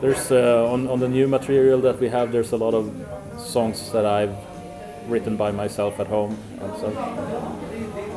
there's 0.00 0.32
uh, 0.32 0.66
on, 0.72 0.88
on 0.88 0.98
the 0.98 1.08
new 1.08 1.28
material 1.28 1.80
that 1.82 2.00
we 2.00 2.08
have. 2.08 2.32
There's 2.32 2.52
a 2.52 2.56
lot 2.56 2.74
of 2.74 2.90
songs 3.38 3.92
that 3.92 4.04
I've 4.04 4.34
written 5.06 5.36
by 5.36 5.52
myself 5.52 6.00
at 6.00 6.08
home 6.08 6.36
and 6.60 6.76
so. 6.78 6.90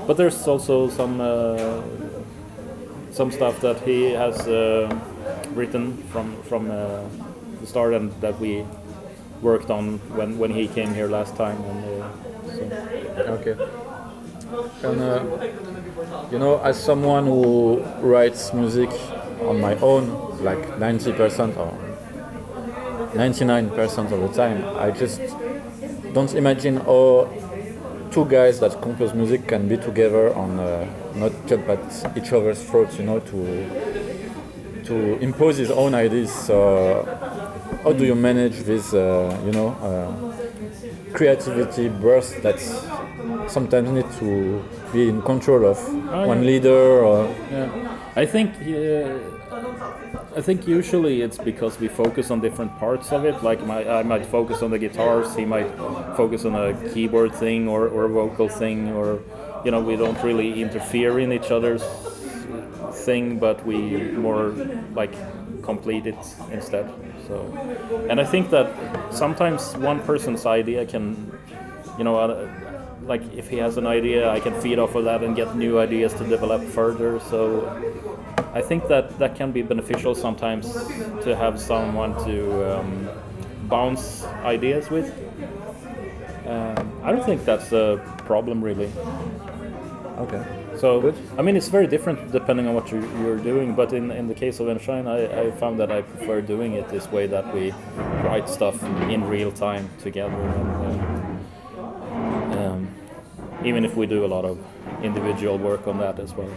But 0.07 0.17
there's 0.17 0.47
also 0.47 0.89
some 0.89 1.21
uh, 1.21 1.81
some 3.11 3.31
stuff 3.31 3.61
that 3.61 3.81
he 3.81 4.11
has 4.11 4.47
uh, 4.47 4.89
written 5.53 5.97
from 6.11 6.41
from 6.43 6.71
uh, 6.71 7.03
the 7.61 7.67
start 7.67 7.93
and 7.93 8.11
that 8.21 8.39
we 8.39 8.65
worked 9.43 9.69
on 9.69 9.99
when, 10.17 10.37
when 10.39 10.51
he 10.51 10.67
came 10.67 10.93
here 10.93 11.07
last 11.07 11.35
time. 11.35 11.61
And, 11.63 12.01
uh, 12.01 12.09
so. 12.45 12.63
Okay. 13.37 13.55
And 14.83 15.01
uh, 15.01 16.29
you 16.31 16.39
know, 16.39 16.61
as 16.63 16.81
someone 16.81 17.25
who 17.25 17.79
writes 18.01 18.53
music 18.53 18.89
on 19.41 19.59
my 19.59 19.75
own, 19.75 20.43
like 20.43 20.59
90% 20.79 21.57
or 21.57 21.71
99% 23.13 24.11
of 24.11 24.19
the 24.21 24.27
time, 24.29 24.63
I 24.77 24.91
just 24.91 25.21
don't 26.13 26.33
imagine 26.35 26.77
how 26.77 27.29
two 28.11 28.25
guys 28.25 28.59
that 28.59 28.79
compose 28.81 29.13
music 29.13 29.47
can 29.47 29.67
be 29.67 29.77
together 29.77 30.33
on 30.35 30.59
uh, 30.59 30.87
not 31.15 31.31
jump 31.47 31.67
at 31.69 32.17
each 32.17 32.31
other's 32.31 32.63
throats, 32.63 32.97
you 32.99 33.05
know, 33.05 33.19
to 33.19 33.93
to 34.85 35.17
impose 35.19 35.57
his 35.57 35.71
own 35.71 35.93
ideas. 35.95 36.31
So, 36.31 37.05
how 37.83 37.91
do 37.91 38.05
you 38.05 38.15
manage 38.15 38.59
this, 38.63 38.93
uh, 38.93 39.41
you 39.45 39.51
know, 39.51 39.69
uh, 39.89 41.13
creativity 41.13 41.89
burst 41.89 42.41
that 42.41 42.59
sometimes 43.47 43.89
need 43.89 44.09
to 44.19 44.63
be 44.91 45.09
in 45.09 45.21
control 45.21 45.65
of 45.65 45.77
one 46.27 46.41
yeah. 46.41 46.49
leader 46.51 47.03
or 47.03 47.27
Yeah, 47.51 47.97
I 48.15 48.25
think 48.25 48.49
uh, 48.61 49.19
I 50.35 50.41
think 50.41 50.67
usually 50.67 51.21
it's 51.21 51.37
because 51.37 51.79
we 51.79 51.87
focus 51.87 52.31
on 52.31 52.41
different 52.41 52.75
parts 52.79 53.11
of 53.11 53.23
it. 53.25 53.43
Like 53.43 53.63
my, 53.65 53.87
I 53.99 54.03
might 54.03 54.25
focus 54.25 54.63
on 54.63 54.71
the 54.71 54.79
guitars, 54.79 55.35
he 55.35 55.45
might 55.45 55.69
focus 56.17 56.45
on 56.45 56.55
a 56.55 56.73
keyboard 56.91 57.35
thing 57.35 57.67
or, 57.67 57.87
or 57.87 58.05
a 58.05 58.09
vocal 58.09 58.49
thing, 58.49 58.89
or 58.93 59.19
you 59.63 59.71
know 59.71 59.79
we 59.79 59.95
don't 59.95 60.21
really 60.23 60.61
interfere 60.61 61.19
in 61.19 61.31
each 61.31 61.51
other's 61.51 61.83
thing, 63.05 63.39
but 63.39 63.65
we 63.65 63.97
more 64.11 64.49
like 64.93 65.13
complete 65.61 66.07
it 66.07 66.17
instead. 66.51 66.89
So, 67.27 67.35
and 68.09 68.19
I 68.19 68.25
think 68.25 68.49
that 68.49 68.67
sometimes 69.13 69.75
one 69.77 69.99
person's 70.01 70.45
idea 70.45 70.85
can, 70.85 71.31
you 71.97 72.03
know. 72.03 72.49
Like 73.05 73.21
if 73.33 73.49
he 73.49 73.57
has 73.57 73.75
an 73.75 73.85
idea, 73.85 74.29
I 74.29 74.39
can 74.39 74.53
feed 74.61 74.79
off 74.79 74.95
of 74.95 75.03
that 75.03 75.23
and 75.23 75.35
get 75.35 75.57
new 75.57 75.77
ideas 75.77 76.13
to 76.13 76.23
develop 76.23 76.63
further. 76.63 77.19
So 77.19 77.67
I 78.53 78.61
think 78.61 78.87
that 78.87 79.19
that 79.19 79.35
can 79.35 79.51
be 79.51 79.61
beneficial 79.61 80.15
sometimes 80.15 80.71
to 81.23 81.35
have 81.35 81.59
someone 81.59 82.13
to 82.23 82.79
um, 82.79 83.09
bounce 83.67 84.23
ideas 84.45 84.89
with. 84.89 85.11
Um, 86.47 87.01
I 87.03 87.11
don't 87.11 87.25
think 87.25 87.43
that's 87.45 87.71
a 87.73 87.99
problem 88.25 88.63
really. 88.63 88.91
okay. 90.19 90.62
So 90.83 90.99
Good. 90.99 91.15
I 91.37 91.41
mean, 91.41 91.55
it's 91.55 91.69
very 91.69 91.87
different 91.87 92.33
depending 92.33 92.67
on 92.67 92.73
what 92.73 92.91
you're, 92.91 93.07
you're 93.21 93.37
doing. 93.37 93.73
But 93.73 93.93
in, 93.93 94.11
in 94.11 94.27
the 94.27 94.33
case 94.33 94.59
of 94.59 94.67
Enshine, 94.67 95.07
I, 95.07 95.43
I 95.43 95.51
found 95.51 95.79
that 95.79 95.89
I 95.89 96.01
prefer 96.01 96.41
doing 96.41 96.73
it 96.73 96.89
this 96.89 97.09
way 97.09 97.25
that 97.25 97.53
we 97.55 97.71
write 98.25 98.49
stuff 98.49 98.83
in 99.09 99.23
real 99.23 99.49
time 99.53 99.89
together. 100.01 100.35
And, 100.35 101.39
uh, 101.77 102.59
um, 102.59 102.95
even 103.63 103.85
if 103.85 103.95
we 103.95 104.05
do 104.07 104.25
a 104.25 104.27
lot 104.35 104.43
of 104.43 104.59
individual 105.01 105.57
work 105.57 105.87
on 105.87 105.99
that 105.99 106.19
as 106.19 106.33
well. 106.33 106.51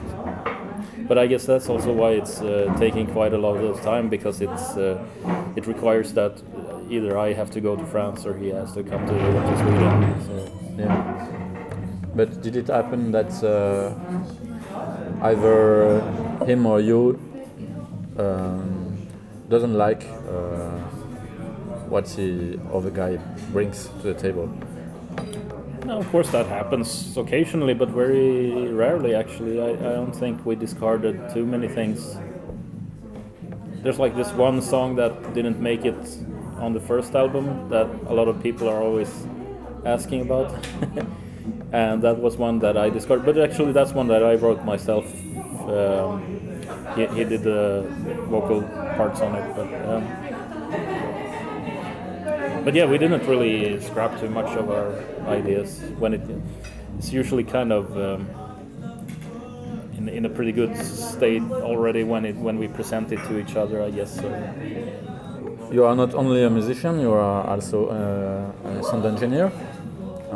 But 1.07 1.19
I 1.19 1.29
guess 1.29 1.47
that's 1.47 1.69
also 1.69 1.93
why 1.93 2.15
it's 2.15 2.41
uh, 2.41 2.75
taking 2.81 3.07
quite 3.07 3.33
a 3.33 3.39
lot 3.39 3.59
of 3.59 3.81
time 3.83 4.09
because 4.09 4.41
it's 4.41 4.77
uh, 4.77 4.99
it 5.55 5.69
requires 5.69 6.15
that 6.15 6.43
either 6.91 7.17
I 7.17 7.33
have 7.33 7.53
to 7.53 7.61
go 7.61 7.77
to 7.77 7.87
France 7.87 8.27
or 8.27 8.37
he 8.37 8.49
has 8.49 8.73
to 8.73 8.83
come 8.83 9.07
to, 9.07 9.15
to 9.15 9.59
Sweden. 9.59 10.27
So. 10.27 10.53
Yeah. 10.79 11.46
But 12.17 12.41
did 12.41 12.57
it 12.57 12.69
happen 12.69 13.13
that 13.13 13.31
uh, 13.45 13.93
either 15.21 16.01
him 16.47 16.65
or 16.65 16.81
you 16.81 17.21
um, 18.19 19.07
doesn't 19.51 19.75
like 19.75 20.03
uh, 20.27 20.71
what 21.91 22.07
the 22.17 22.59
other 22.73 22.89
guy 22.89 23.19
brings 23.53 23.89
to 24.01 24.15
the 24.15 24.15
table? 24.15 24.49
No, 25.85 25.99
of 25.99 26.09
course 26.09 26.31
that 26.31 26.47
happens 26.47 27.15
occasionally, 27.19 27.75
but 27.75 27.91
very 27.91 28.73
rarely 28.73 29.15
actually. 29.15 29.61
I, 29.61 29.73
I 29.73 29.93
don't 29.93 30.17
think 30.17 30.47
we 30.47 30.57
discarded 30.57 31.21
too 31.35 31.45
many 31.45 31.69
things. 31.69 32.17
There's 33.83 33.99
like 33.99 34.17
this 34.17 34.33
one 34.33 34.63
song 34.63 34.97
that 34.97 35.35
didn't 35.35 35.61
make 35.61 35.85
it 35.85 36.19
on 36.57 36.73
the 36.73 36.81
first 36.81 37.15
album 37.15 37.69
that 37.69 37.87
a 38.07 38.15
lot 38.15 38.27
of 38.27 38.43
people 38.43 38.71
are 38.71 38.83
always 38.83 39.11
asking 39.85 40.23
about. 40.23 40.51
and 41.73 42.03
that 42.03 42.19
was 42.19 42.37
one 42.37 42.59
that 42.61 42.77
I 42.77 42.91
discovered. 42.91 43.25
But 43.25 43.39
actually, 43.39 43.73
that's 43.73 43.93
one 43.93 44.09
that 44.09 44.23
I 44.23 44.35
wrote 44.35 44.65
myself. 44.65 45.05
Um, 45.69 46.23
he, 46.95 47.07
he 47.07 47.25
did 47.25 47.43
the 47.43 47.87
vocal 48.29 48.63
parts 48.97 49.21
on 49.21 49.35
it, 49.35 49.57
but. 49.57 49.69
Um, 49.89 50.07
but 52.65 52.75
yeah, 52.75 52.85
we 52.85 52.99
didn't 52.99 53.25
really 53.29 53.81
scrap 53.81 54.19
too 54.19 54.29
much 54.29 54.57
of 54.57 54.71
our 54.71 54.93
ideas 55.29 55.81
when 55.99 56.15
it. 56.15 56.21
It's 56.99 57.13
usually 57.13 57.45
kind 57.45 57.73
of 57.73 57.97
um, 57.97 58.27
in, 59.97 60.09
in 60.09 60.25
a 60.25 60.29
pretty 60.29 60.51
good 60.51 60.77
state 60.77 61.43
already 61.43 62.03
when 62.03 62.25
it 62.25 62.37
when 62.37 62.59
we 62.59 62.67
present 62.69 63.13
it 63.13 63.23
to 63.29 63.39
each 63.39 63.55
other, 63.55 63.83
I 63.83 63.91
guess. 63.91 64.17
So. 64.17 64.29
You 65.71 65.85
are 65.85 65.97
not 65.97 66.15
only 66.15 66.45
a 66.45 66.51
musician, 66.51 67.01
you 67.01 67.13
are 67.13 67.47
also 67.47 67.87
uh, 67.89 68.69
a 68.69 68.83
sound 68.85 69.05
engineer, 69.05 69.51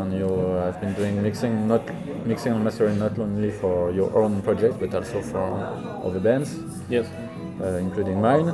and 0.00 0.12
you 0.18 0.28
have 0.64 0.80
been 0.80 0.94
doing 0.94 1.22
mixing, 1.22 1.68
not 1.68 1.82
mixing 2.26 2.52
and 2.52 2.64
mastering 2.64 2.98
not 2.98 3.18
only 3.18 3.50
for 3.50 3.90
your 3.92 4.10
own 4.16 4.42
project 4.42 4.78
but 4.80 4.94
also 4.94 5.20
for 5.22 5.46
other 6.04 6.20
bands, 6.20 6.56
Yes. 6.88 7.06
uh, 7.60 7.66
including 7.78 8.20
mine. 8.20 8.52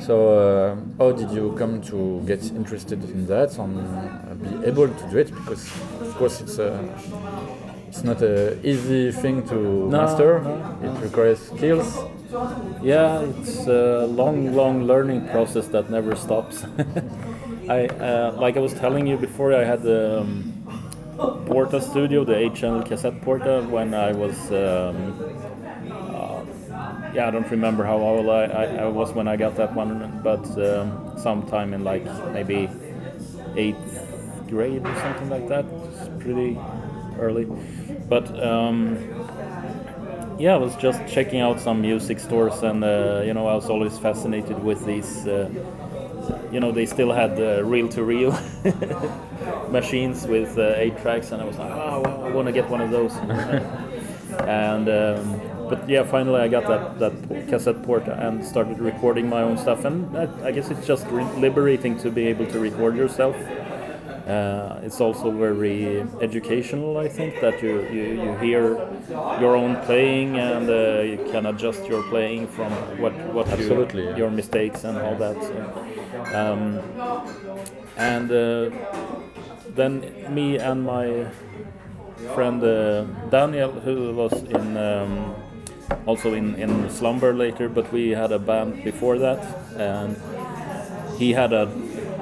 So, 0.00 0.14
uh, 0.38 0.76
how 0.98 1.10
did 1.12 1.30
you 1.32 1.54
come 1.58 1.80
to 1.90 2.22
get 2.24 2.42
interested 2.52 3.02
in 3.02 3.26
that 3.26 3.58
and 3.58 3.76
uh, 3.78 4.34
be 4.34 4.66
able 4.68 4.86
to 4.88 5.10
do 5.10 5.18
it? 5.18 5.34
Because, 5.34 5.66
of 6.00 6.14
course, 6.16 6.40
it's 6.40 6.58
a 6.58 6.70
it's 7.88 8.04
not 8.04 8.22
an 8.22 8.60
easy 8.62 9.10
thing 9.10 9.42
to 9.48 9.88
master. 9.90 10.40
no, 10.40 10.78
It 10.88 11.02
requires 11.02 11.40
skills. 11.40 11.98
Yeah, 12.82 13.22
it's 13.22 13.66
a 13.66 14.06
long, 14.06 14.54
long 14.54 14.84
learning 14.84 15.26
process 15.28 15.66
that 15.68 15.90
never 15.90 16.14
stops. 16.14 16.64
I 17.68 17.86
uh, 17.86 18.32
like 18.38 18.56
I 18.56 18.60
was 18.60 18.74
telling 18.74 19.06
you 19.06 19.16
before. 19.16 19.52
I 19.52 19.64
had 19.64 19.82
the 19.82 20.20
um, 20.20 20.47
Porta 21.18 21.80
studio, 21.80 22.24
the 22.24 22.36
eight-channel 22.36 22.84
cassette 22.84 23.20
Porta, 23.22 23.66
when 23.68 23.92
I 23.92 24.12
was. 24.12 24.36
Um, 24.52 25.18
uh, 25.90 26.44
yeah, 27.12 27.26
I 27.26 27.30
don't 27.30 27.50
remember 27.50 27.84
how 27.84 27.96
old 27.96 28.28
I, 28.28 28.44
I, 28.44 28.64
I 28.84 28.86
was 28.86 29.12
when 29.12 29.26
I 29.26 29.36
got 29.36 29.56
that 29.56 29.74
one, 29.74 30.20
but 30.22 30.46
um, 30.58 31.18
sometime 31.18 31.74
in 31.74 31.82
like 31.82 32.04
maybe 32.32 32.68
eighth 33.56 34.46
grade 34.48 34.86
or 34.86 34.94
something 34.96 35.28
like 35.28 35.48
that. 35.48 35.64
It's 35.64 36.22
pretty 36.22 36.56
early, 37.18 37.46
but. 38.08 38.26
Um, 38.42 38.98
yeah, 40.38 40.54
I 40.54 40.56
was 40.56 40.76
just 40.76 41.04
checking 41.08 41.40
out 41.40 41.58
some 41.58 41.80
music 41.80 42.20
stores, 42.20 42.62
and 42.62 42.84
uh, 42.84 43.22
you 43.24 43.34
know, 43.34 43.48
I 43.48 43.56
was 43.56 43.68
always 43.68 43.98
fascinated 43.98 44.62
with 44.62 44.86
these. 44.86 45.26
Uh, 45.26 45.50
you 46.52 46.60
know, 46.60 46.72
they 46.72 46.86
still 46.86 47.12
had 47.12 47.36
the 47.36 47.64
reel-to-reel 47.64 48.32
machines 49.70 50.26
with 50.26 50.58
uh, 50.58 50.74
eight 50.76 50.98
tracks, 51.00 51.32
and 51.32 51.42
I 51.42 51.44
was 51.44 51.58
like, 51.58 51.70
oh, 51.70 52.02
I 52.24 52.30
want 52.30 52.46
to 52.46 52.52
get 52.52 52.68
one 52.68 52.80
of 52.80 52.90
those. 52.90 53.12
and 54.46 54.88
um, 54.88 55.40
but 55.68 55.88
yeah, 55.88 56.02
finally 56.02 56.40
I 56.40 56.48
got 56.48 56.66
that 56.66 56.98
that 56.98 57.48
cassette 57.48 57.82
port 57.82 58.08
and 58.08 58.44
started 58.44 58.78
recording 58.78 59.28
my 59.28 59.42
own 59.42 59.58
stuff, 59.58 59.84
and 59.84 60.16
I, 60.16 60.28
I 60.48 60.52
guess 60.52 60.70
it's 60.70 60.86
just 60.86 61.06
re- 61.08 61.24
liberating 61.36 61.98
to 61.98 62.10
be 62.10 62.26
able 62.26 62.46
to 62.46 62.58
record 62.58 62.96
yourself. 62.96 63.36
Uh, 64.28 64.80
it's 64.82 65.00
also 65.00 65.30
very 65.30 66.02
educational, 66.20 66.98
I 66.98 67.08
think, 67.08 67.40
that 67.40 67.62
you, 67.62 67.80
you, 67.90 68.22
you 68.22 68.36
hear 68.36 68.62
your 69.40 69.56
own 69.56 69.76
playing 69.86 70.38
and 70.38 70.68
uh, 70.68 71.00
you 71.00 71.16
can 71.32 71.46
adjust 71.46 71.86
your 71.86 72.02
playing 72.10 72.46
from 72.48 72.70
what 73.00 73.14
what 73.32 73.48
Absolutely, 73.48 74.02
you, 74.02 74.10
yeah. 74.10 74.16
your 74.16 74.30
mistakes 74.30 74.84
and 74.84 74.98
all 74.98 75.16
that. 75.16 75.36
So, 75.42 75.56
um, 76.36 76.78
and 77.96 78.30
uh, 78.30 78.70
then 79.74 80.04
me 80.28 80.58
and 80.58 80.84
my 80.84 81.26
friend 82.34 82.62
uh, 82.62 83.04
Daniel, 83.30 83.72
who 83.72 84.14
was 84.14 84.32
in 84.32 84.76
um, 84.76 85.34
also 86.06 86.34
in, 86.34 86.54
in 86.56 86.90
Slumber 86.90 87.32
later, 87.32 87.68
but 87.68 87.90
we 87.92 88.10
had 88.10 88.32
a 88.32 88.38
band 88.38 88.84
before 88.84 89.18
that, 89.18 89.40
and 89.76 90.16
he 91.18 91.32
had 91.32 91.52
a 91.52 91.66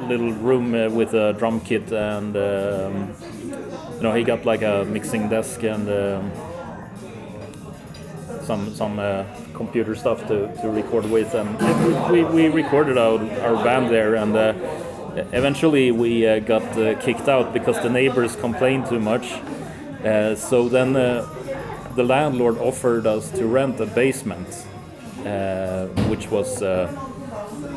little 0.08 0.32
room 0.32 0.74
uh, 0.74 0.88
with 0.88 1.14
a 1.14 1.32
drum 1.32 1.60
kit, 1.60 1.92
and 1.92 2.36
um, 2.36 3.14
you 3.96 4.02
know 4.02 4.12
he 4.12 4.24
got 4.24 4.44
like 4.44 4.62
a 4.62 4.84
mixing 4.84 5.28
desk 5.28 5.62
and 5.62 5.88
um, 5.88 6.32
some 8.42 8.74
some 8.74 8.98
uh, 8.98 9.24
computer 9.54 9.94
stuff 9.94 10.26
to, 10.28 10.54
to 10.60 10.68
record 10.68 11.04
with, 11.10 11.34
and 11.34 11.58
we, 12.10 12.24
we 12.24 12.48
recorded 12.48 12.98
our, 12.98 13.18
our 13.40 13.64
band 13.64 13.90
there, 13.90 14.14
and 14.14 14.36
uh, 14.36 14.54
eventually 15.32 15.90
we 15.90 16.26
uh, 16.26 16.38
got 16.40 16.62
uh, 16.78 16.94
kicked 17.00 17.28
out 17.28 17.52
because 17.52 17.80
the 17.82 17.90
neighbors 17.90 18.36
complained 18.36 18.86
too 18.86 19.00
much. 19.00 19.32
Uh, 20.04 20.36
so 20.36 20.68
then 20.68 20.92
the 20.92 22.04
landlord 22.04 22.58
offered 22.58 23.06
us 23.06 23.30
to 23.30 23.46
rent 23.46 23.80
a 23.80 23.86
basement, 23.86 24.46
which 26.08 26.30
was 26.30 26.62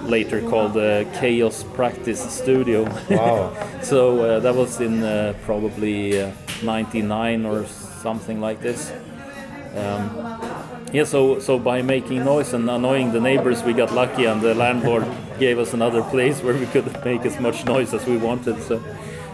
later 0.09 0.41
called 0.41 0.73
the 0.73 1.07
Chaos 1.19 1.63
Practice 1.73 2.19
Studio. 2.19 2.83
Wow. 3.09 3.55
so 3.81 4.19
uh, 4.21 4.39
that 4.39 4.55
was 4.55 4.81
in 4.81 5.03
uh, 5.03 5.33
probably 5.45 6.21
uh, 6.21 6.31
99 6.63 7.45
or 7.45 7.65
something 7.65 8.41
like 8.41 8.61
this. 8.61 8.91
Um, 9.75 10.39
yeah, 10.91 11.03
so 11.03 11.39
so 11.39 11.59
by 11.59 11.83
making 11.83 12.25
noise 12.25 12.53
and 12.53 12.67
annoying 12.69 13.11
the 13.11 13.19
neighbors, 13.19 13.61
we 13.63 13.73
got 13.73 13.93
lucky, 13.93 14.25
and 14.25 14.41
the 14.41 14.55
landlord 14.55 15.05
gave 15.37 15.59
us 15.59 15.73
another 15.73 16.01
place 16.01 16.41
where 16.43 16.55
we 16.55 16.65
could 16.65 16.87
make 17.05 17.25
as 17.25 17.39
much 17.39 17.65
noise 17.65 17.93
as 17.93 18.05
we 18.07 18.17
wanted. 18.17 18.61
So, 18.63 18.81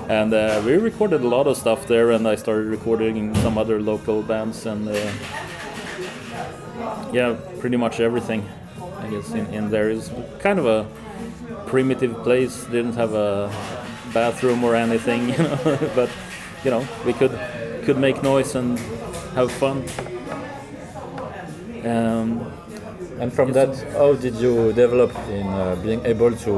and 0.09 0.33
uh, 0.33 0.61
we 0.65 0.73
recorded 0.73 1.21
a 1.21 1.27
lot 1.27 1.47
of 1.47 1.55
stuff 1.55 1.87
there, 1.87 2.11
and 2.11 2.27
I 2.27 2.35
started 2.35 2.67
recording 2.67 3.33
some 3.35 3.57
other 3.57 3.81
local 3.81 4.21
bands, 4.21 4.65
and 4.65 4.89
uh, 4.89 5.11
yeah, 7.13 7.37
pretty 7.61 7.77
much 7.77 8.01
everything. 8.01 8.43
I 9.05 9.09
guess 9.09 9.31
in, 9.31 9.45
in 9.53 9.69
there 9.69 9.89
is 9.89 10.09
kind 10.39 10.57
of 10.57 10.65
a 10.65 10.87
primitive 11.67 12.23
place. 12.23 12.63
Didn't 12.65 12.95
have 12.95 13.13
a 13.13 13.51
bathroom 14.13 14.63
or 14.63 14.75
anything, 14.75 15.29
you 15.33 15.37
know, 15.37 15.89
but 15.95 16.09
you 16.63 16.71
know 16.71 16.87
we 17.05 17.13
could 17.13 17.37
could 17.85 17.97
make 17.97 18.23
noise 18.23 18.55
and 18.55 18.79
have 19.35 19.51
fun. 19.51 19.83
Um, 21.85 22.51
And 23.19 23.31
from 23.31 23.53
that, 23.53 23.71
how 23.93 24.13
did 24.15 24.35
you 24.35 24.73
develop 24.73 25.11
in 25.31 25.47
uh, 25.47 25.75
being 25.83 26.01
able 26.03 26.31
to 26.45 26.53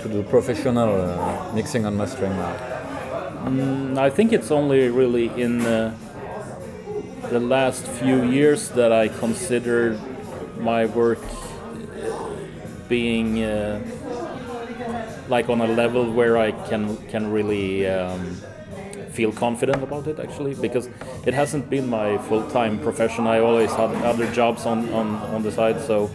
to 0.00 0.08
do 0.08 0.22
professional 0.22 0.88
uh, 0.88 1.52
mixing 1.52 1.84
and 1.84 1.96
mastering 1.96 2.32
now? 2.32 2.54
Mm, 3.44 3.98
I 3.98 4.08
think 4.08 4.32
it's 4.32 4.50
only 4.50 4.88
really 4.88 5.28
in 5.36 5.60
uh, 5.60 5.92
the 7.28 7.40
last 7.40 7.84
few 8.00 8.24
years 8.24 8.70
that 8.70 8.90
I 8.92 9.08
considered 9.08 10.00
my 10.60 10.86
work 10.86 11.20
being 12.88 13.42
uh, 13.42 13.80
like 15.28 15.48
on 15.48 15.60
a 15.60 15.66
level 15.66 16.12
where 16.12 16.36
I 16.36 16.52
can 16.52 16.96
can 17.08 17.30
really 17.30 17.86
um, 17.86 18.42
feel 19.10 19.32
confident 19.32 19.82
about 19.82 20.06
it 20.06 20.18
actually 20.18 20.54
because 20.54 20.88
it 21.26 21.34
hasn't 21.34 21.68
been 21.70 21.88
my 21.88 22.18
full-time 22.18 22.78
profession. 22.78 23.26
I 23.26 23.40
always 23.40 23.74
had 23.76 23.90
other 24.02 24.26
jobs 24.26 24.66
on, 24.66 24.88
on, 24.90 25.22
on 25.24 25.42
the 25.42 25.52
side 25.52 25.80
so 25.80 26.10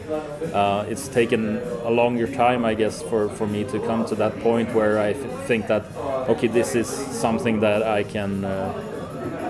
uh, 0.53 0.85
it's 0.87 1.07
taken 1.09 1.63
a 1.83 1.91
longer 1.91 2.27
time 2.27 2.65
I 2.65 2.75
guess 2.75 3.01
for, 3.01 3.29
for 3.29 3.47
me 3.47 3.63
to 3.65 3.79
come 3.79 4.05
to 4.05 4.15
that 4.15 4.39
point 4.39 4.73
where 4.73 4.99
I 4.99 5.13
th- 5.13 5.33
think 5.47 5.67
that 5.67 5.85
okay 6.27 6.47
this 6.47 6.75
is 6.75 6.89
something 6.89 7.59
that 7.61 7.83
I 7.83 8.03
can 8.03 8.43
uh, 8.45 8.73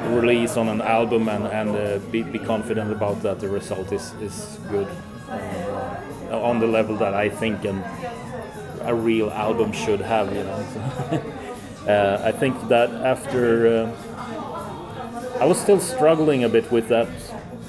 release 0.09 0.57
on 0.57 0.67
an 0.67 0.81
album 0.81 1.27
and, 1.29 1.47
and 1.47 1.69
uh, 1.75 1.99
be, 2.11 2.23
be 2.23 2.39
confident 2.39 2.91
about 2.91 3.21
that 3.23 3.39
the 3.39 3.49
result 3.49 3.91
is, 3.91 4.13
is 4.21 4.59
good. 4.69 4.87
Uh, 5.29 6.39
on 6.41 6.59
the 6.59 6.67
level 6.67 6.95
that 6.97 7.13
I 7.13 7.29
think 7.29 7.65
an, 7.65 7.83
a 8.81 8.93
real 8.93 9.29
album 9.31 9.71
should 9.71 10.01
have 10.01 10.33
you 10.35 10.43
know 10.43 10.65
so. 10.73 11.23
Uh, 11.85 12.19
I 12.23 12.31
think 12.31 12.67
that 12.69 12.89
after 12.89 13.67
uh, 13.67 15.37
I 15.39 15.45
was 15.45 15.61
still 15.61 15.79
struggling 15.79 16.43
a 16.43 16.49
bit 16.49 16.71
with 16.71 16.87
that 16.87 17.07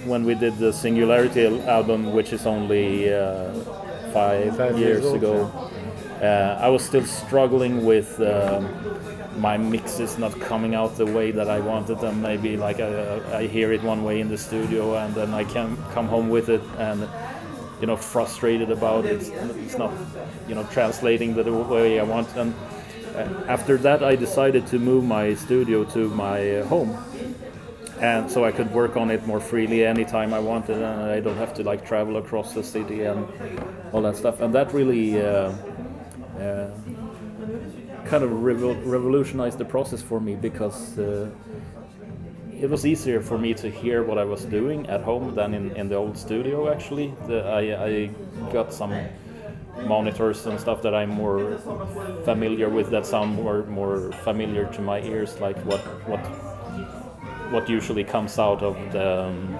when 0.06 0.24
we 0.24 0.34
did 0.34 0.56
the 0.56 0.72
Singularity 0.72 1.44
album, 1.66 2.14
which 2.14 2.32
is 2.32 2.46
only 2.46 3.12
uh, 3.12 3.52
five, 4.14 4.56
Five 4.56 4.78
years, 4.78 5.02
years 5.02 5.04
old, 5.04 5.16
ago. 5.16 5.70
Uh, 6.22 6.58
I 6.58 6.68
was 6.68 6.82
still 6.82 7.04
struggling 7.04 7.84
with 7.84 8.18
um, 8.20 8.64
my 9.38 9.56
mix 9.56 10.00
is 10.00 10.18
not 10.18 10.38
coming 10.40 10.74
out 10.74 10.96
the 10.96 11.06
way 11.06 11.30
that 11.30 11.48
I 11.48 11.60
wanted 11.60 12.00
them. 12.00 12.22
Maybe 12.22 12.56
like 12.56 12.80
I, 12.80 13.38
I 13.38 13.46
hear 13.46 13.72
it 13.72 13.82
one 13.82 14.02
way 14.02 14.20
in 14.20 14.28
the 14.28 14.38
studio, 14.38 14.96
and 14.96 15.14
then 15.14 15.34
I 15.34 15.44
can 15.44 15.76
come 15.92 16.08
home 16.08 16.28
with 16.28 16.48
it 16.48 16.62
and 16.78 17.08
you 17.80 17.86
know 17.86 17.96
frustrated 17.96 18.70
about 18.70 19.04
it. 19.04 19.30
It's 19.64 19.78
not 19.78 19.92
you 20.48 20.54
know 20.54 20.64
translating 20.64 21.34
the 21.34 21.52
way 21.52 22.00
I 22.00 22.02
want. 22.02 22.34
And 22.36 22.54
uh, 23.14 23.28
after 23.48 23.76
that, 23.78 24.02
I 24.02 24.16
decided 24.16 24.66
to 24.68 24.78
move 24.78 25.04
my 25.04 25.34
studio 25.34 25.84
to 25.84 26.08
my 26.10 26.58
uh, 26.58 26.66
home, 26.66 26.96
and 28.00 28.30
so 28.30 28.44
I 28.44 28.52
could 28.52 28.70
work 28.72 28.96
on 28.96 29.10
it 29.10 29.26
more 29.26 29.40
freely 29.40 29.84
anytime 29.84 30.32
I 30.34 30.38
wanted, 30.38 30.76
and 30.76 31.10
I 31.10 31.20
don't 31.20 31.36
have 31.36 31.54
to 31.54 31.62
like 31.62 31.86
travel 31.86 32.16
across 32.16 32.54
the 32.54 32.62
city 32.62 33.02
and 33.02 33.26
all 33.92 34.02
that 34.02 34.16
stuff. 34.16 34.40
And 34.40 34.54
that 34.54 34.72
really 34.72 35.20
uh, 35.20 35.52
uh, 36.38 36.70
kind 38.08 38.24
of 38.24 38.30
revol- 38.30 38.80
revolutionized 38.84 39.58
the 39.58 39.64
process 39.64 40.02
for 40.02 40.20
me 40.20 40.34
because 40.34 40.98
uh, 40.98 41.28
it 42.60 42.70
was 42.70 42.86
easier 42.86 43.20
for 43.20 43.38
me 43.38 43.54
to 43.54 43.70
hear 43.70 44.02
what 44.02 44.18
I 44.18 44.24
was 44.24 44.44
doing 44.44 44.86
at 44.88 45.02
home 45.02 45.34
than 45.34 45.54
in, 45.54 45.76
in 45.76 45.88
the 45.88 45.96
old 45.96 46.16
studio. 46.16 46.72
Actually, 46.72 47.14
the, 47.26 47.44
I, 47.44 47.84
I 47.86 48.10
got 48.52 48.72
some 48.72 48.94
monitors 49.84 50.46
and 50.46 50.58
stuff 50.58 50.82
that 50.82 50.94
I'm 50.94 51.10
more 51.10 51.58
familiar 52.24 52.68
with 52.68 52.90
that 52.90 53.04
sound 53.04 53.34
more 53.34 53.64
more 53.64 54.10
familiar 54.24 54.64
to 54.72 54.80
my 54.80 55.00
ears, 55.02 55.38
like 55.40 55.58
what 55.66 55.80
what 56.08 56.20
what 57.52 57.68
usually 57.68 58.04
comes 58.04 58.38
out 58.38 58.62
of 58.62 58.74
the 58.92 59.26
um, 59.26 59.58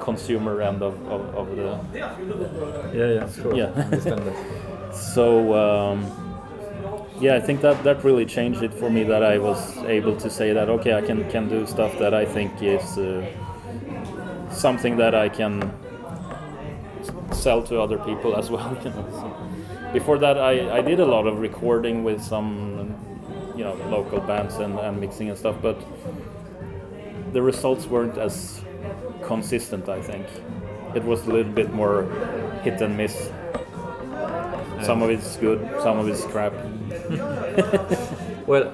consumer 0.00 0.62
end 0.62 0.82
of, 0.82 0.94
of, 1.08 1.34
of 1.34 1.56
the 1.56 1.78
Yeah, 1.94 2.16
yeah, 2.94 3.30
sure. 3.30 3.54
Yeah. 3.54 3.72
I 3.76 3.80
understand 3.82 4.20
that. 4.26 4.94
so 5.14 5.54
um, 5.54 6.27
yeah, 7.20 7.34
I 7.34 7.40
think 7.40 7.60
that 7.62 7.82
that 7.84 8.04
really 8.04 8.24
changed 8.24 8.62
it 8.62 8.72
for 8.72 8.90
me. 8.90 9.02
That 9.04 9.22
I 9.22 9.38
was 9.38 9.76
able 9.78 10.16
to 10.16 10.30
say 10.30 10.52
that 10.52 10.68
okay, 10.68 10.94
I 10.94 11.02
can 11.02 11.28
can 11.30 11.48
do 11.48 11.66
stuff 11.66 11.98
that 11.98 12.14
I 12.14 12.24
think 12.24 12.62
is 12.62 12.98
uh, 12.98 13.26
something 14.50 14.96
that 14.98 15.14
I 15.14 15.28
can 15.28 15.72
sell 17.32 17.62
to 17.64 17.80
other 17.80 17.98
people 17.98 18.36
as 18.36 18.50
well. 18.50 18.76
You 18.84 18.90
know. 18.90 19.06
So 19.10 19.92
before 19.92 20.18
that, 20.18 20.38
I, 20.38 20.78
I 20.78 20.80
did 20.80 21.00
a 21.00 21.06
lot 21.06 21.26
of 21.26 21.40
recording 21.40 22.04
with 22.04 22.22
some 22.22 22.94
you 23.56 23.64
know 23.64 23.74
local 23.88 24.20
bands 24.20 24.56
and, 24.56 24.78
and 24.78 25.00
mixing 25.00 25.28
and 25.28 25.38
stuff, 25.38 25.56
but 25.60 25.76
the 27.32 27.42
results 27.42 27.86
weren't 27.86 28.16
as 28.16 28.62
consistent. 29.24 29.88
I 29.88 30.00
think 30.00 30.26
it 30.94 31.04
was 31.04 31.26
a 31.26 31.30
little 31.30 31.52
bit 31.52 31.72
more 31.72 32.04
hit 32.62 32.80
and 32.80 32.96
miss. 32.96 33.30
Some 34.82 35.02
of 35.02 35.10
it's 35.10 35.36
good, 35.36 35.58
some 35.82 35.98
of 35.98 36.08
it's 36.08 36.24
crap. 36.24 36.52
Well, 38.46 38.72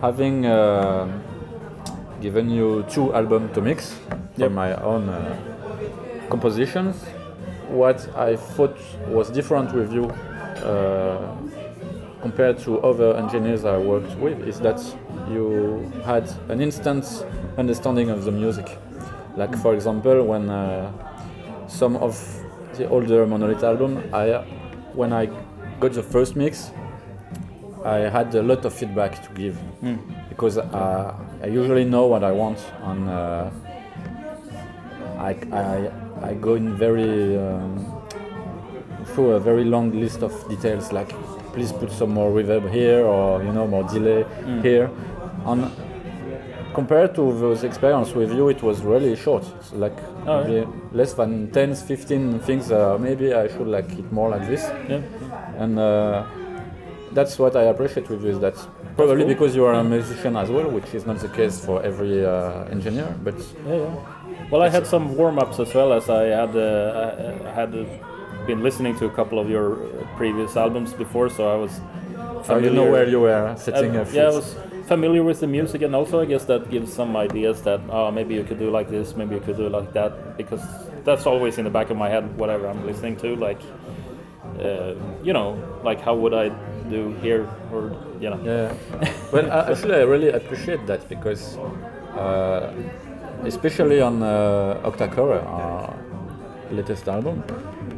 having 0.00 0.46
uh, 0.46 1.08
given 2.20 2.48
you 2.50 2.84
two 2.88 3.12
albums 3.14 3.52
to 3.54 3.60
mix 3.60 3.92
for 4.34 4.42
Yep. 4.42 4.52
my 4.52 4.74
own 4.76 5.08
uh, 5.08 5.36
compositions, 6.30 6.96
what 7.68 8.08
I 8.16 8.36
thought 8.36 8.76
was 9.08 9.30
different 9.30 9.72
with 9.74 9.92
you 9.92 10.04
uh, 10.04 11.34
compared 12.22 12.58
to 12.60 12.80
other 12.80 13.16
engineers 13.16 13.64
I 13.64 13.78
worked 13.78 14.16
with 14.18 14.46
is 14.46 14.60
that 14.60 14.80
you 15.30 15.90
had 16.04 16.30
an 16.48 16.60
instant 16.60 17.04
understanding 17.56 18.10
of 18.10 18.24
the 18.24 18.32
music. 18.32 18.78
Like 19.36 19.56
for 19.58 19.74
example, 19.74 20.24
when 20.24 20.50
uh, 20.50 20.90
some 21.68 21.96
of 21.96 22.14
the 22.76 22.88
older 22.88 23.26
Monolithe 23.26 23.62
album, 23.64 24.02
I 24.12 24.44
when 24.94 25.12
I 25.12 25.26
got 25.80 25.92
the 25.92 26.02
first 26.02 26.34
mix, 26.36 26.70
I 27.84 28.08
had 28.10 28.34
a 28.34 28.42
lot 28.42 28.64
of 28.64 28.72
feedback 28.72 29.22
to 29.26 29.32
give 29.34 29.56
because 30.28 30.58
uh, 30.58 31.14
I 31.42 31.46
usually 31.46 31.84
know 31.84 32.06
what 32.06 32.22
I 32.24 32.32
want 32.32 32.58
and 32.82 33.08
uh, 33.08 33.50
I, 35.18 35.36
I, 35.52 35.90
I 36.22 36.34
go 36.34 36.54
in 36.54 36.76
very 36.76 37.36
um, 37.38 38.02
through 39.14 39.32
a 39.32 39.40
very 39.40 39.64
long 39.64 39.92
list 39.98 40.22
of 40.22 40.32
details 40.48 40.92
like 40.92 41.08
please 41.52 41.72
put 41.72 41.90
some 41.90 42.10
more 42.10 42.30
reverb 42.30 42.70
here 42.70 43.04
or 43.04 43.42
you 43.42 43.52
know 43.52 43.66
more 43.66 43.84
delay 43.84 44.24
here. 44.62 44.90
And 45.46 45.70
compared 46.74 47.14
to 47.16 47.32
those 47.40 47.64
experience 47.64 48.12
with 48.14 48.32
you 48.32 48.48
it 48.48 48.62
was 48.62 48.82
really 48.82 49.16
short. 49.16 49.44
It's 49.60 49.72
like 49.72 49.96
Oh, 50.26 50.44
maybe 50.44 50.66
less 50.92 51.14
than 51.14 51.50
10 51.52 51.74
15 51.74 52.40
things 52.40 52.70
uh, 52.70 52.98
maybe 53.00 53.32
I 53.32 53.48
should 53.48 53.66
like 53.66 53.90
it 53.98 54.12
more 54.12 54.28
like 54.30 54.46
this. 54.46 54.62
Yeah. 54.88 55.00
and 55.56 55.78
uh, 55.78 56.24
that's 57.12 57.38
what 57.38 57.56
I 57.56 57.64
appreciate 57.64 58.08
with 58.08 58.22
you 58.24 58.30
is 58.30 58.38
that 58.40 58.54
probably 58.96 59.24
cool. 59.24 59.34
because 59.34 59.56
you 59.56 59.64
are 59.64 59.74
a 59.74 59.84
musician 59.84 60.36
as 60.36 60.50
well, 60.50 60.68
which 60.70 60.94
is 60.94 61.06
not 61.06 61.18
the 61.18 61.28
case 61.28 61.64
for 61.64 61.82
every 61.82 62.24
uh, 62.24 62.64
engineer, 62.64 63.14
but 63.22 63.34
Yeah, 63.66 63.76
yeah. 63.76 64.48
Well, 64.50 64.62
I 64.62 64.68
had 64.70 64.86
some 64.86 65.14
warm-ups 65.16 65.60
as 65.60 65.74
well 65.74 65.92
as 65.92 66.08
I 66.08 66.24
had 66.40 66.56
uh, 66.56 67.48
I 67.48 67.50
had 67.50 67.72
been 68.46 68.62
listening 68.62 68.96
to 68.98 69.04
a 69.06 69.10
couple 69.10 69.38
of 69.38 69.50
your 69.50 69.76
previous 70.16 70.56
albums 70.56 70.94
before, 70.94 71.28
so 71.28 71.48
I 71.54 71.56
was. 71.56 71.80
uh, 72.48 72.56
you 72.56 72.70
know 72.70 72.90
where 72.90 73.06
you 73.06 73.20
were 73.20 73.54
setting 73.58 73.96
Uh, 73.96 74.06
yeah, 74.12 74.28
I 74.28 74.30
was 74.30 74.56
familiar 74.86 75.22
with 75.22 75.40
the 75.40 75.46
music, 75.46 75.82
and 75.82 75.94
also 75.94 76.20
I 76.20 76.24
guess 76.24 76.44
that 76.44 76.70
gives 76.70 76.90
some 76.92 77.14
ideas 77.16 77.60
that 77.62 77.80
oh, 77.90 78.10
maybe 78.10 78.34
you 78.34 78.44
could 78.44 78.58
do 78.58 78.70
like 78.70 78.88
this, 78.88 79.14
maybe 79.16 79.34
you 79.34 79.42
could 79.42 79.58
do 79.58 79.68
like 79.68 79.92
that, 79.92 80.38
because 80.38 80.62
that's 81.04 81.26
always 81.26 81.58
in 81.58 81.64
the 81.64 81.70
back 81.78 81.90
of 81.90 81.96
my 81.96 82.08
head, 82.08 82.24
whatever 82.38 82.66
I'm 82.68 82.86
listening 82.86 83.16
to, 83.16 83.36
like. 83.36 83.60
Uh, 84.58 84.94
you 85.22 85.32
know, 85.32 85.56
like 85.84 86.00
how 86.00 86.14
would 86.16 86.34
I 86.34 86.48
do 86.88 87.12
here, 87.22 87.48
or 87.72 87.92
you 88.20 88.30
know. 88.30 88.40
Yeah. 88.44 88.74
well, 89.32 89.50
uh, 89.50 89.70
actually, 89.70 89.94
I 89.94 90.02
really 90.02 90.30
appreciate 90.30 90.86
that 90.86 91.08
because, 91.08 91.56
uh, 92.16 92.72
especially 93.44 94.00
on 94.00 94.22
uh, 94.22 94.80
Octacore, 94.84 95.44
our 95.44 95.94
latest 96.70 97.08
album, 97.08 97.42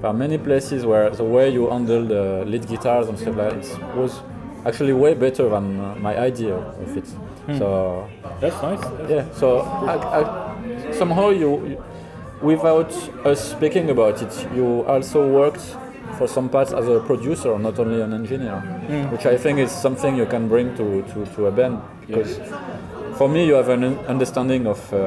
there 0.01 0.11
are 0.11 0.15
many 0.15 0.39
places 0.39 0.85
where 0.87 1.11
the 1.11 1.25
way 1.25 1.51
you 1.51 1.71
handle 1.71 2.05
the 2.05 2.45
lead 2.47 2.67
guitars 2.67 3.09
and 3.09 3.19
stuff 3.19 3.37
like 3.37 3.51
that 3.51 3.65
it 3.65 3.97
was 3.97 4.21
actually 4.67 4.93
way 4.93 5.15
better 5.15 5.49
than 5.49 5.81
uh, 5.81 5.95
my 5.97 6.17
idea 6.19 6.55
of 6.55 6.97
it. 6.97 7.07
So 7.59 8.09
That's 8.41 8.63
nice. 8.63 9.11
yeah, 9.11 9.25
so 9.35 9.61
I, 9.61 10.21
I, 10.21 10.93
somehow 10.93 11.31
you, 11.31 11.67
you, 11.67 11.85
without 12.43 12.93
us 13.27 13.51
speaking 13.51 13.91
about 13.91 14.23
it, 14.23 14.49
you 14.55 14.85
also 14.87 15.27
worked 15.29 15.77
for 16.21 16.29
some 16.29 16.51
parts 16.51 16.73
as 16.75 16.87
a 16.87 17.01
producer, 17.01 17.59
not 17.59 17.79
only 17.79 18.03
an 18.03 18.13
engineer, 18.13 18.57
which 19.13 19.25
I 19.25 19.37
think 19.39 19.59
is 19.59 19.71
something 19.73 20.17
you 20.23 20.27
can 20.27 20.49
bring 20.49 20.77
to, 20.77 20.87
to, 21.13 21.19
to 21.35 21.47
a 21.47 21.51
band. 21.51 21.81
Because 22.07 22.39
for 23.19 23.27
me, 23.27 23.47
you 23.47 23.55
have 23.55 23.71
an 23.71 23.85
understanding 24.15 24.67
of, 24.67 24.81
uh, 24.93 24.99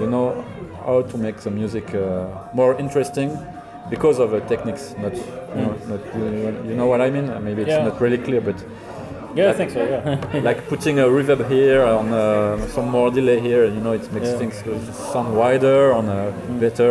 you 0.00 0.08
know, 0.08 0.44
how 0.84 1.02
to 1.02 1.16
make 1.16 1.36
the 1.46 1.50
music 1.50 1.94
uh, 1.94 2.26
more 2.54 2.72
interesting 2.84 3.30
because 3.88 4.18
of 4.18 4.32
the 4.32 4.40
techniques, 4.52 4.94
not, 4.98 5.14
you, 5.14 5.62
know, 5.62 5.74
not 5.92 6.00
you, 6.68 6.74
know 6.74 6.86
what 6.86 7.00
I 7.00 7.08
mean? 7.10 7.26
Maybe 7.44 7.62
it's 7.62 7.70
Yeah. 7.70 7.84
not 7.90 8.00
really 8.00 8.18
clear, 8.18 8.40
but 8.40 8.58
Yeah, 9.36 9.50
I 9.50 9.54
think 9.58 9.70
so. 9.70 9.80
Yeah. 9.84 10.40
like 10.48 10.60
putting 10.72 10.98
a 10.98 11.06
reverb 11.16 11.42
here 11.48 11.82
on 11.84 12.06
uh, 12.12 12.66
some 12.74 12.88
more 12.90 13.10
delay 13.12 13.38
here, 13.48 13.64
you 13.74 13.80
know, 13.84 13.92
it 13.92 14.12
makes 14.12 14.30
Yeah. 14.30 14.38
things 14.40 14.56
sound 15.12 15.28
wider 15.36 15.92
and 15.98 16.08
uh, 16.08 16.32
better. 16.64 16.90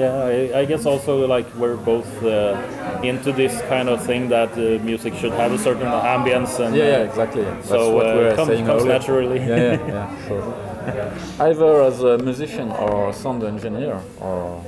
Yeah, 0.00 0.14
I, 0.24 0.60
I 0.60 0.64
guess 0.64 0.86
also 0.86 1.26
like 1.26 1.46
we're 1.56 1.76
both 1.76 2.10
uh, 2.24 2.56
into 3.02 3.32
this 3.32 3.60
kind 3.62 3.88
of 3.88 4.04
thing 4.06 4.28
that 4.30 4.52
uh, 4.52 4.82
music 4.82 5.14
should 5.14 5.32
have 5.32 5.52
a 5.52 5.58
certain 5.58 5.88
ambience 5.88 6.58
and 6.64 6.74
Yeah, 6.74 6.84
yeah, 6.84 6.96
uh, 7.00 7.10
exactly. 7.10 7.42
That's 7.42 7.68
so 7.68 7.90
what 7.96 8.06
we're 8.06 8.30
were 8.30 8.34
comes, 8.36 8.48
saying 8.48 8.66
comes 8.66 8.82
earlier. 8.82 8.92
naturally. 8.98 9.38
Yeah, 9.40 9.56
yeah, 9.56 9.86
yeah, 9.94 10.06
sure. 10.28 10.44
Either 11.48 11.82
as 11.82 12.02
a 12.02 12.16
musician 12.18 12.70
or 12.70 13.12
sound 13.12 13.42
engineer 13.44 14.00
or 14.20 14.64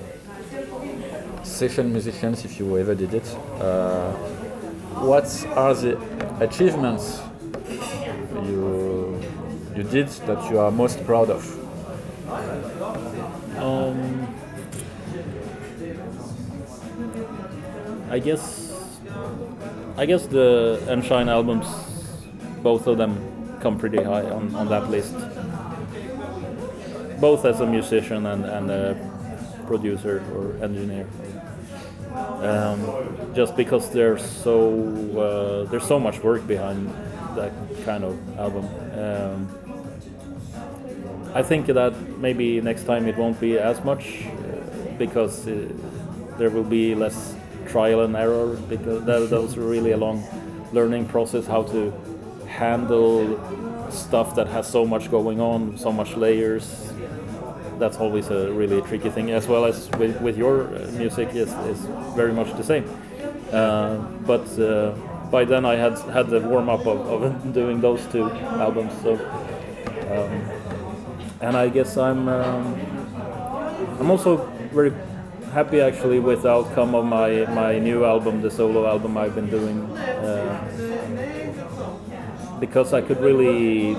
session 1.43 1.93
musicians, 1.93 2.45
if 2.45 2.59
you 2.59 2.77
ever 2.79 2.95
did 2.95 3.15
it. 3.15 3.27
Uh, 3.61 4.13
what 5.11 5.29
are 5.57 5.75
the 5.75 5.97
achievements 6.41 7.21
you 8.49 9.19
you 9.77 9.83
did 9.83 10.09
that 10.27 10.51
you 10.51 10.59
are 10.59 10.71
most 10.71 11.03
proud 11.07 11.31
of? 11.31 11.43
Um, 13.59 14.32
I 18.13 18.19
guess 18.19 18.71
I 19.97 20.05
guess 20.05 20.27
the 20.27 20.85
Enshine 20.87 21.31
albums, 21.31 21.67
both 22.63 22.87
of 22.87 22.99
them 22.99 23.17
come 23.63 23.79
pretty 23.79 24.03
high 24.03 24.29
on, 24.29 24.55
on 24.55 24.69
that 24.69 24.91
list. 24.91 25.15
Both 27.23 27.47
as 27.47 27.61
a 27.61 27.67
musician 27.67 28.27
and, 28.27 28.45
and 28.45 28.71
a 28.71 29.65
producer 29.67 30.23
or 30.35 30.63
engineer. 30.63 31.07
Um, 32.43 33.33
just 33.35 33.57
because 33.57 33.91
there's 33.91 34.23
so 34.23 34.59
uh, 35.19 35.71
there's 35.71 35.87
so 35.87 35.99
much 35.99 36.23
work 36.23 36.47
behind 36.47 36.93
that 37.35 37.53
kind 37.87 38.05
of 38.05 38.15
album. 38.39 38.69
Um, 38.93 39.49
I 41.35 41.43
think 41.43 41.65
that 41.65 41.95
maybe 42.19 42.61
next 42.61 42.85
time 42.85 43.09
it 43.09 43.17
won't 43.17 43.41
be 43.41 43.59
as 43.59 43.83
much 43.83 44.27
uh, 44.27 44.99
because 44.99 45.49
uh, 45.49 45.67
there 46.37 46.51
will 46.51 46.69
be 46.79 46.95
less 46.95 47.37
trial 47.69 48.03
and 48.03 48.17
error 48.17 48.57
because 48.69 49.05
that, 49.05 49.31
that 49.31 49.41
was 49.41 49.57
really 49.57 49.93
a 49.93 49.97
long 49.97 50.23
learning 50.73 51.07
process 51.07 51.47
how 51.47 51.63
to 51.63 51.93
handle 52.47 53.39
stuff 53.91 54.35
that 54.35 54.47
has 54.47 54.67
so 54.67 54.87
much 54.87 55.11
going 55.11 55.41
on, 55.41 55.77
so 55.77 55.93
much 55.93 56.17
layers. 56.17 56.93
That's 57.79 57.99
always 57.99 58.29
a 58.29 58.53
really 58.53 58.81
tricky 58.83 59.11
thing, 59.11 59.31
as 59.31 59.47
well 59.47 59.65
as 59.65 59.91
with, 59.99 60.21
with 60.21 60.37
your 60.37 60.75
uh, 60.75 60.91
music 60.93 61.35
is, 61.35 61.53
is 61.53 61.79
very 62.15 62.33
much 62.33 62.53
the 62.57 62.63
same. 62.63 62.89
Uh, 63.53 63.97
but 64.27 64.47
uh, 64.59 64.93
by 65.31 65.45
then 65.45 65.65
I 65.65 65.77
had 65.77 65.99
had 66.13 66.29
the 66.29 66.41
warm 66.41 66.69
up 66.69 66.87
of, 66.87 67.23
of 67.23 67.53
doing 67.61 67.81
those 67.81 68.05
two 68.07 68.31
albums, 68.31 68.93
so. 69.03 69.15
Um, 70.13 70.63
and 71.41 71.57
I 71.57 71.69
guess 71.69 71.97
I'm 71.97 72.29
um, 72.29 72.75
I'm 73.99 74.11
also 74.11 74.47
very 74.73 74.93
happy 75.53 75.81
actually 75.81 76.19
with 76.21 76.43
the 76.43 76.51
outcome 76.51 76.95
of 76.95 77.05
my 77.05 77.45
my 77.47 77.79
new 77.79 78.05
album, 78.05 78.41
the 78.43 78.51
solo 78.51 78.87
album 78.87 79.17
I've 79.17 79.35
been 79.35 79.51
doing, 79.51 79.79
uh, 79.97 80.59
because 82.61 82.93
I 82.93 83.01
could 83.03 83.21
really 83.21 83.97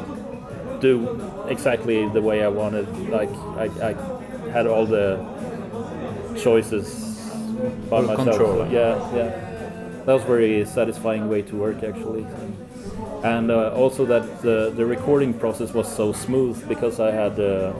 do 0.79 1.19
exactly 1.47 2.07
the 2.09 2.21
way 2.21 2.43
I 2.43 2.47
wanted. 2.47 2.87
Like 3.09 3.29
I, 3.57 3.65
I 3.89 4.51
had 4.51 4.67
all 4.67 4.85
the 4.85 5.17
choices 6.37 6.85
by 7.89 7.97
All 7.97 8.01
myself. 8.03 8.27
control. 8.27 8.67
Yeah, 8.67 9.15
yeah. 9.15 9.29
That 10.05 10.13
was 10.13 10.23
very 10.23 10.65
satisfying 10.65 11.29
way 11.29 11.41
to 11.43 11.55
work 11.55 11.83
actually. 11.83 12.25
And 13.23 13.51
uh, 13.51 13.71
also 13.73 14.05
that 14.05 14.41
the, 14.41 14.73
the 14.75 14.85
recording 14.85 15.33
process 15.33 15.73
was 15.73 15.87
so 15.87 16.11
smooth 16.11 16.67
because 16.67 16.99
I 16.99 17.11
had 17.11 17.39
uh, 17.39 17.73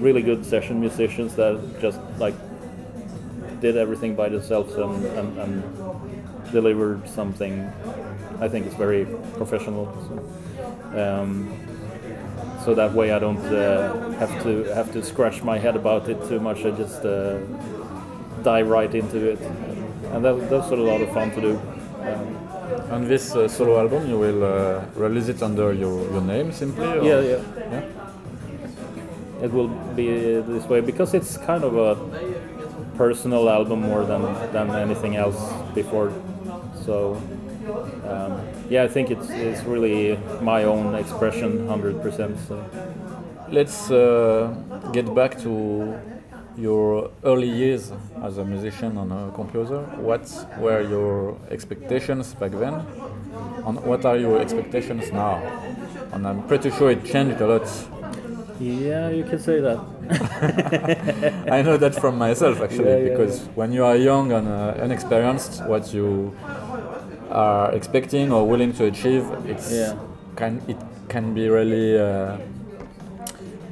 really 0.00 0.20
good 0.22 0.44
session 0.44 0.80
musicians 0.80 1.34
that 1.36 1.58
just 1.80 1.98
like 2.18 2.34
did 3.60 3.76
everything 3.76 4.14
by 4.14 4.28
themselves 4.28 4.74
and, 4.74 5.04
and, 5.04 5.38
and 5.38 6.52
delivered 6.52 7.08
something 7.08 7.70
I 8.40 8.48
think 8.48 8.66
it's 8.66 8.74
very 8.74 9.06
professional. 9.36 9.86
So, 10.92 11.02
um, 11.02 11.50
so 12.64 12.74
that 12.74 12.92
way 12.92 13.12
I 13.12 13.18
don't 13.18 13.38
uh, 13.38 14.10
have 14.18 14.42
to 14.42 14.64
have 14.74 14.92
to 14.92 15.02
scratch 15.02 15.42
my 15.42 15.58
head 15.58 15.76
about 15.76 16.08
it 16.08 16.18
too 16.28 16.40
much. 16.40 16.64
I 16.64 16.70
just 16.72 17.04
uh, 17.04 17.38
dive 18.42 18.68
right 18.68 18.92
into 18.94 19.30
it, 19.30 19.40
and 20.12 20.24
that, 20.24 20.50
that's 20.50 20.70
a 20.70 20.76
lot 20.76 21.00
of 21.00 21.10
fun 21.12 21.30
to 21.32 21.40
do. 21.40 21.60
Um, 22.02 22.36
On 22.90 23.08
this 23.08 23.34
uh, 23.34 23.48
solo 23.48 23.78
album, 23.78 24.08
you 24.08 24.18
will 24.18 24.42
uh, 24.44 24.84
release 24.94 25.28
it 25.28 25.42
under 25.42 25.72
your, 25.72 26.02
your 26.12 26.20
name 26.20 26.52
simply? 26.52 26.86
or- 26.86 27.02
yeah, 27.02 27.20
yeah. 27.20 27.40
Yeah? 27.70 27.82
it 29.42 29.52
will 29.52 29.68
be 29.94 30.06
this 30.40 30.64
way 30.68 30.80
because 30.80 31.14
it's 31.14 31.36
kind 31.36 31.62
of 31.64 31.76
a 31.76 31.94
personal 32.96 33.48
album 33.48 33.80
more 33.82 34.04
than 34.04 34.22
than 34.52 34.70
anything 34.70 35.16
else 35.16 35.38
before. 35.74 36.12
So 36.84 37.20
um, 38.08 38.40
yeah, 38.70 38.84
I 38.84 38.88
think 38.88 39.10
it's 39.10 39.28
it's 39.30 39.62
really 39.64 40.18
my 40.40 40.64
own 40.64 40.94
expression, 40.94 41.66
hundred 41.68 42.00
percent. 42.02 42.36
So 42.48 42.64
Let's 43.48 43.90
uh, 43.92 44.52
get 44.92 45.14
back 45.14 45.38
to 45.42 45.96
your 46.56 47.10
early 47.22 47.48
years 47.48 47.92
as 48.22 48.38
a 48.38 48.44
musician 48.44 48.98
and 48.98 49.12
a 49.12 49.30
composer. 49.34 49.82
What 50.08 50.26
were 50.58 50.80
your 50.82 51.36
expectations 51.50 52.34
back 52.34 52.50
then? 52.52 52.74
And 53.66 53.80
what 53.84 54.04
are 54.04 54.16
your 54.16 54.40
expectations 54.40 55.12
now? 55.12 55.36
And 56.12 56.26
I'm 56.26 56.42
pretty 56.48 56.70
sure 56.70 56.90
it 56.90 57.04
changed 57.04 57.40
a 57.40 57.46
lot. 57.46 57.68
yeah, 58.58 59.10
you 59.10 59.24
can 59.24 59.38
say 59.38 59.60
that. 59.60 59.78
I 61.50 61.62
know 61.62 61.76
that 61.76 61.94
from 61.94 62.18
myself 62.18 62.60
actually, 62.60 62.88
Yeah, 62.90 62.96
yeah, 62.98 63.08
because 63.10 63.40
when 63.54 63.72
you 63.72 63.84
are 63.84 63.96
young 63.96 64.32
and 64.32 64.48
uh, 64.48 64.74
inexperienced, 64.84 65.64
what 65.66 65.92
you 65.94 66.34
are 67.30 67.72
expecting 67.72 68.32
or 68.32 68.46
willing 68.46 68.72
to 68.74 68.84
achieve, 68.84 69.24
it's 69.46 69.72
Yeah. 69.72 69.94
can 70.36 70.60
it 70.68 70.76
can 71.08 71.34
be 71.34 71.48
really 71.48 71.98
uh, 71.98 72.36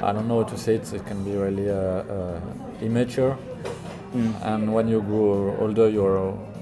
I 0.03 0.13
don't 0.13 0.27
know 0.29 0.43
how 0.43 0.49
to 0.49 0.57
say 0.59 0.75
it. 0.75 0.93
It 0.93 1.07
can 1.07 1.23
be 1.25 1.33
really 1.37 1.71
uh, 1.71 1.77
uh, 1.77 2.41
immature, 2.83 3.37
Mm. 4.15 4.33
and 4.45 4.73
when 4.75 4.87
you 4.89 5.01
grow 5.03 5.57
older, 5.61 5.89
you're. 5.89 6.19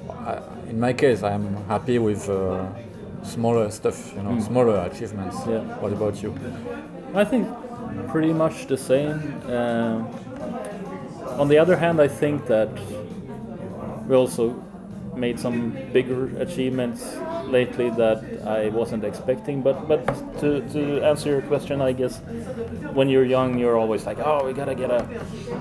Uh, 0.09 0.41
in 0.71 0.79
my 0.81 0.93
case, 0.95 1.23
I'm 1.23 1.57
happy 1.69 1.99
with 1.99 2.29
uh, 2.31 2.65
smaller 3.25 3.71
stuff, 3.71 4.13
you 4.17 4.23
know, 4.23 4.39
smaller 4.41 4.79
achievements. 4.91 5.37
Mm. 5.37 5.51
Yeah. 5.51 5.79
What 5.83 5.93
about 5.93 6.23
you? 6.23 6.33
I 7.15 7.25
think 7.25 7.47
pretty 8.09 8.33
much 8.33 8.67
the 8.67 8.77
same. 8.77 9.19
Um 9.51 10.09
on 11.39 11.49
the 11.49 11.59
other 11.59 11.77
hand, 11.77 12.01
I 12.01 12.09
think 12.09 12.47
that 12.47 12.69
we 14.07 14.15
also 14.15 14.63
made 15.17 15.39
some 15.39 15.77
bigger 15.93 16.27
achievements 16.39 17.17
lately 17.47 17.91
that 17.91 18.25
I 18.47 18.69
wasn't 18.69 19.05
expecting. 19.05 19.63
But 19.63 19.89
but 19.89 20.07
to, 20.41 20.61
to 20.73 21.03
answer 21.03 21.31
your 21.31 21.43
question, 21.43 21.81
I 21.81 21.93
guess 21.93 22.21
when 22.93 23.09
you're 23.09 23.25
young, 23.25 23.59
you're 23.59 23.77
always 23.77 24.07
like, 24.07 24.19
oh, 24.19 24.45
we 24.47 24.53
gotta 24.53 24.75
get 24.75 24.91
a 24.91 25.07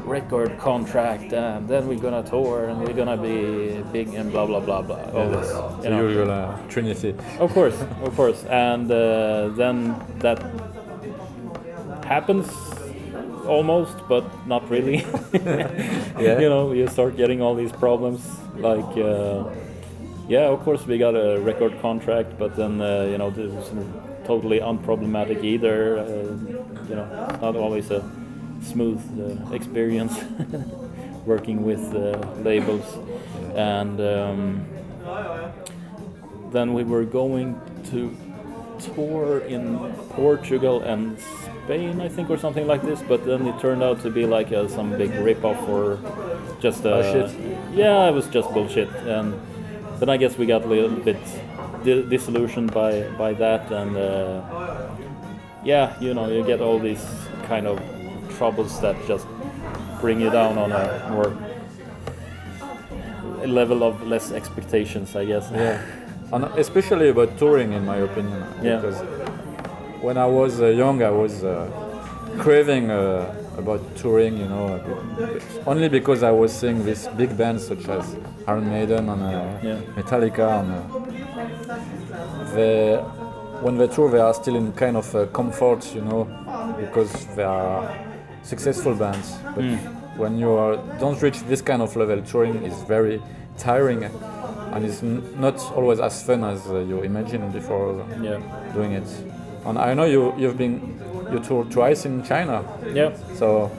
record 0.06 0.58
contract, 0.58 1.34
and 1.34 1.68
then 1.68 1.88
we're 1.88 2.00
gonna 2.00 2.24
tour, 2.24 2.70
and 2.70 2.80
we're 2.80 2.94
gonna 2.94 3.18
be 3.18 3.84
big, 3.92 4.14
and 4.14 4.32
blah 4.32 4.46
blah 4.46 4.60
blah 4.60 4.82
blah. 4.82 5.04
All 5.14 5.30
this, 5.30 5.50
you 5.84 5.90
know. 5.90 6.08
usual 6.08 6.32
uh, 6.32 6.58
Trinity. 6.68 7.16
Of 7.40 7.54
course, 7.54 7.80
of 8.04 8.16
course, 8.16 8.44
and 8.46 8.90
uh, 8.92 9.50
then 9.50 9.96
that 10.20 10.40
happens 12.12 12.48
almost, 13.48 13.96
but 14.08 14.26
not 14.48 14.70
really. 14.70 15.06
Yeah. 16.22 16.40
You 16.40 16.50
know, 16.54 16.72
you 16.72 16.88
start 16.88 17.18
getting 17.18 17.42
all 17.42 17.56
these 17.56 17.72
problems. 17.72 18.22
Like, 18.58 18.92
uh, 18.98 19.50
yeah, 20.28 20.54
of 20.54 20.60
course, 20.66 20.86
we 20.86 21.00
got 21.00 21.16
a 21.16 21.40
record 21.40 21.74
contract, 21.82 22.38
but 22.38 22.56
then 22.56 22.74
uh, 22.80 23.08
you 23.12 23.18
know, 23.18 23.32
this 23.32 23.52
was 23.52 23.88
totally 24.26 24.60
unproblematic 24.60 25.44
either. 25.44 25.98
Uh, 25.98 26.06
you 26.90 26.96
know, 26.98 27.08
not 27.42 27.56
always 27.56 27.90
a 27.90 28.02
smooth 28.72 29.02
uh, 29.18 29.56
experience 29.58 30.14
working 31.32 31.64
with 31.64 31.84
uh, 31.96 32.02
labels, 32.50 32.88
and. 33.56 34.00
Um, 34.00 34.42
then 36.52 36.74
we 36.74 36.84
were 36.84 37.06
going 37.06 37.56
to 37.92 38.16
tour 38.94 39.40
in 39.40 39.78
Portugal 40.10 40.82
and 40.82 41.18
Spain, 41.72 42.02
I 42.02 42.10
think, 42.10 42.30
or 42.30 42.38
something 42.38 42.68
like 42.68 42.82
this. 42.82 43.02
But 43.02 43.26
then 43.26 43.48
it 43.48 43.58
turned 43.62 43.82
out 43.82 44.02
to 44.02 44.10
be 44.10 44.26
like 44.26 44.52
a, 44.52 44.68
some 44.68 44.90
big 44.98 45.12
rip-off 45.12 45.70
or 45.70 45.98
just 46.60 46.84
a 46.84 46.96
Oh, 46.96 47.02
shit. 47.14 47.30
yeah, 47.74 48.10
it 48.10 48.14
was 48.14 48.28
just 48.28 48.52
bullshit. 48.54 48.90
And 49.08 49.34
then 50.00 50.10
I 50.10 50.18
guess 50.18 50.38
we 50.38 50.46
got 50.46 50.64
a 50.66 50.68
little 50.68 50.90
bit 50.90 51.18
disillusioned 51.86 52.74
by 52.74 53.08
by 53.18 53.34
that, 53.34 53.72
and 53.72 53.96
uh, 53.96 54.42
yeah, 55.64 55.96
you 56.02 56.14
know, 56.14 56.28
you 56.28 56.44
get 56.44 56.60
all 56.60 56.78
these 56.78 57.06
kind 57.48 57.66
of 57.68 57.80
troubles 58.38 58.82
that 58.82 58.96
just 59.08 59.26
bring 60.02 60.20
you 60.20 60.30
down 60.30 60.58
on 60.58 60.72
a 60.74 60.86
more 61.10 61.32
level 63.48 63.84
of 63.84 64.06
less 64.08 64.32
expectations, 64.32 65.16
I 65.16 65.26
guess. 65.26 65.50
Yeah, 65.54 65.80
and 66.34 66.44
especially 66.60 67.10
about 67.10 67.38
touring, 67.38 67.72
in 67.74 67.86
my 67.86 67.98
opinion. 67.98 68.44
Yeah. 68.62 68.76
Because 68.82 69.21
when 70.02 70.18
I 70.18 70.26
was 70.26 70.60
uh, 70.62 70.68
young, 70.68 71.02
I 71.04 71.10
was 71.10 71.44
uh, 71.44 71.68
craving 72.40 72.90
uh, 72.90 73.34
about 73.58 73.82
touring, 73.96 74.38
you 74.38 74.46
know, 74.46 74.80
only 75.68 75.90
because 75.90 76.24
I 76.24 76.32
was 76.32 76.52
seeing 76.54 76.84
these 76.86 77.08
big 77.10 77.38
bands 77.38 77.68
such 77.68 77.88
as 77.90 78.16
Iron 78.48 78.70
Maiden 78.70 79.10
and 79.10 79.22
uh, 79.22 79.60
Yeah. 79.62 79.80
Metallica, 79.96 80.62
and 80.62 80.72
uh, 80.74 82.56
they, 82.56 82.98
when 83.62 83.78
they 83.78 83.88
tour, 83.88 84.10
they 84.10 84.20
are 84.20 84.34
still 84.34 84.56
in 84.56 84.72
kind 84.74 84.98
of 84.98 85.14
uh, 85.16 85.26
comfort, 85.28 85.94
you 85.94 86.02
know, 86.02 86.26
because 86.80 87.12
they 87.36 87.44
are 87.44 87.84
successful 88.44 88.96
bands. 88.96 89.38
But 89.56 89.64
when 90.18 90.38
you 90.38 90.52
are, 90.52 90.78
don't 91.00 91.22
reach 91.22 91.42
this 91.44 91.62
kind 91.62 91.82
of 91.82 91.96
level, 91.96 92.22
touring 92.24 92.64
is 92.64 92.82
very 92.84 93.22
tiring, 93.58 94.04
and 94.06 94.86
it's 94.86 95.04
n- 95.04 95.22
not 95.40 95.60
always 95.76 96.00
as 96.00 96.24
fun 96.24 96.44
as 96.44 96.66
uh, 96.68 96.80
you 96.80 97.02
imagined 97.04 97.54
before 97.54 98.04
Yeah. 98.22 98.40
doing 98.74 98.94
it. 98.94 99.08
And 99.66 99.78
I 99.78 99.94
know 99.94 100.06
you 100.06 100.34
you've 100.38 100.58
been 100.58 101.00
you 101.32 101.40
toured 101.40 101.72
twice 101.72 102.06
in 102.06 102.24
China, 102.24 102.64
Yeah. 102.94 103.14
so 103.36 103.70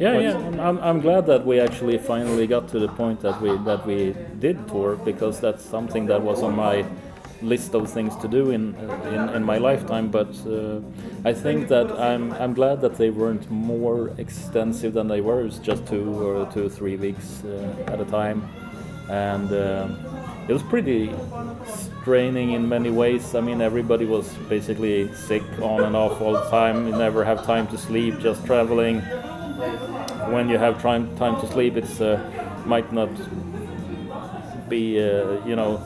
Yeah, 0.00 0.18
yeah. 0.18 0.68
I'm, 0.68 0.78
I'm 0.78 1.00
glad 1.00 1.26
that 1.26 1.44
we 1.46 1.60
actually 1.60 1.98
finally 1.98 2.46
got 2.46 2.68
to 2.68 2.78
the 2.78 2.88
point 2.88 3.20
that 3.20 3.40
we 3.42 3.50
that 3.64 3.86
we 3.86 4.14
did 4.40 4.56
tour 4.68 4.96
because 5.04 5.40
that's 5.40 5.62
something 5.64 6.06
that 6.08 6.20
was 6.22 6.42
on 6.42 6.56
my 6.56 6.84
list 7.42 7.74
of 7.74 7.88
things 7.90 8.16
to 8.16 8.28
do 8.28 8.50
in 8.50 8.74
in, 9.14 9.28
in 9.36 9.42
my 9.44 9.58
lifetime. 9.58 10.08
But 10.10 10.32
uh, 10.46 10.80
I 11.30 11.32
think 11.34 11.68
that 11.68 11.86
I'm 12.10 12.32
I'm 12.42 12.54
glad 12.54 12.80
that 12.80 12.94
they 12.96 13.10
weren't 13.10 13.50
more 13.50 14.10
extensive 14.18 14.92
than 14.94 15.08
they 15.08 15.20
were. 15.20 15.40
It 15.40 15.44
was 15.52 15.58
just 15.68 15.86
two 15.86 16.06
or 16.26 16.46
two 16.52 16.64
or 16.66 16.70
three 16.70 16.96
weeks 16.96 17.42
uh, 17.44 17.92
at 17.92 18.00
a 18.00 18.04
time, 18.04 18.40
and. 19.08 19.48
um 19.52 19.88
it 20.50 20.52
was 20.52 20.62
pretty 20.64 21.14
straining 22.02 22.52
in 22.52 22.68
many 22.68 22.90
ways. 22.90 23.34
I 23.34 23.40
mean, 23.40 23.60
everybody 23.60 24.04
was 24.04 24.28
basically 24.48 25.14
sick 25.14 25.44
on 25.62 25.84
and 25.84 25.94
off 25.94 26.20
all 26.20 26.32
the 26.32 26.50
time. 26.50 26.86
You 26.88 26.92
never 26.92 27.24
have 27.24 27.46
time 27.46 27.68
to 27.68 27.78
sleep, 27.78 28.18
just 28.18 28.44
traveling 28.44 29.00
when 30.30 30.48
you 30.48 30.58
have 30.58 30.80
time 30.80 31.16
time 31.16 31.40
to 31.40 31.46
sleep, 31.46 31.76
it's 31.76 32.00
uh, 32.00 32.18
might 32.64 32.92
not 32.92 33.10
be 34.68 34.98
uh, 35.00 35.44
you 35.46 35.56
know. 35.56 35.80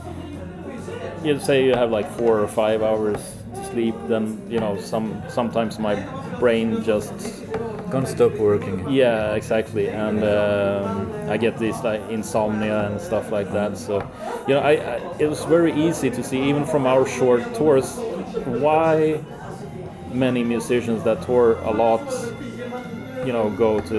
You 1.25 1.39
say 1.41 1.65
you 1.65 1.75
have 1.75 1.91
like 1.91 2.11
four 2.19 2.41
or 2.41 2.49
five 2.49 2.83
hours 2.83 3.19
to 3.55 3.65
sleep, 3.67 3.95
then 4.09 4.41
you 4.51 4.61
know 4.61 4.79
some 4.81 5.23
sometimes 5.29 5.79
my 5.79 5.95
brain 6.39 6.83
just 6.85 7.15
can't 7.95 8.09
stop 8.09 8.33
working. 8.39 8.89
yeah 8.91 9.35
exactly, 9.35 9.89
and 9.89 10.23
um, 10.25 11.11
I 11.29 11.37
get 11.37 11.59
this 11.59 11.83
like 11.83 12.01
insomnia 12.11 12.87
and 12.89 13.01
stuff 13.01 13.31
like 13.31 13.51
that. 13.53 13.77
So 13.79 13.95
you 14.49 14.55
know, 14.55 14.61
I, 14.61 14.73
I 14.73 14.97
it 15.19 15.29
was 15.29 15.45
very 15.45 15.73
easy 15.73 16.11
to 16.11 16.23
see 16.23 16.41
even 16.49 16.65
from 16.65 16.87
our 16.87 17.07
short 17.07 17.43
tours 17.55 17.97
why 18.65 19.21
many 20.13 20.43
musicians 20.45 21.03
that 21.05 21.23
tour 21.23 21.57
a 21.65 21.73
lot 21.73 22.03
you 23.27 23.33
know 23.33 23.51
go 23.51 23.81
to 23.81 23.99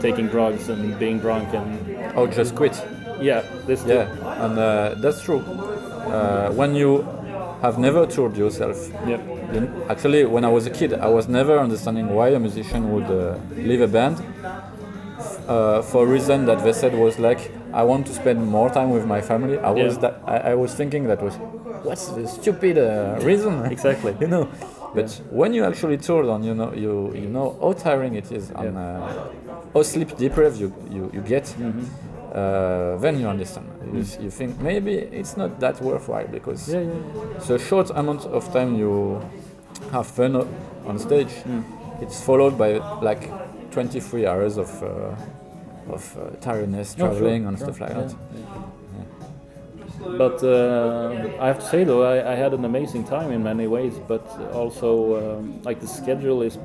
taking 0.00 0.26
drugs 0.28 0.68
and 0.68 0.98
being 0.98 1.18
drunk 1.18 1.54
and 1.54 1.78
Oh, 2.14 2.26
just 2.26 2.54
quit. 2.54 2.74
Yeah, 3.20 3.40
this 3.66 3.82
too. 3.82 3.88
Yeah, 3.94 4.44
and 4.44 4.58
uh, 4.58 4.94
that's 4.98 5.22
true. 5.22 5.38
Uh, 5.40 6.50
when 6.52 6.74
you 6.74 7.06
have 7.62 7.78
never 7.78 8.06
toured 8.06 8.36
yourself, 8.36 8.76
Yep. 9.06 9.20
actually, 9.88 10.24
when 10.24 10.44
I 10.44 10.48
was 10.48 10.66
a 10.66 10.70
kid, 10.70 10.92
I 10.94 11.08
was 11.08 11.28
never 11.28 11.58
understanding 11.58 12.06
why 12.16 12.28
a 12.30 12.38
musician 12.38 12.92
would 12.92 13.08
uh, 13.10 13.38
leave 13.56 13.80
a 13.80 13.86
band 13.88 14.16
uh, 15.48 15.82
for 15.82 16.04
a 16.04 16.06
reason 16.06 16.46
that 16.46 16.62
they 16.64 16.72
said 16.72 16.94
was 16.94 17.18
like, 17.18 17.50
I 17.72 17.82
want 17.84 18.06
to 18.06 18.12
spend 18.12 18.46
more 18.46 18.68
time 18.70 18.90
with 18.90 19.06
my 19.06 19.20
family. 19.20 19.58
I 19.58 19.70
was 19.70 19.94
Yeah. 19.94 20.00
that 20.00 20.14
I, 20.26 20.36
I 20.52 20.54
was 20.54 20.74
thinking 20.74 21.04
that 21.08 21.22
was 21.22 21.34
what's 21.86 22.08
the 22.08 22.26
stupid 22.26 22.78
uh, 22.78 23.18
reason? 23.22 23.64
Exactly. 23.76 24.14
you 24.20 24.28
know. 24.28 24.48
But 24.94 25.10
when 25.30 25.54
you 25.54 25.64
actually 25.64 25.96
toured 25.96 26.26
on, 26.28 26.42
you 26.44 26.54
know, 26.54 26.70
you 26.74 26.92
you 27.22 27.28
know 27.36 27.56
how 27.62 27.72
tiring 27.72 28.14
it 28.14 28.30
is 28.30 28.50
and 28.50 28.76
uh, 28.76 29.08
how 29.74 29.82
sleep 29.82 30.10
deprived 30.18 30.58
you 30.60 30.68
you, 30.90 31.10
you 31.14 31.22
get. 31.22 31.44
Mm-hmm. 31.44 31.86
Uh, 32.32 32.96
then 32.98 33.20
you 33.20 33.28
understand. 33.28 33.66
You, 33.92 33.98
you 34.24 34.30
think 34.30 34.58
maybe 34.60 34.94
it's 34.94 35.36
not 35.36 35.60
that 35.60 35.80
worthwhile 35.82 36.26
because 36.28 36.72
Yeah, 36.72 36.80
yeah, 36.80 36.86
yeah. 36.94 37.38
so 37.40 37.58
short 37.58 37.90
amount 37.90 38.24
of 38.24 38.50
time 38.52 38.74
you 38.74 39.20
have 39.90 40.06
fun 40.06 40.36
on 40.86 40.98
stage. 40.98 41.32
It's 42.00 42.22
followed 42.24 42.56
by 42.56 42.80
like 43.02 43.28
23 43.70 44.26
hours 44.26 44.56
of 44.56 44.82
uh, 44.82 45.14
of 45.92 46.16
uh, 46.16 46.30
tiredness, 46.40 46.94
Oh, 46.94 46.98
sure. 46.98 47.08
traveling 47.10 47.46
and 47.46 47.58
Yeah, 47.58 47.64
stuff 47.64 47.80
like 47.80 47.94
that. 47.94 48.14
But 50.18 50.42
uh, 50.42 51.14
I 51.38 51.46
have 51.48 51.58
to 51.60 51.66
say 51.66 51.84
though, 51.84 52.02
I, 52.02 52.32
I 52.32 52.34
had 52.34 52.54
an 52.54 52.64
amazing 52.64 53.04
time 53.04 53.30
in 53.30 53.42
many 53.42 53.66
ways. 53.66 53.94
But 54.08 54.24
also, 54.54 55.38
um, 55.38 55.62
like 55.64 55.80
the 55.80 55.86
schedule 55.86 56.42
is 56.42 56.58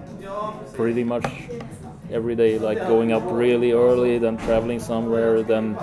pretty 0.73 1.03
much 1.03 1.25
every 2.11 2.35
day, 2.35 2.57
like 2.59 2.79
going 2.79 3.11
up 3.11 3.23
really 3.25 3.71
early, 3.71 4.17
then 4.17 4.37
traveling 4.37 4.79
somewhere, 4.79 5.43
then 5.43 5.77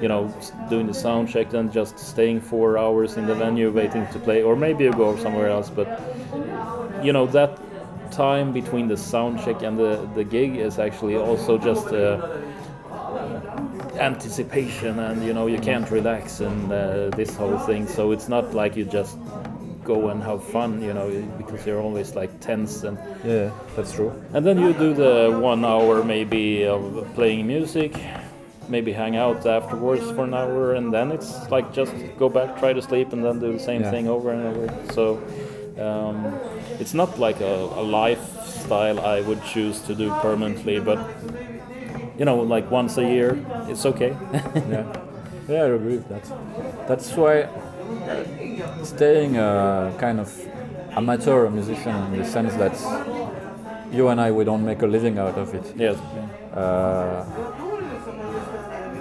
you 0.00 0.08
know 0.08 0.34
doing 0.68 0.86
the 0.86 0.94
sound 0.94 1.28
check, 1.28 1.50
then 1.50 1.70
just 1.70 1.98
staying 1.98 2.40
four 2.40 2.78
hours 2.78 3.16
in 3.16 3.26
the 3.26 3.34
venue 3.34 3.70
waiting 3.70 4.06
to 4.08 4.18
play, 4.18 4.42
or 4.42 4.56
maybe 4.56 4.84
you 4.84 4.92
go 4.92 5.16
somewhere 5.16 5.48
else. 5.48 5.70
But 5.70 5.88
you 7.02 7.12
know 7.12 7.26
that 7.26 7.58
time 8.10 8.52
between 8.52 8.88
the 8.88 8.96
sound 8.96 9.40
check 9.42 9.62
and 9.62 9.78
the, 9.78 10.08
the 10.14 10.22
gig 10.22 10.56
is 10.56 10.78
actually 10.78 11.16
also 11.16 11.56
just 11.56 11.86
uh, 11.88 12.40
anticipation 13.98 14.98
and 14.98 15.24
you 15.24 15.32
know 15.32 15.46
you 15.46 15.58
can't 15.58 15.90
relax 15.90 16.40
and 16.40 16.72
uh, 16.72 17.08
this 17.10 17.34
whole 17.36 17.58
thing 17.58 17.86
so 17.86 18.12
it's 18.12 18.28
not 18.28 18.54
like 18.54 18.76
you 18.76 18.84
just 18.84 19.18
go 19.84 20.08
and 20.08 20.22
have 20.22 20.42
fun 20.44 20.80
you 20.82 20.92
know 20.94 21.08
because 21.38 21.66
you're 21.66 21.80
always 21.80 22.14
like 22.14 22.30
tense 22.40 22.82
and 22.84 22.98
Yeah, 23.24 23.50
that's 23.76 23.92
true. 23.92 24.12
and 24.34 24.44
then 24.46 24.58
you 24.58 24.72
do 24.72 24.92
the 24.94 25.30
one 25.40 25.64
hour 25.64 26.02
maybe 26.04 26.64
of 26.66 26.82
playing 27.14 27.46
music 27.46 27.92
maybe 28.68 28.92
hang 28.92 29.16
out 29.16 29.44
afterwards 29.46 30.10
for 30.10 30.24
an 30.24 30.34
hour 30.34 30.74
and 30.74 30.92
then 30.92 31.10
it's 31.12 31.50
like 31.50 31.72
just 31.72 31.94
go 32.18 32.28
back 32.28 32.56
try 32.58 32.72
to 32.72 32.80
sleep 32.82 33.12
and 33.12 33.24
then 33.24 33.40
do 33.40 33.52
the 33.52 33.58
same 33.58 33.82
Yeah. 33.82 33.90
thing 33.90 34.08
over 34.08 34.30
and 34.30 34.42
over 34.46 34.92
so 34.92 35.18
um, 35.78 36.38
it's 36.78 36.94
not 36.94 37.18
like 37.18 37.40
a, 37.40 37.54
a 37.76 37.82
lifestyle 37.82 39.00
i 39.00 39.20
would 39.20 39.42
choose 39.44 39.80
to 39.80 39.94
do 39.94 40.10
permanently 40.22 40.78
but 40.80 40.98
you 42.18 42.24
know 42.24 42.36
like 42.40 42.70
once 42.70 42.96
a 42.98 43.04
year 43.04 43.36
it's 43.68 43.84
okay 43.86 44.14
yeah, 44.70 44.84
yeah, 45.48 45.62
I 45.64 45.66
agree 45.66 45.96
with 45.96 46.08
that. 46.08 46.24
That's 46.86 47.16
why 47.16 47.48
staying 48.84 49.36
a 49.36 49.92
kind 49.98 50.20
of 50.20 50.30
amateur 50.96 51.48
musician 51.50 51.94
in 52.12 52.18
the 52.18 52.24
sense 52.24 52.54
that 52.54 52.76
you 53.92 54.08
and 54.08 54.20
I 54.20 54.30
we 54.30 54.44
don't 54.44 54.64
make 54.64 54.82
a 54.82 54.86
living 54.86 55.18
out 55.18 55.36
of 55.38 55.54
it. 55.54 55.64
yes 55.76 55.96
Uh, 56.54 57.24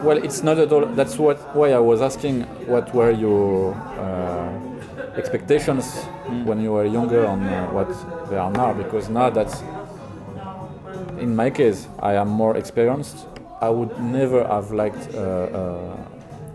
well, 0.03 0.17
it's 0.17 0.41
not 0.41 0.57
at 0.57 0.71
all. 0.71 0.85
That's 0.85 1.17
what 1.19 1.37
why 1.55 1.73
I 1.73 1.79
was 1.79 2.01
asking. 2.01 2.43
What 2.65 2.93
were 2.93 3.11
your 3.11 3.73
uh, 3.99 5.17
expectations 5.17 5.85
when 6.45 6.61
you 6.61 6.71
were 6.71 6.85
younger 6.85 7.27
on 7.27 7.43
uh, 7.43 7.67
what 7.71 7.89
they 8.29 8.37
are 8.37 8.51
now? 8.51 8.73
Because 8.73 9.09
now 9.09 9.29
that's 9.29 9.61
in 11.19 11.35
my 11.35 11.49
case, 11.51 11.87
I 11.99 12.13
am 12.15 12.29
more 12.29 12.57
experienced. 12.57 13.27
I 13.61 13.69
would 13.69 13.99
never 13.99 14.43
have 14.47 14.71
liked 14.71 15.13
uh, 15.13 15.19
uh, 15.19 15.95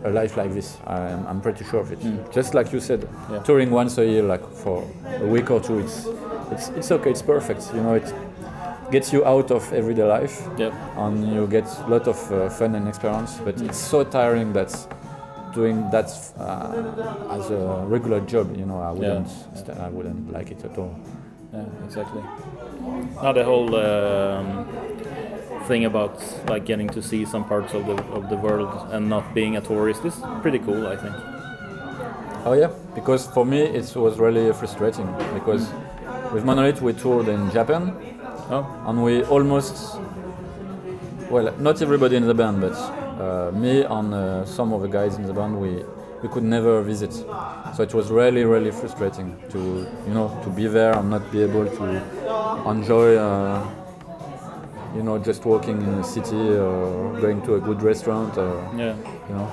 a 0.04 0.10
life 0.10 0.36
like 0.36 0.52
this. 0.52 0.76
I 0.86 1.08
am, 1.10 1.26
I'm 1.26 1.40
pretty 1.40 1.64
sure 1.64 1.80
of 1.80 1.92
it. 1.92 1.98
Just 2.32 2.54
like 2.54 2.72
you 2.72 2.80
said, 2.80 3.08
Yeah. 3.30 3.38
touring 3.42 3.70
once 3.70 3.98
a 3.98 4.04
year, 4.04 4.22
like 4.22 4.46
for 4.52 4.84
a 5.20 5.26
week 5.26 5.50
or 5.50 5.60
two, 5.60 5.78
it's 5.78 6.06
it's 6.52 6.68
it's 6.70 6.90
okay. 6.92 7.10
It's 7.10 7.22
perfect. 7.22 7.70
You 7.74 7.82
know, 7.82 7.94
it 7.94 8.12
gets 8.92 9.12
you 9.12 9.24
out 9.24 9.50
of 9.50 9.72
everyday 9.72 10.04
life 10.04 10.46
yep 10.58 10.72
and 10.96 11.26
you 11.34 11.46
get 11.48 11.66
a 11.86 11.88
lot 11.88 12.06
of 12.06 12.16
uh, 12.32 12.48
fun 12.50 12.74
and 12.76 12.86
experience. 12.88 13.40
But 13.44 13.60
it's 13.60 13.78
so 13.78 14.04
tiring 14.04 14.52
that 14.52 14.70
doing 15.54 15.90
that 15.90 16.06
uh, 16.38 17.34
as 17.36 17.50
a 17.50 17.84
regular 17.88 18.20
job, 18.20 18.56
you 18.56 18.64
know, 18.66 18.78
I 18.80 18.92
wouldn't, 18.92 19.28
st- 19.54 19.78
I 19.78 19.88
wouldn't 19.88 20.30
like 20.32 20.50
it 20.52 20.64
at 20.64 20.78
all. 20.78 20.94
Yeah, 21.52 21.64
exactly. 21.84 22.22
Now 23.22 23.32
the 23.32 23.42
whole 23.44 23.74
um, 23.74 24.66
thing 25.66 25.84
about 25.84 26.22
like 26.48 26.64
getting 26.64 26.88
to 26.88 27.02
see 27.02 27.24
some 27.24 27.44
parts 27.44 27.74
of 27.74 27.86
the 27.86 27.96
of 28.12 28.28
the 28.28 28.36
world 28.36 28.70
and 28.92 29.08
not 29.08 29.34
being 29.34 29.56
a 29.56 29.60
tourist 29.60 30.04
is 30.04 30.14
pretty 30.42 30.58
cool, 30.58 30.86
I 30.86 30.96
think. 30.96 31.14
Oh 32.44 32.52
yeah, 32.52 32.70
because 32.94 33.26
for 33.26 33.44
me 33.44 33.60
it 33.62 33.96
was 33.96 34.18
really 34.18 34.52
frustrating 34.52 35.08
because 35.34 35.68
with 36.32 36.44
Monolithe 36.44 36.80
we 36.80 36.92
toured 36.92 37.28
in 37.28 37.50
Japan. 37.50 37.82
Oh, 38.48 38.64
and 38.86 39.02
we 39.02 39.24
almost 39.24 39.98
well 41.30 41.52
not 41.58 41.82
everybody 41.82 42.16
in 42.16 42.26
the 42.26 42.34
band 42.34 42.60
but 42.60 42.76
uh, 43.20 43.50
me 43.52 43.82
and 43.82 44.14
uh, 44.14 44.44
some 44.44 44.72
of 44.72 44.82
the 44.82 44.88
guys 44.88 45.16
in 45.16 45.26
the 45.26 45.32
band 45.32 45.60
we 45.60 45.82
we 46.22 46.28
could 46.28 46.44
never 46.44 46.82
visit. 46.82 47.12
So 47.74 47.82
it 47.82 47.92
was 47.92 48.10
really 48.10 48.44
really 48.44 48.70
frustrating 48.70 49.36
to 49.50 49.58
you 50.06 50.14
know 50.14 50.28
to 50.44 50.50
be 50.50 50.66
there 50.68 50.92
and 50.98 51.10
not 51.10 51.30
be 51.32 51.42
able 51.42 51.66
to 51.66 51.86
enjoy 52.70 53.16
uh, 53.16 53.66
you 54.96 55.02
know 55.02 55.18
just 55.18 55.44
walking 55.44 55.76
in 55.82 55.96
the 55.96 56.02
city 56.02 56.36
or 56.36 57.18
going 57.20 57.40
to 57.42 57.54
a 57.54 57.60
good 57.60 57.82
restaurant 57.82 58.36
or 58.38 58.54
yeah. 58.76 58.94
you 59.28 59.34
know 59.34 59.48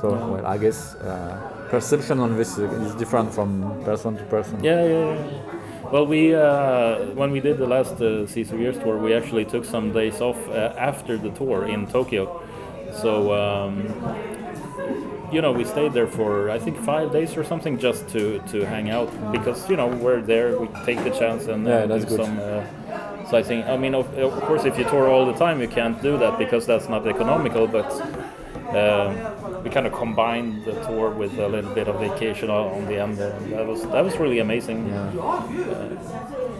so 0.00 0.08
well 0.32 0.46
i 0.46 0.56
guess 0.56 0.94
uh, 0.96 1.50
perception 1.70 2.18
on 2.18 2.36
this 2.36 2.58
is 2.58 2.94
different 2.96 3.32
from 3.32 3.50
person 3.84 4.16
to 4.16 4.24
person 4.24 4.62
Yeah, 4.62 4.84
yeah, 4.84 5.14
yeah. 5.14 5.50
Well, 5.92 6.06
we 6.06 6.34
uh, 6.34 7.06
when 7.20 7.30
we 7.32 7.40
did 7.40 7.58
the 7.58 7.66
last 7.66 8.00
uh, 8.00 8.26
Caesar 8.26 8.56
Years 8.56 8.78
tour, 8.78 8.96
we 8.96 9.12
actually 9.12 9.44
took 9.44 9.64
some 9.64 9.92
days 9.92 10.20
off 10.20 10.38
uh, 10.48 10.72
after 10.90 11.18
the 11.18 11.30
tour 11.30 11.66
in 11.66 11.86
Tokyo. 11.88 12.24
So 13.02 13.10
um, 13.34 13.74
you 15.32 15.40
know, 15.42 15.52
we 15.52 15.64
stayed 15.64 15.92
there 15.92 16.06
for 16.06 16.50
I 16.50 16.58
think 16.58 16.76
five 16.78 17.12
days 17.12 17.36
or 17.36 17.44
something 17.44 17.78
just 17.78 18.08
to 18.10 18.38
to 18.52 18.64
hang 18.66 18.90
out 18.90 19.10
because 19.32 19.68
you 19.70 19.76
know 19.76 19.88
we're 19.88 20.22
there, 20.22 20.58
we 20.60 20.68
take 20.84 21.02
the 21.02 21.10
chance 21.10 21.46
and 21.46 21.66
uh, 21.66 21.70
Yeah, 21.70 21.86
that's 21.86 22.04
do 22.04 22.16
good. 22.16 22.66
Some. 23.30 23.38
Uh, 23.38 23.42
sightseeing. 23.42 23.64
I 23.64 23.76
mean, 23.76 23.94
of, 23.94 24.06
of 24.18 24.32
course, 24.42 24.64
if 24.64 24.78
you 24.78 24.84
tour 24.84 25.08
all 25.08 25.26
the 25.26 25.38
time, 25.38 25.60
you 25.60 25.68
can't 25.68 26.00
do 26.02 26.18
that 26.18 26.38
because 26.38 26.66
that's 26.66 26.88
not 26.88 27.06
economical. 27.06 27.66
But 27.66 27.90
um, 28.76 29.62
we 29.64 29.70
kind 29.70 29.86
of 29.86 29.92
combined 29.92 30.64
the 30.64 30.72
tour 30.86 31.10
with 31.10 31.38
a 31.38 31.48
little 31.48 31.74
bit 31.74 31.88
of 31.88 31.98
vacation 32.00 32.50
on 32.50 32.86
the 32.86 32.98
end. 33.02 33.18
That 33.18 33.66
was 33.66 33.82
that 33.82 34.04
was 34.04 34.16
really 34.18 34.38
amazing. 34.40 34.88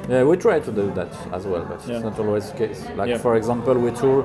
Yeah, 0.08 0.24
we 0.24 0.36
try 0.36 0.58
to 0.60 0.72
do 0.72 0.90
that 0.94 1.08
as 1.32 1.46
well, 1.46 1.64
but 1.64 1.80
Yeah. 1.86 1.94
it's 1.96 2.04
not 2.04 2.18
always 2.18 2.50
the 2.50 2.58
case. 2.58 2.84
Like 2.96 3.08
Yeah. 3.10 3.18
for 3.18 3.36
example, 3.36 3.74
we 3.74 3.90
tour 3.92 4.22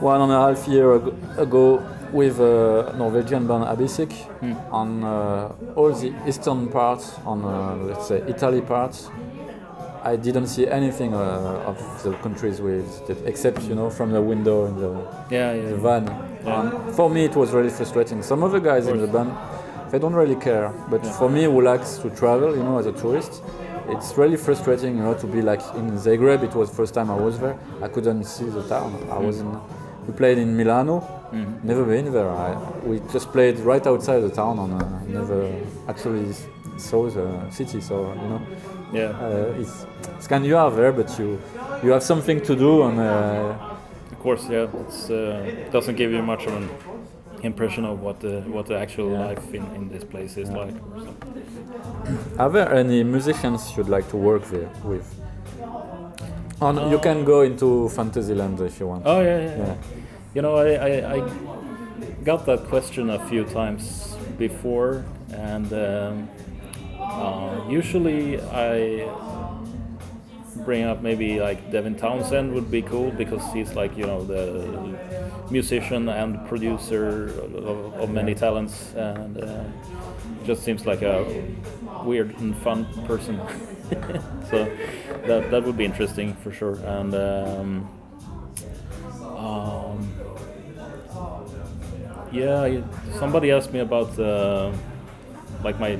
one 0.00 0.20
and 0.20 0.32
a 0.32 0.40
half 0.46 0.68
year 0.68 0.94
ago, 1.38 1.80
with 2.12 2.38
a 2.38 2.94
Norwegian 2.96 3.46
band 3.48 3.64
Abyssic 3.64 4.12
Hmm. 4.40 4.52
on 4.70 4.88
uh, 5.04 5.48
all 5.74 5.90
the 5.92 6.12
eastern 6.28 6.68
parts, 6.68 7.18
on 7.26 7.44
uh, 7.44 7.74
let's 7.88 8.06
say 8.06 8.22
Italy 8.28 8.60
parts. 8.60 9.10
I 10.04 10.16
didn't 10.16 10.48
see 10.48 10.66
anything 10.68 11.14
uh, 11.14 11.64
of 11.70 11.78
the 12.02 12.12
countries 12.24 12.60
we 12.60 12.72
visited, 12.80 13.26
except 13.26 13.62
you 13.62 13.74
know 13.74 13.88
from 13.90 14.12
the 14.12 14.20
window 14.20 14.66
in 14.66 14.76
the, 14.76 14.90
Yeah, 15.30 15.54
the 15.54 15.70
yeah. 15.70 15.76
van. 15.76 16.04
Yeah. 16.44 16.60
And 16.60 16.94
for 16.94 17.08
me, 17.08 17.24
it 17.24 17.34
was 17.34 17.52
really 17.52 17.70
frustrating. 17.70 18.22
Some 18.22 18.42
of 18.42 18.52
the 18.52 18.60
guys 18.60 18.86
in 18.86 18.98
the 19.00 19.06
band, 19.06 19.32
they 19.90 19.98
don't 19.98 20.12
really 20.14 20.36
care. 20.36 20.68
But 20.90 21.06
for 21.06 21.30
me, 21.30 21.44
who 21.44 21.60
likes 21.62 21.96
to 21.98 22.10
travel, 22.10 22.54
you 22.54 22.62
know, 22.62 22.76
as 22.78 22.86
a 22.86 22.92
tourist, 22.92 23.42
it's 23.88 24.16
really 24.18 24.36
frustrating, 24.36 24.96
you 24.98 25.02
know, 25.02 25.14
to 25.14 25.26
be 25.26 25.40
like 25.40 25.60
in 25.76 25.90
Zagreb. 25.92 26.42
It 26.42 26.54
was 26.54 26.68
the 26.70 26.76
first 26.76 26.92
time 26.94 27.10
I 27.10 27.16
was 27.16 27.38
there. 27.40 27.56
I 27.82 27.88
couldn't 27.88 28.24
see 28.24 28.44
the 28.44 28.62
town. 28.68 29.08
I 29.10 29.18
was 29.18 29.40
in. 29.40 29.50
We 30.06 30.12
played 30.12 30.36
in 30.36 30.54
Milano. 30.54 30.96
Never 31.64 31.82
been 31.84 32.12
there. 32.12 32.28
I, 32.30 32.54
we 32.84 33.00
just 33.10 33.32
played 33.32 33.58
right 33.60 33.84
outside 33.86 34.20
the 34.20 34.28
town 34.30 34.58
and 34.58 34.72
uh, 34.82 34.86
never 35.20 35.50
actually 35.88 36.32
saw 36.76 37.08
the 37.08 37.50
city. 37.50 37.80
So 37.80 38.12
you 38.22 38.28
know, 38.30 38.42
Yeah. 38.94 39.10
uh, 39.10 39.60
it's, 39.60 39.86
it's 40.16 40.26
kind 40.26 40.44
you 40.46 40.56
are 40.56 40.70
there, 40.70 40.92
but 40.92 41.18
you 41.18 41.38
you 41.82 41.90
have 41.90 42.02
something 42.02 42.40
to 42.42 42.54
do 42.56 42.82
and. 42.82 42.98
Uh, 42.98 43.72
Of 44.12 44.18
course, 44.20 44.48
yeah. 44.48 44.68
Uh, 45.10 45.70
doesn't 45.70 45.96
give 45.96 46.10
you 46.16 46.22
much 46.22 46.46
of 46.46 46.54
an 46.54 46.68
impression 47.42 47.84
of 47.84 48.00
what 48.00 48.20
the 48.20 48.40
what 48.54 48.66
the 48.66 48.76
actual 48.78 49.08
life 49.28 49.54
in, 49.54 49.64
in 49.76 49.88
this 49.90 50.04
place 50.04 50.40
is 50.40 50.48
like. 50.48 50.74
So. 50.96 51.14
Are 52.38 52.50
there 52.50 52.72
any 52.74 53.04
musicians 53.04 53.76
you'd 53.76 53.90
like 53.96 54.08
to 54.10 54.16
work 54.16 54.42
there 54.50 54.70
with? 54.84 55.04
And 56.60 56.90
you 56.90 56.98
can 56.98 57.24
go 57.24 57.42
into 57.42 57.88
Fantasyland 57.90 58.60
if 58.60 58.80
you 58.80 58.86
want. 58.88 59.02
Oh 59.04 59.20
yeah, 59.20 59.40
yeah. 59.40 59.56
Yeah. 59.58 59.74
You 60.34 60.42
know, 60.42 60.54
I, 60.56 60.68
I, 60.88 61.14
I 61.16 61.22
got 62.24 62.46
that 62.46 62.60
question 62.68 63.10
a 63.10 63.18
few 63.28 63.44
times 63.44 64.16
before, 64.38 65.04
and 65.32 65.72
um, 65.72 66.28
uh, 67.16 67.60
usually 67.68 68.40
I 68.40 69.08
bring 70.56 70.84
up 70.84 71.02
maybe 71.02 71.40
like 71.40 71.70
Devin 71.70 71.96
Townsend 71.96 72.52
would 72.54 72.70
be 72.70 72.82
cool 72.82 73.10
because 73.10 73.42
he's 73.52 73.74
like 73.74 73.96
you 73.96 74.06
know 74.06 74.24
the 74.24 74.98
musician 75.50 76.08
and 76.08 76.46
producer 76.46 77.26
of, 77.56 77.94
of 78.00 78.10
many 78.10 78.34
talents 78.34 78.92
and 78.94 79.38
uh, 79.38 79.64
just 80.44 80.62
seems 80.62 80.86
like 80.86 81.02
a 81.02 81.24
weird 82.02 82.38
and 82.38 82.56
fun 82.58 82.86
person. 83.06 83.40
so 84.50 84.70
that 85.26 85.50
that 85.50 85.64
would 85.64 85.76
be 85.76 85.84
interesting 85.84 86.34
for 86.36 86.52
sure. 86.52 86.76
And 86.84 87.14
um, 87.14 87.88
um, 89.36 90.12
yeah, 92.32 92.80
somebody 93.18 93.50
asked 93.50 93.72
me 93.72 93.80
about 93.80 94.18
uh, 94.18 94.72
like 95.62 95.78
my 95.78 95.98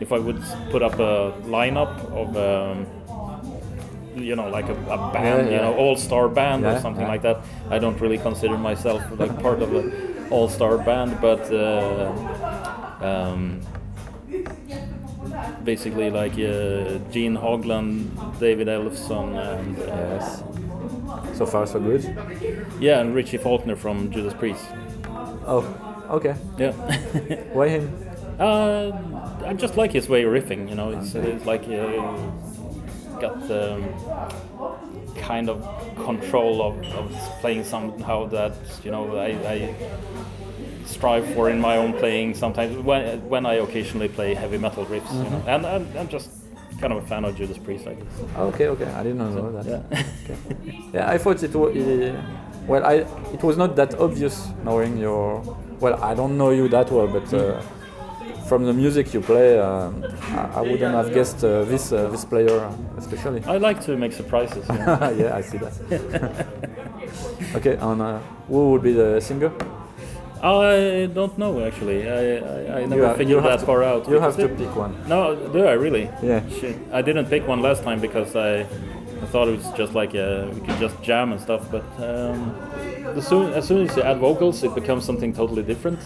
if 0.00 0.12
I 0.12 0.18
would 0.18 0.42
put 0.70 0.82
up 0.82 0.94
a 0.98 1.32
lineup 1.46 1.94
of. 2.12 2.36
Um, 2.36 2.86
you 4.16 4.34
know, 4.34 4.48
like 4.48 4.68
a, 4.68 4.72
a 4.72 5.12
band, 5.12 5.48
Yeah, 5.48 5.54
you 5.54 5.62
know, 5.62 5.74
all-star 5.76 6.28
band 6.28 6.66
or 6.66 6.80
something 6.80 7.02
yeah. 7.02 7.08
like 7.08 7.22
that. 7.22 7.38
I 7.70 7.78
don't 7.78 8.00
really 8.00 8.18
consider 8.18 8.58
myself 8.58 9.00
like 9.16 9.38
part 9.40 9.62
of 9.62 9.72
an 9.74 10.26
all-star 10.28 10.78
band, 10.78 11.20
but 11.20 11.40
uh, 11.52 12.10
um, 13.00 13.60
basically 15.64 16.10
like 16.10 16.32
uh, 16.32 16.98
Gene 17.12 17.36
Hoglan, 17.36 18.08
David 18.40 18.66
Ellefson, 18.66 19.36
and 19.38 19.78
uh, 19.78 19.84
Yes. 19.84 20.42
So 21.34 21.46
far, 21.46 21.66
so 21.66 21.78
good. 21.80 22.02
yeah, 22.80 23.00
and 23.00 23.14
Richie 23.14 23.38
Faulkner 23.38 23.76
from 23.76 24.10
Judas 24.10 24.34
Priest. 24.34 24.64
Oh, 25.46 25.64
okay. 26.10 26.34
Yeah. 26.58 26.72
Why 27.52 27.68
him? 27.68 28.07
Uh, 28.38 28.92
I 29.44 29.52
just 29.54 29.76
like 29.76 29.92
his 29.92 30.08
way 30.08 30.22
of 30.22 30.32
riffing. 30.32 30.68
You 30.68 30.74
know, 30.76 30.90
it's, 30.90 31.14
it's 31.14 31.44
like 31.44 31.62
uh, 31.64 32.16
got 33.20 33.46
the 33.48 33.82
kind 35.16 35.48
of 35.50 35.62
control 36.04 36.62
of, 36.62 36.82
of 36.94 37.10
playing 37.40 37.64
somehow 37.64 38.26
that 38.26 38.54
you 38.84 38.90
know 38.90 39.16
I, 39.16 39.26
I 39.54 39.74
strive 40.84 41.26
for 41.34 41.50
in 41.50 41.60
my 41.60 41.76
own 41.76 41.92
playing. 41.94 42.34
Sometimes 42.34 42.76
when 42.78 43.28
when 43.28 43.44
I 43.46 43.54
occasionally 43.54 44.08
play 44.08 44.34
heavy 44.34 44.58
metal 44.58 44.86
riffs, 44.86 45.12
you 45.12 45.30
know, 45.30 45.42
and 45.46 45.66
I'm, 45.66 45.96
I'm 45.96 46.08
just 46.08 46.30
kind 46.80 46.92
of 46.92 47.02
a 47.02 47.06
fan 47.06 47.24
of 47.24 47.36
Judas 47.36 47.58
Priest, 47.58 47.86
I 47.88 47.94
guess. 47.94 48.06
Okay, 48.36 48.68
okay. 48.68 48.86
I 48.86 49.02
didn't 49.02 49.18
know 49.18 49.52
that. 49.60 49.66
Yeah. 49.66 50.02
Yeah, 50.94 51.10
I 51.10 51.18
thought 51.18 51.42
it 51.42 51.54
was. 51.54 51.74
well, 52.66 52.84
I 52.84 52.94
it 53.34 53.42
was 53.42 53.56
not 53.56 53.76
that 53.76 53.94
obvious 53.98 54.48
knowing 54.64 54.96
your. 54.96 55.42
Well, 55.80 56.02
I 56.02 56.14
don't 56.14 56.36
know 56.38 56.50
you 56.50 56.68
that 56.68 56.90
well, 56.90 57.06
but 57.06 57.32
uh, 57.34 57.60
from 58.48 58.64
the 58.64 58.72
music 58.72 59.12
you 59.14 59.20
play, 59.20 59.58
um, 59.58 60.04
I, 60.30 60.58
I 60.58 60.60
wouldn't 60.62 60.94
have 60.94 61.12
guessed 61.12 61.44
uh, 61.44 61.64
this 61.64 61.92
uh, 61.92 62.08
this 62.08 62.24
player 62.24 62.70
especially. 62.96 63.42
I 63.44 63.58
like 63.58 63.80
to 63.84 63.96
make 63.96 64.12
surprises. 64.12 64.66
Know? 64.68 65.14
yeah, 65.18 65.36
I 65.36 65.42
see 65.42 65.58
that. 65.58 66.46
okay, 67.56 67.76
and 67.76 68.02
uh, 68.02 68.18
who 68.48 68.70
would 68.72 68.82
be 68.82 68.92
the 68.92 69.20
singer? 69.20 69.52
I 70.42 71.10
don't 71.12 71.36
know 71.36 71.64
actually. 71.66 72.08
I, 72.08 72.36
I, 72.36 72.80
I 72.80 72.86
never 72.86 73.08
have- 73.08 73.16
figured 73.16 73.44
that 73.44 73.60
to- 73.60 73.66
far 73.66 73.82
out. 73.82 74.08
You 74.08 74.20
have 74.20 74.36
to 74.36 74.48
pick 74.48 74.74
one. 74.76 74.94
No, 75.08 75.34
do 75.52 75.66
I 75.66 75.72
really? 75.72 76.04
Yeah. 76.22 76.48
Shit. 76.48 76.76
I 76.92 77.02
didn't 77.02 77.26
pick 77.26 77.46
one 77.46 77.60
last 77.60 77.82
time 77.82 78.00
because 78.00 78.36
I, 78.36 78.60
I 78.60 79.26
thought 79.32 79.48
it 79.48 79.56
was 79.58 79.68
just 79.76 79.94
like 79.94 80.14
uh 80.14 80.46
we 80.54 80.60
could 80.60 80.78
just 80.78 80.96
jam 81.02 81.32
and 81.32 81.40
stuff. 81.40 81.68
But 81.70 81.84
um, 81.98 82.54
soon 83.20 83.52
as 83.52 83.66
soon 83.66 83.88
as 83.88 83.96
you 83.96 84.02
add 84.02 84.18
vocals, 84.18 84.62
it 84.62 84.74
becomes 84.74 85.04
something 85.04 85.32
totally 85.32 85.64
different. 85.64 85.98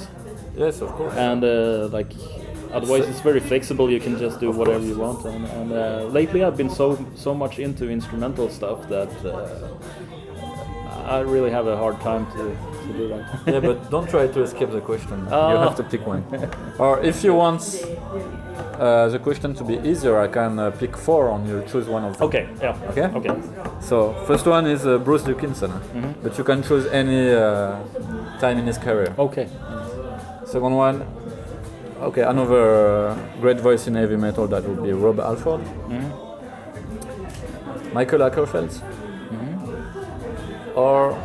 Yes, 0.57 0.81
of 0.83 0.91
course. 0.91 1.15
And 1.17 1.43
uh, 1.45 1.89
like 1.93 2.11
otherwise, 2.73 3.09
it's 3.09 3.21
very 3.21 3.41
flexible. 3.41 3.91
You 3.91 4.01
can 4.01 4.19
just 4.19 4.41
do 4.41 4.51
whatever 4.51 4.85
you 4.85 4.97
want. 4.99 5.25
And, 5.25 5.45
and 5.47 5.73
uh, 5.73 6.05
lately, 6.13 6.43
I've 6.45 6.57
been 6.57 6.71
so 6.71 6.99
so 7.17 7.35
much 7.35 7.59
into 7.59 7.89
instrumental 7.91 8.49
stuff 8.51 8.89
that 8.89 9.11
uh, 9.25 9.69
I 11.07 11.21
really 11.21 11.51
have 11.51 11.67
a 11.67 11.77
hard 11.77 12.01
time 12.01 12.27
to, 12.33 12.43
to 12.87 12.93
do 12.99 13.09
that. 13.09 13.25
yeah, 13.47 13.61
but 13.61 13.91
don't 13.95 14.09
try 14.09 14.27
to 14.27 14.43
escape 14.43 14.71
the 14.71 14.81
question. 14.81 15.19
You 15.21 15.33
Ah. 15.33 15.65
have 15.69 15.77
to 15.77 15.83
pick 15.85 16.07
one. 16.07 16.23
or 16.79 17.01
if 17.03 17.25
you 17.25 17.35
want 17.35 17.63
uh, 18.79 19.09
the 19.09 19.19
question 19.19 19.55
to 19.55 19.65
be 19.65 19.75
easier, 19.91 20.19
I 20.19 20.29
can 20.29 20.59
uh, 20.59 20.71
pick 20.71 20.97
four 20.97 21.31
and 21.31 21.49
you 21.49 21.63
choose 21.73 21.89
one 21.89 22.05
of 22.05 22.17
them. 22.19 22.29
okay. 22.29 22.47
Yeah. 22.61 22.91
Okay? 22.91 23.07
Okay. 23.19 23.35
So 23.81 24.13
first 24.27 24.47
one 24.47 24.67
is 24.71 24.85
uh, 24.87 24.99
Bruce 24.99 25.25
Dickinson, 25.25 25.71
Mm-hmm. 25.71 26.23
but 26.23 26.39
you 26.39 26.45
can 26.45 26.63
choose 26.63 26.87
any 26.93 27.31
uh, 27.33 27.77
time 28.41 28.59
in 28.59 28.67
his 28.67 28.79
career. 28.79 29.13
Okay. 29.19 29.47
Second 30.53 30.75
one, 30.75 31.03
okay, 32.03 32.21
another 32.21 33.09
uh, 33.09 33.17
great 33.41 33.59
voice 33.59 33.87
in 33.87 33.95
heavy 33.95 34.17
metal 34.17 34.47
that 34.49 34.63
would 34.63 34.83
be 34.83 34.93
Rob 34.93 35.19
Alford. 35.19 35.63
Mm-hmm. 35.89 36.11
Mikael 37.95 38.21
Åkerfeldt. 38.21 38.83
Mm-hmm. 39.31 40.77
Or 40.77 41.17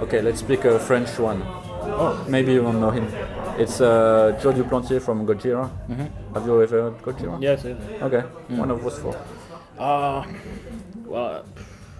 okay, 0.00 0.22
let's 0.22 0.40
pick 0.40 0.64
a 0.64 0.78
French 0.78 1.18
one. 1.18 1.42
Oh. 1.44 2.24
Maybe 2.26 2.54
you 2.54 2.62
won't 2.62 2.78
know 2.80 2.90
him. 2.90 3.06
It's 3.58 3.82
uh, 3.82 4.32
Joe 4.40 4.52
Duplantier 4.54 5.00
from 5.02 5.26
Gojira. 5.26 5.68
Have 6.32 6.46
you 6.46 6.62
ever 6.62 6.82
heard 6.82 7.02
Gojira? 7.02 7.38
Yes. 7.42 7.62
Yes. 7.62 7.76
Okay, 8.00 8.24
one 8.56 8.70
of 8.70 8.82
those 8.82 8.98
four. 8.98 9.14
Uh, 9.78 10.24
well, 11.04 11.44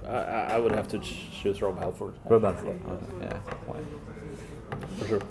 I, 0.08 0.54
I 0.54 0.58
would 0.58 0.72
have 0.72 0.88
to 0.88 0.98
choose 0.98 1.60
Rob 1.60 1.78
Halford 1.78 2.14
Rob 2.30 2.44
Alford. 2.46 2.80
Okay, 2.88 3.06
yeah. 3.20 3.38
Why? 4.92 4.98
for 4.98 5.08
sure. 5.08 5.22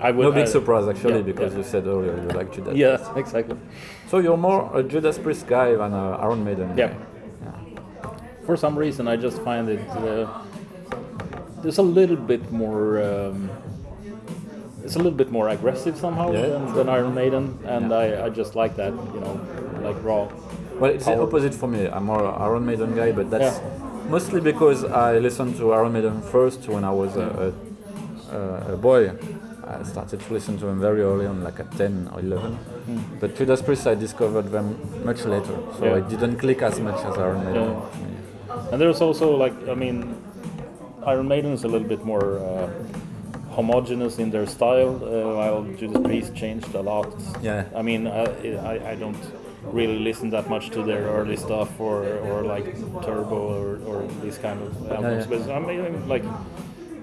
I 0.00 0.10
would. 0.10 0.22
No 0.24 0.32
big 0.32 0.48
I- 0.48 0.50
surprise 0.50 0.88
actually 0.88 1.16
yeah, 1.16 1.22
because 1.22 1.52
yeah. 1.52 1.58
you 1.58 1.64
said 1.64 1.86
earlier 1.86 2.16
you 2.16 2.28
like 2.28 2.52
Judas. 2.52 2.76
Yes, 2.76 3.08
exactly. 3.16 3.56
So 4.08 4.18
you're 4.18 4.36
more 4.36 4.70
a 4.76 4.82
Judas 4.82 5.18
Priest 5.18 5.46
guy 5.46 5.72
than 5.72 5.92
an 5.92 6.14
Iron 6.20 6.44
Maiden 6.44 6.76
Yeah. 6.76 6.88
guy. 6.88 6.96
For 8.44 8.56
some 8.56 8.76
reason, 8.76 9.06
I 9.06 9.16
just 9.16 9.40
find 9.42 9.68
it 9.68 9.88
uh, 9.90 10.26
there's 11.62 11.78
a 11.78 11.82
little 11.82 12.16
bit 12.16 12.50
more. 12.50 13.02
Um, 13.02 13.50
it's 14.84 14.96
a 14.96 14.98
little 14.98 15.16
bit 15.16 15.30
more 15.30 15.48
aggressive 15.48 15.96
somehow 15.96 16.32
Yeah, 16.32 16.46
than, 16.46 16.74
than 16.74 16.88
Iron 16.88 17.14
Maiden, 17.14 17.56
and 17.64 17.92
I, 17.94 18.26
I 18.26 18.28
just 18.30 18.56
like 18.56 18.74
that, 18.76 18.92
you 18.92 19.20
know, 19.20 19.40
like 19.80 20.02
raw. 20.02 20.28
Well, 20.80 20.90
it's 20.90 21.04
the 21.04 21.20
opposite 21.22 21.54
for 21.54 21.68
me. 21.68 21.86
I'm 21.86 22.06
more 22.06 22.24
a 22.24 22.32
Iron 22.32 22.66
Maiden 22.66 22.96
guy, 22.96 23.12
but 23.12 23.30
that's 23.30 23.60
mostly 24.08 24.40
because 24.40 24.82
I 24.84 25.18
listened 25.18 25.56
to 25.58 25.72
Iron 25.72 25.92
Maiden 25.92 26.20
first 26.20 26.68
when 26.68 26.82
I 26.82 26.90
was 26.90 27.14
a, 27.16 27.52
a, 27.54 27.71
a 28.74 28.76
boy. 28.76 29.12
I 29.64 29.82
started 29.84 30.20
to 30.20 30.32
listen 30.32 30.58
to 30.58 30.66
them 30.66 30.80
very 30.80 31.02
early 31.02 31.24
on, 31.26 31.42
like 31.44 31.60
at 31.60 31.70
10 31.76 32.10
or 32.12 32.20
11. 32.20 32.58
But 33.20 33.36
Judas 33.36 33.62
Priest, 33.62 33.86
I 33.86 33.94
discovered 33.94 34.50
them 34.50 34.76
much 35.04 35.24
later, 35.24 35.56
so 35.78 35.84
Yeah. 35.84 35.96
it 35.98 36.08
didn't 36.08 36.36
click 36.38 36.62
as 36.62 36.80
much 36.80 36.98
as 37.04 37.16
Iron 37.16 37.44
Maiden. 37.44 37.70
Yeah. 37.70 38.68
And 38.72 38.80
there's 38.80 39.00
also 39.00 39.36
like, 39.36 39.54
I 39.68 39.74
mean, 39.74 40.16
Iron 41.06 41.28
Maiden 41.28 41.52
is 41.52 41.64
a 41.64 41.68
little 41.68 41.86
bit 41.88 42.04
more 42.04 42.38
uh, 42.38 42.68
homogeneous 43.50 44.18
in 44.18 44.30
their 44.30 44.46
style, 44.46 44.96
uh, 44.96 45.36
while 45.36 45.62
Judas 45.78 46.02
Priest 46.02 46.34
changed 46.34 46.74
a 46.74 46.80
lot. 46.80 47.08
Yeah. 47.40 47.64
I 47.74 47.82
mean, 47.82 48.06
I, 48.08 48.24
I, 48.72 48.90
I 48.92 48.94
don't 48.96 49.16
really 49.62 49.98
listen 50.00 50.30
that 50.30 50.50
much 50.50 50.70
to 50.70 50.82
their 50.82 51.02
early 51.04 51.36
stuff 51.36 51.78
or, 51.78 52.02
or 52.28 52.42
like 52.42 52.64
Turbo 53.04 53.36
or, 53.36 53.78
or 53.86 54.08
these 54.22 54.38
kind 54.38 54.60
of 54.60 54.90
albums. 54.90 55.26
yeah. 55.30 55.38
But 55.38 55.50
I 55.50 55.58
mean, 55.60 56.08
like, 56.08 56.24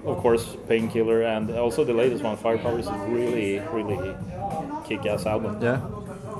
of 0.04 0.18
course, 0.18 0.56
Painkiller 0.68 1.22
and 1.22 1.50
also 1.50 1.84
the 1.84 1.92
latest 1.94 2.22
one, 2.24 2.36
Firepower, 2.36 2.78
is 2.78 2.88
really, 3.08 3.58
really 3.72 4.14
kick-ass 4.86 5.26
album. 5.26 5.58
Yeah, 5.62 5.80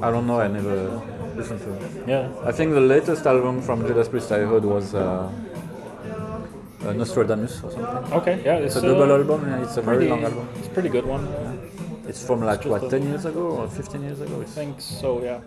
I 0.02 0.10
don't 0.10 0.26
know. 0.26 0.40
I 0.40 0.48
never 0.48 1.00
listened 1.36 1.60
to 1.60 1.72
it. 1.74 2.08
Yeah. 2.08 2.28
I 2.44 2.52
think 2.52 2.72
the 2.72 2.80
latest 2.80 3.26
album 3.26 3.60
from 3.62 3.86
Judas 3.86 4.08
Priest 4.08 4.32
I 4.32 4.38
heard 4.40 4.64
was 4.64 4.94
uh, 4.94 5.30
uh, 6.84 6.92
Nostradamus 6.92 7.62
or 7.62 7.70
something. 7.70 8.12
Okay. 8.14 8.42
Yeah. 8.44 8.56
It's, 8.56 8.76
It's 8.76 8.84
a 8.84 8.88
double 8.88 9.12
uh, 9.12 9.18
album. 9.18 9.46
Yeah, 9.48 9.62
it's 9.62 9.76
a 9.76 9.82
very 9.82 9.96
Pretty, 9.98 10.10
long 10.10 10.24
album. 10.24 10.48
it's 10.56 10.66
a 10.66 10.70
pretty 10.70 10.88
good 10.88 11.06
one. 11.06 11.26
It's 12.08 12.24
from 12.26 12.40
like 12.42 12.62
just 12.62 12.70
what 12.82 12.90
10 12.90 13.02
years 13.04 13.24
ago 13.24 13.42
or 13.58 13.68
15 13.68 14.02
years 14.02 14.20
ago. 14.20 14.40
I 14.40 14.44
think 14.44 14.80
so, 14.80 15.22
yeah. 15.22 15.40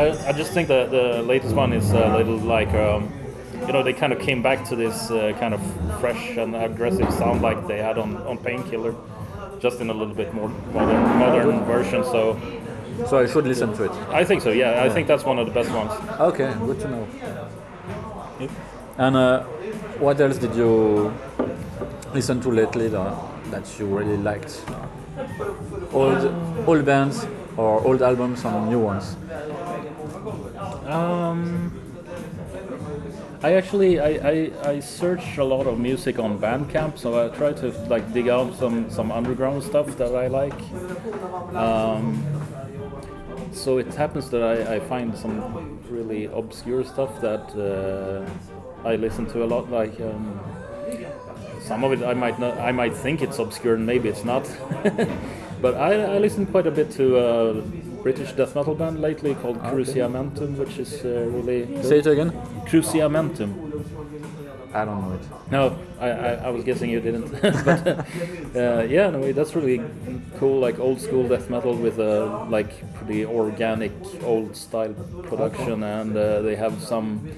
I, 0.00 0.28
I 0.28 0.32
just 0.32 0.52
think 0.52 0.68
that 0.68 0.90
the 0.90 1.22
latest 1.22 1.54
one 1.54 1.72
is 1.72 1.90
a 1.90 2.16
little 2.16 2.38
like, 2.38 2.72
um, 2.74 3.12
you 3.66 3.72
know, 3.72 3.82
they 3.82 3.92
kind 3.92 4.12
of 4.12 4.18
came 4.20 4.42
back 4.42 4.64
to 4.68 4.76
this 4.76 5.10
uh, 5.10 5.32
kind 5.38 5.54
of 5.54 5.60
fresh 6.00 6.36
and 6.36 6.54
aggressive 6.56 7.12
sound 7.12 7.42
like 7.42 7.66
they 7.66 7.78
had 7.78 7.98
on, 7.98 8.16
on 8.26 8.38
Painkiller, 8.38 8.94
just 9.60 9.80
in 9.80 9.90
a 9.90 9.94
little 9.94 10.14
bit 10.14 10.32
more 10.34 10.48
modern, 10.48 11.02
modern 11.18 11.64
version. 11.64 12.02
So 12.04 12.38
so 13.08 13.18
I 13.18 13.26
should 13.26 13.46
listen 13.46 13.72
to 13.76 13.84
it. 13.84 13.92
I 14.10 14.24
think 14.24 14.42
so, 14.42 14.50
yeah. 14.50 14.82
I 14.84 14.88
think 14.88 15.06
that's 15.06 15.24
one 15.24 15.38
of 15.38 15.46
the 15.46 15.52
best 15.52 15.70
ones. 15.70 15.92
Okay, 16.20 16.52
good 16.66 16.80
to 16.80 16.88
know. 16.88 17.08
And 18.98 19.16
uh, 19.16 19.44
what 19.98 20.20
else 20.20 20.36
did 20.36 20.54
you 20.54 21.12
listen 22.12 22.40
to 22.42 22.50
lately 22.50 22.88
that, 22.88 23.16
that 23.50 23.78
you 23.78 23.86
really 23.86 24.16
liked? 24.16 24.62
Old, 25.92 26.34
old 26.66 26.84
bands 26.84 27.26
or 27.56 27.80
old 27.86 28.02
albums 28.02 28.44
and 28.44 28.68
new 28.68 28.80
ones? 28.80 29.16
Um, 30.86 31.79
I 33.42 33.54
actually 33.54 33.98
I, 33.98 34.08
I, 34.08 34.70
I 34.70 34.80
search 34.80 35.38
a 35.38 35.44
lot 35.44 35.66
of 35.66 35.78
music 35.78 36.18
on 36.18 36.38
Bandcamp, 36.38 36.98
so 36.98 37.24
I 37.24 37.34
try 37.34 37.54
to 37.54 37.68
like 37.88 38.12
dig 38.12 38.28
out 38.28 38.54
some 38.58 38.90
some 38.90 39.10
underground 39.10 39.62
stuff 39.62 39.96
that 39.96 40.14
I 40.14 40.26
like. 40.26 40.60
Um, 41.54 42.22
so 43.52 43.78
it 43.78 43.94
happens 43.94 44.28
that 44.30 44.42
I, 44.42 44.76
I 44.76 44.80
find 44.80 45.16
some 45.16 45.80
really 45.88 46.26
obscure 46.26 46.84
stuff 46.84 47.18
that 47.22 47.46
uh, 47.56 48.28
I 48.86 48.96
listen 48.96 49.24
to 49.30 49.42
a 49.42 49.46
lot. 49.46 49.70
Like 49.70 49.98
um, 50.02 50.38
some 51.62 51.82
of 51.82 51.92
it 51.92 52.02
I 52.02 52.12
might 52.12 52.38
not 52.38 52.58
I 52.58 52.72
might 52.72 52.94
think 52.94 53.22
it's 53.22 53.38
obscure 53.38 53.74
and 53.74 53.86
maybe 53.86 54.10
it's 54.10 54.24
not. 54.24 54.44
but 55.62 55.76
I, 55.76 56.16
I 56.16 56.18
listen 56.18 56.44
quite 56.44 56.66
a 56.66 56.70
bit 56.70 56.90
to 56.92 57.16
a 57.18 57.62
British 58.02 58.32
death 58.32 58.54
metal 58.54 58.74
band 58.74 59.00
lately 59.00 59.34
called 59.34 59.58
Cruciamentum, 59.58 60.56
which 60.56 60.78
is 60.78 61.04
uh, 61.04 61.08
really 61.30 61.66
good. 61.66 61.84
Say 61.84 61.98
it 61.98 62.06
again. 62.06 62.32
Cruciamentum. 62.66 63.70
I 64.72 64.84
don't 64.84 65.00
know 65.02 65.14
it. 65.14 65.50
No, 65.50 65.76
I, 65.98 66.08
I, 66.10 66.32
I 66.46 66.48
was 66.50 66.62
guessing 66.64 66.90
you 66.90 67.00
didn't. 67.00 67.30
but 67.64 68.06
uh, 68.56 68.86
yeah, 68.88 69.10
no, 69.10 69.32
that's 69.32 69.56
really 69.56 69.82
cool, 70.38 70.60
like 70.60 70.78
old 70.78 71.00
school 71.00 71.26
death 71.26 71.50
metal 71.50 71.74
with 71.74 71.98
a 71.98 72.46
like 72.48 72.72
pretty 72.94 73.24
organic 73.24 73.92
old 74.22 74.56
style 74.56 74.94
production, 75.24 75.82
and 75.82 76.16
uh, 76.16 76.40
they 76.42 76.54
have 76.54 76.80
some, 76.80 77.28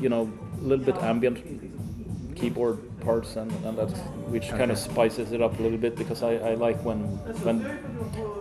you 0.00 0.08
know, 0.08 0.30
a 0.60 0.64
little 0.64 0.84
bit 0.84 0.96
ambient 0.96 1.38
keyboard 2.34 2.78
parts, 3.00 3.36
and, 3.36 3.50
and 3.64 3.78
that 3.78 3.88
which 4.28 4.48
kind 4.50 4.70
of 4.70 4.78
spices 4.78 5.32
it 5.32 5.40
up 5.42 5.58
a 5.58 5.62
little 5.62 5.78
bit 5.78 5.96
because 5.96 6.22
I, 6.22 6.34
I 6.34 6.54
like 6.54 6.82
when 6.84 7.00
when 7.44 7.58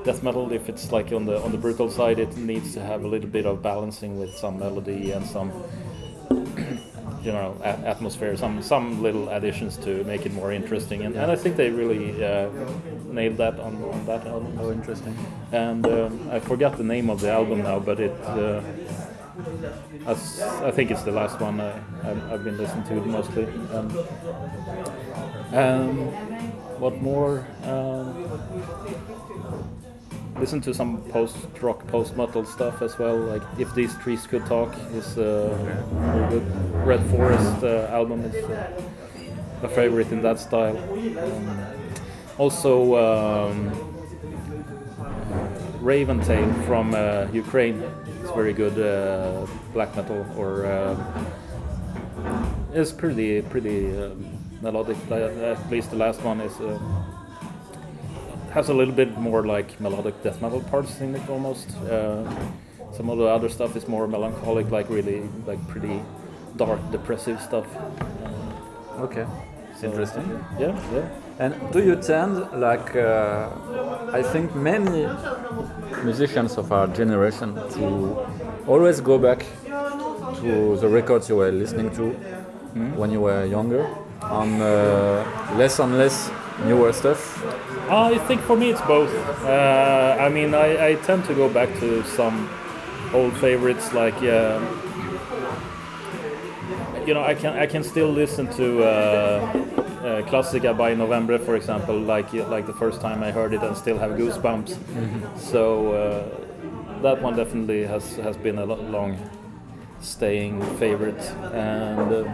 death 0.04 0.24
metal, 0.24 0.52
if 0.52 0.70
it's 0.70 0.92
like 0.92 1.12
on 1.12 1.26
the 1.26 1.42
on 1.42 1.52
the 1.52 1.58
brutal 1.58 1.90
side, 1.90 2.20
it 2.20 2.36
needs 2.38 2.74
to 2.74 2.82
have 2.82 3.04
a 3.04 3.08
little 3.08 3.30
bit 3.30 3.46
of 3.46 3.62
balancing 3.62 4.20
with 4.20 4.36
some 4.36 4.60
melody 4.60 5.12
and 5.12 5.26
some 5.26 5.52
you 7.24 7.32
know 7.32 7.56
a- 7.62 7.88
atmosphere 7.88 8.36
some 8.38 8.62
some 8.62 9.02
little 9.02 9.30
additions 9.30 9.78
to 9.78 10.04
make 10.06 10.26
it 10.26 10.34
more 10.34 10.52
interesting. 10.52 11.04
And, 11.06 11.16
and 11.16 11.32
I 11.32 11.36
think 11.36 11.56
they 11.56 11.70
really 11.70 12.24
uh, 12.24 12.50
nailed 13.12 13.38
that 13.38 13.60
on, 13.60 13.76
on 13.84 14.06
that 14.06 14.26
album. 14.28 14.58
Oh, 14.60 14.72
interesting. 14.72 15.16
and 15.52 15.86
um, 15.88 16.30
I 16.32 16.40
forgot 16.40 16.78
the 16.78 16.84
name 16.84 17.10
of 17.10 17.22
the 17.22 17.32
album 17.32 17.64
now 17.64 17.80
but 17.80 18.00
it 18.00 18.12
uh, 18.24 18.62
as- 20.06 20.42
I 20.42 20.72
think 20.72 20.92
it's 20.92 21.04
the 21.04 21.12
last 21.12 21.40
one 21.40 21.60
I, 21.60 21.72
I've, 22.04 22.32
I've 22.34 22.44
been 22.44 22.58
listening 22.58 22.84
to 22.86 22.94
mostly. 23.08 23.46
Um, 23.74 23.98
um, 25.54 25.98
what 26.80 27.02
more? 27.02 27.46
Um, 27.64 28.30
listen 30.40 30.62
to 30.62 30.74
some 30.74 31.02
post 31.10 31.36
rock 31.62 31.86
post 31.88 32.16
metal 32.16 32.46
stuff 32.46 32.82
as 32.82 32.98
well 32.98 33.18
like 33.18 33.42
if 33.58 33.74
these 33.76 33.94
trees 33.98 34.26
could 34.26 34.46
talk 34.46 34.74
is 34.94 35.18
uh, 35.18 35.50
good. 36.30 36.46
Red 36.86 37.04
forest 37.10 37.64
uh, 37.64 37.88
album 37.92 38.22
is 38.24 38.36
uh, 38.46 38.82
a 39.64 39.68
favorite 39.68 40.12
in 40.12 40.22
that 40.22 40.40
style. 40.40 40.78
Um, 40.78 41.66
also 42.38 42.96
um, 45.80 45.86
Raventale 45.86 46.54
from 46.66 46.94
uh, 46.94 47.28
ukraine 47.34 47.82
it's 48.22 48.32
very 48.32 48.54
good 48.54 48.78
uh, 48.80 49.46
black 49.74 49.96
metal 49.96 50.26
or 50.38 50.66
um, 50.66 50.98
it's 52.74 52.92
pretty 52.92 53.42
pretty 53.42 53.88
um, 53.98 54.26
melodic 54.62 54.98
uh, 55.12 55.16
at 55.54 55.70
least 55.72 55.90
the 55.92 55.96
last 55.98 56.22
one 56.22 56.42
is 56.42 56.60
uh, 56.60 56.78
has 58.52 58.70
a 58.70 58.74
little 58.74 58.94
bit 58.94 59.18
more 59.18 59.46
like 59.46 59.80
melodic 59.80 60.22
death 60.24 60.42
metal 60.42 60.60
parts 60.62 61.02
in 61.02 61.16
it 61.16 61.30
almost. 61.30 61.70
Uh, 61.78 62.24
some 62.92 63.08
of 63.12 63.20
the 63.20 63.26
other 63.26 63.48
stuff 63.48 63.76
is 63.76 63.88
more 63.88 64.08
melancholic, 64.08 64.72
like 64.72 64.90
really 64.90 65.22
like 65.46 65.60
pretty 65.68 66.02
dark, 66.58 66.80
depressive 66.92 67.40
stuff. 67.42 67.68
Uh, 67.78 69.04
Okay. 69.04 69.26
so- 69.80 69.86
Interesting. 69.88 70.26
Yeah, 70.60 70.74
yeah. 70.92 71.08
And 71.40 71.56
do 71.72 71.82
you 71.82 71.96
tend, 71.96 72.36
like, 72.52 72.98
uh, 72.98 73.48
I 74.12 74.22
think 74.22 74.54
many 74.56 75.08
musicians 76.04 76.58
of 76.58 76.72
our 76.74 76.88
generation, 76.88 77.56
to 77.76 78.18
always 78.68 79.00
go 79.00 79.18
back 79.18 79.46
to 80.42 80.76
the 80.76 80.90
records 80.90 81.30
you 81.30 81.38
were 81.38 81.52
listening 81.52 81.92
to 81.92 82.10
when 83.00 83.12
you 83.12 83.22
were 83.22 83.46
younger, 83.46 83.88
on 84.24 84.62
uh, 84.62 85.24
less 85.56 85.80
and 85.80 85.98
less 85.98 86.30
newer 86.66 86.92
stuff? 86.92 87.42
I 87.90 88.18
think 88.28 88.42
for 88.42 88.58
me 88.58 88.72
it's 88.72 88.82
both. 88.82 89.10
Uh, 89.46 90.18
I 90.20 90.28
mean, 90.28 90.54
I, 90.54 90.90
I 90.90 90.96
tend 90.96 91.24
to 91.26 91.34
go 91.34 91.48
back 91.48 91.70
to 91.80 92.04
some 92.04 92.50
old 93.14 93.34
favorites 93.38 93.94
like. 93.94 94.18
Um, 94.24 94.68
you 97.08 97.14
know, 97.14 97.24
I 97.24 97.34
can 97.34 97.58
I 97.58 97.66
can 97.66 97.84
still 97.84 98.10
listen 98.12 98.48
to 98.58 98.84
uh, 100.02 100.08
uh, 100.08 100.22
Classica 100.30 100.78
by 100.78 100.94
Novembre, 100.94 101.40
for 101.40 101.56
example, 101.56 101.98
like 101.98 102.34
like 102.34 102.66
the 102.66 102.74
first 102.74 103.02
time 103.02 103.24
I 103.24 103.32
heard 103.32 103.54
it, 103.54 103.62
and 103.64 103.76
still 103.76 103.98
have 103.98 104.12
goosebumps. 104.12 104.78
So 105.38 105.94
uh, 105.94 107.02
that 107.02 107.22
one 107.22 107.36
definitely 107.36 107.86
has 107.86 108.16
has 108.18 108.38
been 108.38 108.58
a 108.60 108.66
long 108.66 109.18
staying 110.02 110.62
favorite, 110.78 111.22
and. 111.54 112.14
Uh, 112.14 112.30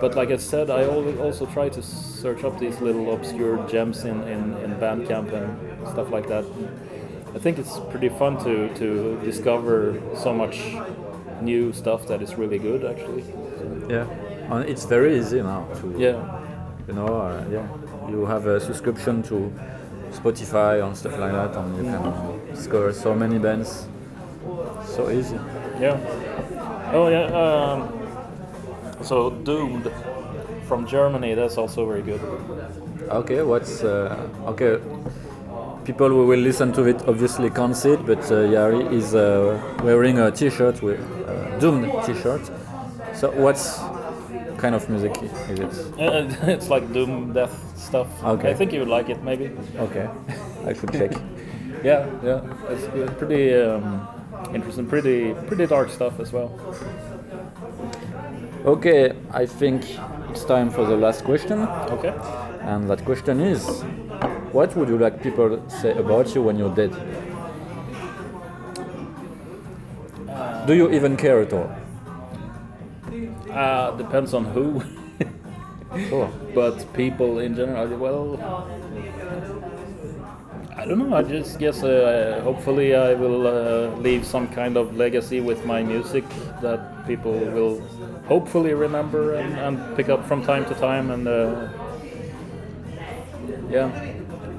but 0.00 0.14
like 0.14 0.30
I 0.30 0.38
said, 0.38 0.70
I 0.70 0.86
always 0.86 1.18
also 1.18 1.44
try 1.44 1.68
to 1.68 1.82
search 1.82 2.42
up 2.42 2.58
these 2.58 2.80
little 2.80 3.12
obscure 3.12 3.58
gems 3.68 4.04
in, 4.04 4.22
in, 4.22 4.56
in 4.64 4.74
Bandcamp 4.76 5.30
and 5.30 5.88
stuff 5.88 6.10
like 6.10 6.26
that. 6.28 6.44
I 7.34 7.38
think 7.38 7.58
it's 7.58 7.78
pretty 7.90 8.08
fun 8.08 8.42
to, 8.44 8.72
to 8.76 9.20
discover 9.22 10.00
so 10.16 10.32
much 10.32 10.58
new 11.42 11.72
stuff 11.72 12.06
that 12.06 12.22
is 12.22 12.36
really 12.36 12.58
good, 12.58 12.84
actually. 12.84 13.24
Yeah. 13.90 14.06
And 14.50 14.68
it's 14.68 14.86
very 14.86 15.18
easy 15.18 15.42
now 15.42 15.66
to, 15.80 15.94
Yeah, 15.98 16.39
you 16.90 16.96
know, 16.96 17.06
uh, 17.06 17.44
yeah. 17.50 17.66
You 18.10 18.26
have 18.26 18.46
a 18.46 18.58
subscription 18.58 19.22
to 19.24 19.52
Spotify 20.10 20.84
and 20.84 20.96
stuff 20.96 21.16
like 21.18 21.32
that, 21.32 21.54
and 21.56 21.76
you 21.76 21.84
can 21.84 22.54
discover 22.54 22.92
so 22.92 23.14
many 23.14 23.38
bands. 23.38 23.86
So 24.86 25.08
easy. 25.10 25.36
yeah. 25.80 25.96
Oh 26.92 27.08
yeah. 27.08 27.26
Um, 27.42 29.04
so 29.04 29.30
Doomed 29.30 29.88
from 30.66 30.86
Germany, 30.86 31.34
that's 31.34 31.56
also 31.56 31.86
very 31.86 32.02
good. 32.02 32.20
Okay, 33.08 33.42
what's 33.42 33.84
uh, 33.84 34.28
okay? 34.46 34.80
People 35.84 36.08
who 36.08 36.26
will 36.26 36.40
listen 36.40 36.72
to 36.72 36.84
it 36.84 37.08
obviously 37.08 37.50
can't 37.50 37.76
see 37.76 37.92
it, 37.92 38.04
but 38.04 38.18
uh, 38.30 38.46
Yari 38.54 38.92
is 38.92 39.14
uh, 39.14 39.58
wearing 39.84 40.18
a 40.18 40.30
T-shirt 40.30 40.82
with 40.82 41.00
uh, 41.00 41.58
Doomed 41.60 41.92
T-shirt. 42.04 42.42
So 43.14 43.30
what's 43.30 43.78
kind 44.60 44.74
of 44.74 44.88
music 44.88 45.12
is 45.22 45.58
it? 45.58 45.72
Uh, 45.98 46.28
it's 46.54 46.68
like 46.68 46.92
Doom 46.92 47.32
death 47.32 47.54
stuff. 47.76 48.08
Okay. 48.22 48.50
I 48.50 48.54
think 48.54 48.72
you 48.72 48.80
would 48.80 48.88
like 48.88 49.08
it, 49.08 49.22
maybe. 49.22 49.50
Okay, 49.76 50.08
I 50.66 50.72
should 50.74 50.92
check. 50.92 51.12
Yeah, 51.82 52.04
yeah. 52.22 52.42
It's 52.68 52.86
good. 52.88 53.16
pretty 53.16 53.54
um, 53.54 54.06
interesting, 54.54 54.86
pretty 54.86 55.32
pretty 55.48 55.66
dark 55.66 55.88
stuff 55.88 56.20
as 56.20 56.30
well. 56.30 56.50
Okay, 58.66 59.14
I 59.32 59.46
think 59.46 59.86
it's 60.30 60.44
time 60.44 60.68
for 60.68 60.84
the 60.84 60.96
last 60.96 61.24
question, 61.24 61.62
Okay. 61.96 62.12
and 62.60 62.90
that 62.90 63.02
question 63.06 63.40
is, 63.40 63.82
what 64.52 64.76
would 64.76 64.90
you 64.90 64.98
like 64.98 65.22
people 65.22 65.62
say 65.70 65.92
about 65.96 66.34
you 66.34 66.42
when 66.42 66.58
you're 66.58 66.74
dead? 66.74 66.92
Do 70.66 70.74
you 70.74 70.90
even 70.92 71.16
care 71.16 71.40
at 71.40 71.52
all? 71.54 71.70
Uh, 73.52 73.90
depends 73.96 74.32
on 74.34 74.44
who, 74.44 74.82
Sure. 76.08 76.30
but 76.54 76.92
people 76.94 77.40
in 77.40 77.54
general. 77.56 77.88
Well, 77.98 78.38
I 80.76 80.86
don't 80.86 80.98
know. 80.98 81.16
I 81.16 81.22
just 81.22 81.58
guess. 81.58 81.82
Uh, 81.82 82.40
hopefully, 82.44 82.94
I 82.94 83.14
will 83.14 83.46
uh, 83.46 83.96
leave 83.96 84.24
some 84.24 84.48
kind 84.48 84.76
of 84.76 84.96
legacy 84.96 85.40
with 85.40 85.64
my 85.66 85.82
music 85.82 86.24
that 86.62 87.06
people 87.06 87.32
will 87.32 87.80
hopefully 88.28 88.72
remember 88.74 89.34
and, 89.34 89.58
and 89.58 89.96
pick 89.96 90.08
up 90.08 90.24
from 90.26 90.42
time 90.44 90.64
to 90.66 90.74
time. 90.74 91.10
And 91.10 91.26
uh, 91.26 91.68
yeah, 93.68 93.90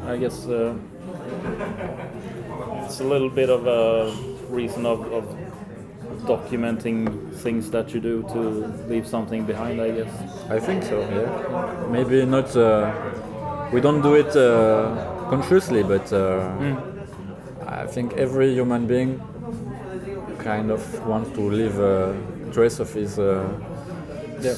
I 0.05 0.17
guess 0.17 0.45
uh, 0.47 0.75
it's 2.83 2.99
a 2.99 3.03
little 3.03 3.29
bit 3.29 3.49
of 3.49 3.65
a 3.67 4.11
reason 4.49 4.85
of, 4.85 5.01
of 5.11 5.37
documenting 6.25 7.07
things 7.43 7.69
that 7.71 7.93
you 7.93 7.99
do 7.99 8.23
to 8.33 8.39
leave 8.89 9.07
something 9.07 9.45
behind. 9.45 9.81
I 9.81 9.91
guess. 9.91 10.13
I 10.49 10.59
think 10.59 10.83
so, 10.83 10.99
yeah. 10.99 11.87
Maybe 11.89 12.25
not, 12.25 12.55
uh, 12.55 12.91
we 13.73 13.81
don't 13.81 14.01
do 14.01 14.15
it 14.15 14.35
uh, 14.35 15.27
consciously, 15.29 15.83
but 15.83 16.11
uh, 16.13 16.51
I 17.67 17.85
think 17.87 18.13
every 18.13 18.53
human 18.53 18.85
being 18.87 19.19
kind 20.39 20.71
of 20.71 20.81
wants 21.07 21.31
to 21.31 21.41
leave 21.41 21.79
a 21.79 22.15
trace 22.51 22.79
of 22.79 22.93
his 22.93 23.17
uh, 23.19 23.47
Yeah. 24.41 24.55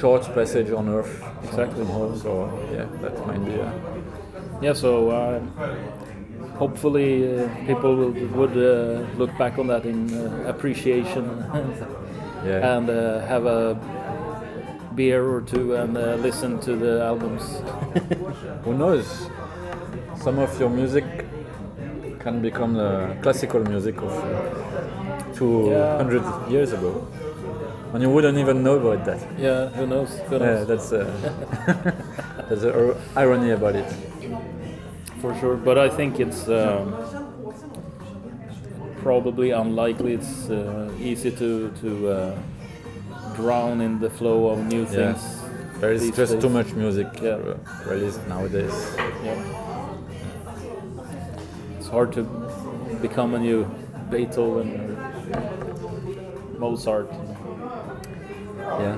short 0.00 0.22
passage 0.34 0.70
on 0.70 0.88
Earth. 0.88 1.22
Exactly. 1.44 1.84
somehow. 1.84 2.14
So, 2.14 2.48
yeah, 2.72 2.86
that 3.02 3.26
might 3.26 3.44
be. 3.44 3.60
Uh, 3.60 3.70
Yeah, 4.62 4.72
so 4.74 5.10
uh, 5.10 5.40
hopefully 6.58 7.10
uh, 7.26 7.48
people 7.66 7.94
will 7.96 8.12
would 8.38 8.56
uh, 8.56 9.04
look 9.18 9.36
back 9.38 9.58
on 9.58 9.66
that 9.68 9.84
in 9.84 10.10
uh, 10.14 10.44
appreciation. 10.48 11.24
Yeah. 12.44 12.76
and 12.76 12.88
uh, 12.88 13.26
have 13.26 13.44
a 13.46 13.74
beer 14.94 15.24
or 15.26 15.40
two 15.40 15.74
and 15.74 15.96
uh, 15.96 16.14
listen 16.22 16.60
to 16.60 16.76
the 16.76 17.02
albums. 17.02 17.42
Who 18.64 18.74
knows? 18.74 19.06
Some 20.14 20.38
of 20.38 20.56
your 20.60 20.70
music 20.70 21.04
can 22.20 22.40
become 22.42 22.74
the 22.74 23.16
classical 23.20 23.64
music 23.64 23.96
of 24.00 24.12
uh, 24.12 25.34
200 25.34 26.22
years 26.50 26.72
ago. 26.72 27.06
And 27.92 28.02
you 28.02 28.10
wouldn't 28.10 28.38
even 28.38 28.62
know 28.62 28.76
about 28.78 29.04
that. 29.06 29.20
yeah, 29.38 29.68
who 29.70 29.86
knows? 29.86 30.20
Who 30.28 30.36
Yeah, 30.38 30.64
that's 30.64 30.92
uh, 30.92 31.04
that's 32.48 32.62
the 32.62 32.96
irony 33.16 33.50
about 33.50 33.74
it. 33.74 33.86
For 35.26 35.38
sure. 35.40 35.56
But 35.56 35.78
I 35.78 35.88
think 35.88 36.20
it's 36.20 36.48
um, 36.48 36.94
probably 39.02 39.50
unlikely. 39.50 40.14
It's 40.14 40.50
uh, 40.50 40.90
easy 41.00 41.30
to 41.30 41.70
to 41.80 42.08
uh, 42.08 42.38
drown 43.34 43.80
in 43.80 43.98
the 44.00 44.10
flow 44.10 44.48
of 44.52 44.58
new 44.66 44.82
Yeah. 44.84 44.96
things. 44.96 45.22
There 45.80 45.92
is 45.92 46.10
just 46.10 46.32
days. 46.32 46.42
too 46.42 46.48
much 46.48 46.72
music 46.74 47.08
Yeah. 47.22 47.38
released 47.86 48.26
nowadays. 48.28 48.76
Yeah. 49.24 49.42
It's 51.78 51.88
hard 51.88 52.12
to 52.12 52.22
become 53.02 53.34
a 53.34 53.38
new 53.38 53.66
Beethoven 54.10 54.68
or 54.80 54.96
Mozart. 56.58 57.10
Yeah. 58.80 58.96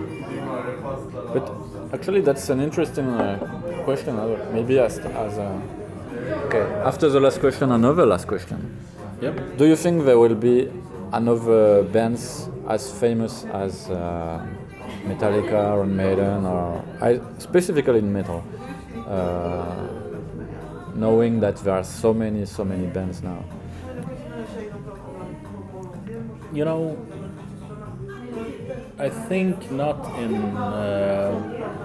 But 1.35 1.45
actually, 1.93 2.21
that's 2.21 2.49
an 2.51 2.61
interesting 2.61 3.07
uh, 3.07 3.39
question. 3.85 4.15
Maybe 4.53 4.79
as 4.79 4.99
as 4.99 5.39
a 5.39 5.51
okay. 6.47 6.63
After 6.85 7.09
the 7.09 7.21
last 7.21 7.41
question, 7.41 7.73
another 7.73 8.07
last 8.07 8.27
question. 8.27 8.77
Yep. 9.21 9.57
Do 9.59 9.67
you 9.67 9.77
think 9.77 10.05
there 10.05 10.19
will 10.19 10.35
be 10.35 10.71
another 11.13 11.83
bands 11.83 12.49
as 12.69 12.91
famous 12.91 13.45
as 13.53 13.91
uh, 13.91 14.47
Metallica 15.07 15.77
or 15.77 15.87
Maiden 15.87 16.45
or 16.45 16.85
I, 17.01 17.21
specifically 17.39 17.99
in 17.99 18.13
metal? 18.13 18.45
Uh, 19.07 19.89
knowing 20.95 21.41
that 21.41 21.57
there 21.59 21.75
are 21.75 21.85
so 21.85 22.13
many, 22.13 22.45
so 22.45 22.65
many 22.65 22.87
bands 22.87 23.23
now. 23.23 23.45
You 26.53 26.65
know, 26.65 26.97
I 28.99 29.09
think 29.09 29.71
not 29.71 30.19
in 30.19 30.35
uh, 30.57 31.78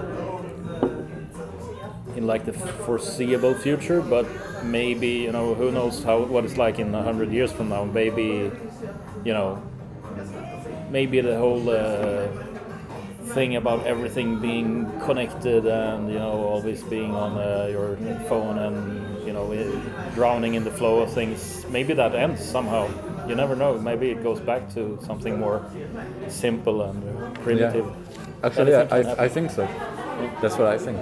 in 2.16 2.28
like 2.28 2.46
the 2.46 2.54
foreseeable 2.54 3.54
future, 3.56 4.02
but 4.02 4.26
maybe 4.64 5.08
you 5.08 5.32
know 5.32 5.54
who 5.54 5.72
knows 5.72 6.04
how 6.04 6.20
what 6.20 6.46
it's 6.46 6.58
like 6.58 6.80
in 6.80 6.94
a 6.96 7.04
hundred 7.04 7.32
years 7.32 7.52
from 7.52 7.70
now. 7.70 7.84
Maybe 7.86 8.52
you 9.24 9.34
know, 9.34 9.62
maybe 10.90 11.22
the 11.22 11.38
whole 11.38 11.70
uh, 11.70 12.28
thing 13.34 13.56
about 13.56 13.86
everything 13.86 14.40
being 14.40 14.92
connected 15.02 15.66
and 15.66 16.10
you 16.12 16.20
know 16.20 16.46
always 16.46 16.84
being 16.84 17.16
on 17.16 17.38
uh, 17.38 17.68
your 17.72 17.96
phone 18.30 18.58
and 18.60 19.26
you 19.26 19.34
know 19.34 19.46
drowning 20.14 20.54
in 20.56 20.64
the 20.64 20.72
flow 20.72 21.00
of 21.02 21.12
things. 21.12 21.66
Maybe 21.70 21.94
that 21.94 22.16
ends 22.16 22.44
somehow. 22.44 22.90
You 23.28 23.36
never 23.36 23.56
know. 23.56 23.78
Maybe 23.80 24.10
it 24.12 24.22
goes 24.22 24.40
back 24.42 24.74
to 24.74 25.00
something 25.06 25.40
more 25.40 25.66
simple 26.28 26.82
and 26.84 27.02
uh, 27.04 27.30
primitive. 27.42 27.86
Actually, 28.44 28.76
I, 28.76 28.82
Anything 28.82 29.04
can 29.04 29.20
I, 29.20 29.24
I 29.24 29.30
think 29.30 29.52
so. 29.52 29.68
That's 30.42 30.58
what 30.58 30.68
I 30.68 30.78
think. 30.78 31.00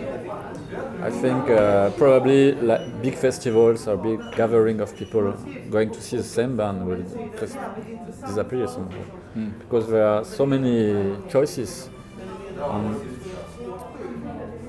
I 1.03 1.09
think 1.09 1.49
uh, 1.49 1.89
probably 1.91 2.51
like 2.53 3.01
big 3.01 3.15
festivals 3.15 3.87
or 3.87 3.97
big 3.97 4.19
gathering 4.35 4.79
of 4.81 4.95
people 4.95 5.31
going 5.69 5.89
to 5.91 6.01
see 6.01 6.17
the 6.17 6.23
same 6.23 6.55
band 6.57 6.85
will 6.85 7.03
just 7.39 7.57
disappear 8.25 8.67
somehow. 8.67 9.03
Because 9.59 9.87
there 9.89 10.05
are 10.05 10.23
so 10.23 10.45
many 10.45 11.15
choices 11.29 11.89
on 12.61 12.83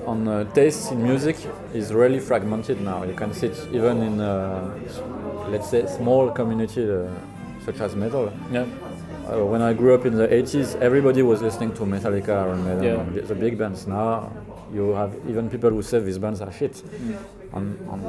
on 0.05 0.27
uh, 0.27 0.43
tastes 0.53 0.91
in 0.91 1.01
music 1.01 1.37
is 1.73 1.93
really 1.93 2.19
fragmented 2.19 2.81
now. 2.81 3.03
You 3.03 3.13
can 3.13 3.33
see 3.33 3.47
it 3.47 3.57
even 3.71 4.01
in 4.01 4.19
uh, 4.19 4.73
let's 5.49 5.69
say 5.69 5.85
small 5.87 6.29
community 6.31 6.89
uh, 6.89 7.07
such 7.65 7.79
as 7.79 7.95
metal. 7.95 8.31
Yeah. 8.51 8.65
Uh, 9.31 9.45
when 9.45 9.61
I 9.61 9.71
grew 9.73 9.93
up 9.95 10.05
in 10.05 10.15
the 10.15 10.27
80s, 10.27 10.75
everybody 10.81 11.21
was 11.21 11.41
listening 11.41 11.73
to 11.75 11.83
Metallica 11.83 12.45
or 12.45 12.55
Metal, 12.57 12.83
Yeah. 13.15 13.21
the 13.21 13.35
big 13.35 13.57
bands. 13.57 13.87
Now 13.87 14.29
you 14.73 14.91
have 14.91 15.15
even 15.29 15.49
people 15.49 15.69
who 15.69 15.81
say 15.81 15.99
these 15.99 16.17
bands 16.17 16.41
are 16.41 16.51
shit, 16.51 16.83
on, 17.53 17.77
on, 17.89 17.99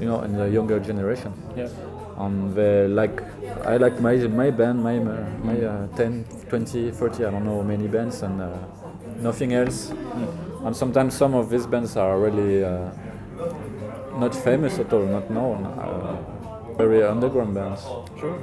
you 0.00 0.06
know, 0.06 0.22
in 0.22 0.32
the 0.36 0.48
younger 0.48 0.80
generation. 0.80 1.32
Yeah. 1.56 1.68
And 2.16 2.54
they 2.54 2.86
like, 2.86 3.22
I 3.64 3.76
like 3.76 4.00
my 4.00 4.14
my 4.16 4.50
band, 4.50 4.82
my 4.82 4.98
my 4.98 5.56
uh, 5.60 5.86
10, 5.96 6.24
20, 6.48 6.90
30, 6.90 7.24
I 7.24 7.30
don't 7.30 7.44
know 7.44 7.62
many 7.62 7.88
bands, 7.88 8.22
and 8.22 8.40
uh, 8.40 8.58
nothing 9.20 9.54
else. 9.54 9.92
And 10.64 10.76
sometimes 10.76 11.14
some 11.14 11.34
of 11.34 11.48
these 11.48 11.66
bands 11.66 11.96
are 11.96 12.18
really 12.18 12.64
uh, 12.64 12.90
not 14.18 14.34
famous 14.34 14.78
at 14.78 14.92
all, 14.92 15.06
not 15.06 15.30
known, 15.30 15.64
uh, 15.64 16.76
very 16.76 17.02
underground 17.02 17.54
bands. 17.54 17.82
Sure. 18.18 18.36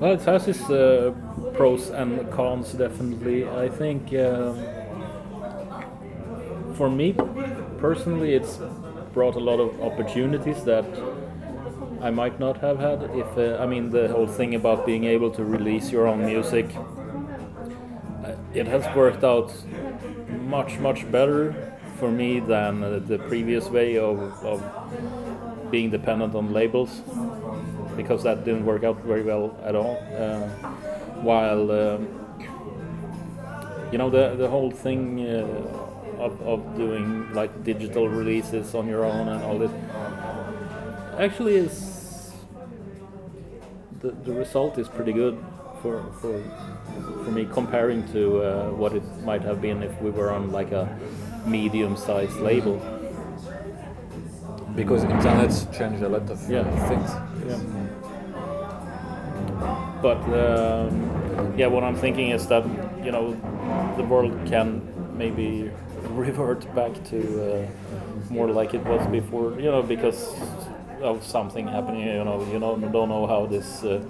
Well, 0.00 0.12
it 0.12 0.22
has 0.22 0.46
its 0.48 0.68
uh, 0.70 1.12
pros 1.54 1.90
and 1.90 2.30
cons, 2.30 2.72
definitely. 2.72 3.48
I 3.48 3.68
think 3.68 4.12
um, 4.14 4.56
for 6.78 6.88
me 6.88 7.12
personally, 7.78 8.34
it's 8.34 8.58
brought 9.12 9.34
a 9.34 9.40
lot 9.40 9.58
of 9.58 9.80
opportunities 9.82 10.62
that 10.64 10.84
I 12.00 12.10
might 12.10 12.38
not 12.38 12.58
have 12.58 12.78
had 12.78 13.02
if 13.14 13.36
uh, 13.36 13.62
I 13.62 13.66
mean 13.66 13.90
the 13.90 14.08
whole 14.08 14.28
thing 14.28 14.54
about 14.54 14.86
being 14.86 15.04
able 15.04 15.30
to 15.32 15.44
release 15.44 15.90
your 15.90 16.06
own 16.06 16.24
music. 16.24 16.66
uh, 18.24 18.32
It 18.54 18.66
has 18.66 18.86
worked 18.94 19.24
out 19.24 19.52
much 20.56 20.78
much 20.78 21.10
better 21.10 21.54
for 21.98 22.10
me 22.10 22.40
than 22.40 22.82
uh, 22.84 23.00
the 23.06 23.18
previous 23.18 23.68
way 23.68 23.98
of, 23.98 24.18
of 24.44 24.62
being 25.70 25.90
dependent 25.90 26.34
on 26.34 26.52
labels 26.52 27.02
because 27.96 28.22
that 28.22 28.44
didn't 28.44 28.64
work 28.64 28.84
out 28.84 29.02
very 29.04 29.22
well 29.24 29.58
at 29.64 29.74
all. 29.74 29.96
Uh, 30.16 30.48
while 31.22 31.70
um, 31.72 32.06
you 33.92 33.98
know 33.98 34.10
the 34.10 34.36
the 34.36 34.48
whole 34.48 34.70
thing 34.70 35.26
uh, 35.26 35.87
of, 36.18 36.40
of 36.42 36.76
doing 36.76 37.32
like 37.32 37.64
digital 37.64 38.08
releases 38.08 38.74
on 38.74 38.86
your 38.88 39.04
own 39.04 39.28
and 39.28 39.42
all 39.44 39.58
this 39.58 39.70
actually 41.18 41.56
is 41.56 42.32
the, 44.00 44.10
the 44.24 44.32
result 44.32 44.78
is 44.78 44.88
pretty 44.88 45.12
good 45.12 45.36
for 45.82 46.02
for 46.20 46.42
for 47.24 47.30
me 47.30 47.46
comparing 47.52 48.06
to 48.12 48.42
uh, 48.42 48.70
what 48.70 48.92
it 48.94 49.02
might 49.24 49.42
have 49.42 49.60
been 49.60 49.82
if 49.82 50.00
we 50.00 50.10
were 50.10 50.30
on 50.32 50.50
like 50.52 50.72
a 50.72 50.88
medium-sized 51.46 52.36
label. 52.40 52.76
Because 54.74 55.02
internet's 55.04 55.66
changed 55.76 56.02
a 56.02 56.08
lot 56.08 56.28
of 56.30 56.38
Yeah. 56.50 56.64
things. 56.88 57.10
Yeah. 57.46 57.58
But 60.02 60.22
um, 60.28 61.54
yeah, 61.58 61.66
what 61.66 61.82
I'm 61.82 61.96
thinking 61.96 62.30
is 62.30 62.46
that 62.48 62.64
you 63.04 63.10
know 63.10 63.34
the 63.96 64.04
world 64.04 64.32
can 64.46 64.82
maybe 65.16 65.70
revert 66.10 66.72
back 66.74 66.92
to 67.10 67.18
uh, 67.42 67.66
more 68.32 68.48
like 68.48 68.74
it 68.74 68.84
was 68.84 69.06
before. 69.08 69.58
You 69.60 69.70
know, 69.70 69.82
because 69.82 70.34
of 71.02 71.24
something 71.24 71.66
happening. 71.68 72.06
You 72.06 72.24
know, 72.24 72.44
you 72.52 72.58
know, 72.58 72.76
don't 72.76 73.08
know 73.08 73.26
how 73.26 73.46
this. 73.46 73.84
Uh, 73.84 74.02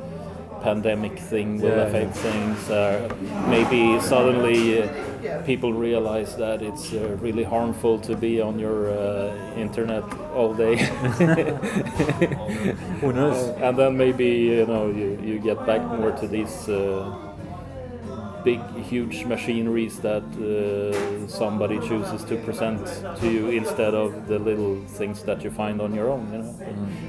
pandemic 0.62 1.18
thing 1.18 1.60
will 1.60 1.76
Yeah. 1.76 1.86
affect 1.86 2.16
things 2.16 2.70
uh, 2.70 3.08
maybe 3.48 4.00
suddenly 4.00 4.82
uh, 4.82 4.88
people 5.46 5.72
realize 5.72 6.34
that 6.36 6.62
it's 6.62 6.92
uh, 6.92 7.16
really 7.22 7.44
harmful 7.44 7.98
to 8.00 8.16
be 8.16 8.40
on 8.40 8.58
your 8.58 8.90
uh, 8.90 9.32
internet 9.56 10.02
all 10.34 10.52
day 10.54 10.76
Who 13.00 13.12
knows? 13.12 13.56
and 13.62 13.78
then 13.78 13.96
maybe 13.96 14.26
you 14.26 14.66
know 14.66 14.88
you, 14.90 15.18
you 15.22 15.38
get 15.38 15.64
back 15.66 15.82
more 15.82 16.10
to 16.12 16.26
these 16.26 16.68
uh, 16.68 17.12
big 18.48 18.60
huge 18.92 19.16
machineries 19.34 19.94
that 20.08 20.24
uh, 20.40 20.46
somebody 21.28 21.78
chooses 21.88 22.20
to 22.30 22.34
present 22.46 22.80
to 23.20 23.26
you 23.36 23.44
instead 23.60 23.94
of 23.94 24.08
the 24.30 24.38
little 24.38 24.76
things 24.98 25.22
that 25.28 25.38
you 25.44 25.50
find 25.50 25.80
on 25.86 25.90
your 25.98 26.08
own 26.14 26.24
you 26.32 26.38
know 26.42 26.52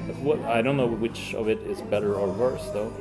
But 0.07 0.15
what, 0.27 0.39
i 0.57 0.59
don't 0.63 0.77
know 0.81 0.91
which 1.05 1.21
of 1.39 1.45
it 1.53 1.59
is 1.73 1.79
better 1.93 2.11
or 2.21 2.27
worse 2.43 2.65
though 2.75 2.91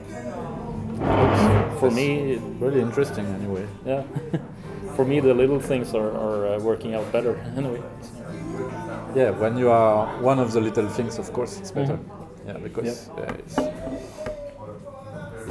for 1.81 1.91
me 1.91 2.07
it- 2.35 2.43
Really 2.65 2.81
interesting, 2.89 3.27
anyway. 3.41 3.67
yeah 3.87 4.03
for 4.97 5.05
me 5.11 5.17
the 5.21 5.35
little 5.43 5.61
things 5.71 5.95
are, 5.95 6.11
are 6.27 6.41
uh, 6.47 6.59
working 6.71 6.95
out 6.97 7.07
better 7.13 7.35
anyway. 7.61 7.83
Yeah, 9.15 9.31
when 9.43 9.57
you 9.63 9.69
are 9.71 10.07
one 10.31 10.39
of 10.45 10.49
the 10.53 10.61
little 10.61 10.89
things, 10.97 11.19
of 11.19 11.33
course, 11.33 11.53
it's 11.61 11.71
better. 11.73 11.99
Yeah, 12.47 12.59
because 12.67 13.09
uh, 13.11 13.39
it's 13.43 13.57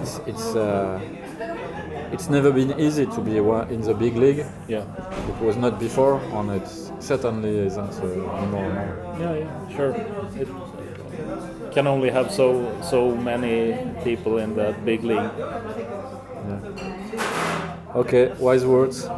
it's 0.02 0.14
it's, 0.32 0.48
uh, 0.56 1.00
it's 2.12 2.30
never 2.30 2.52
been 2.52 2.80
easy 2.80 3.06
to 3.06 3.22
be 3.22 3.38
in 3.38 3.82
the 3.82 3.94
big 3.94 4.16
league. 4.16 4.46
yeah 4.68 4.84
It 5.30 5.42
was 5.42 5.56
not 5.58 5.80
before, 5.80 6.20
and 6.34 6.52
it 6.52 6.68
certainly 7.00 7.58
isn't 7.68 7.94
uh, 8.02 8.38
anymore. 8.38 8.98
Yeah, 9.20 9.34
yeah, 9.36 9.76
sure. 9.76 9.92
It 10.42 10.48
can 11.72 11.88
only 11.88 12.10
have 12.10 12.32
so 12.32 12.72
so 12.82 13.16
many 13.16 13.78
people 14.04 14.38
in 14.44 14.56
that 14.56 14.84
big 14.86 15.04
league. 15.04 15.30
Yeah. 16.50 16.60
Okay, 17.96 18.32
wise 18.40 18.66
words. 18.66 19.10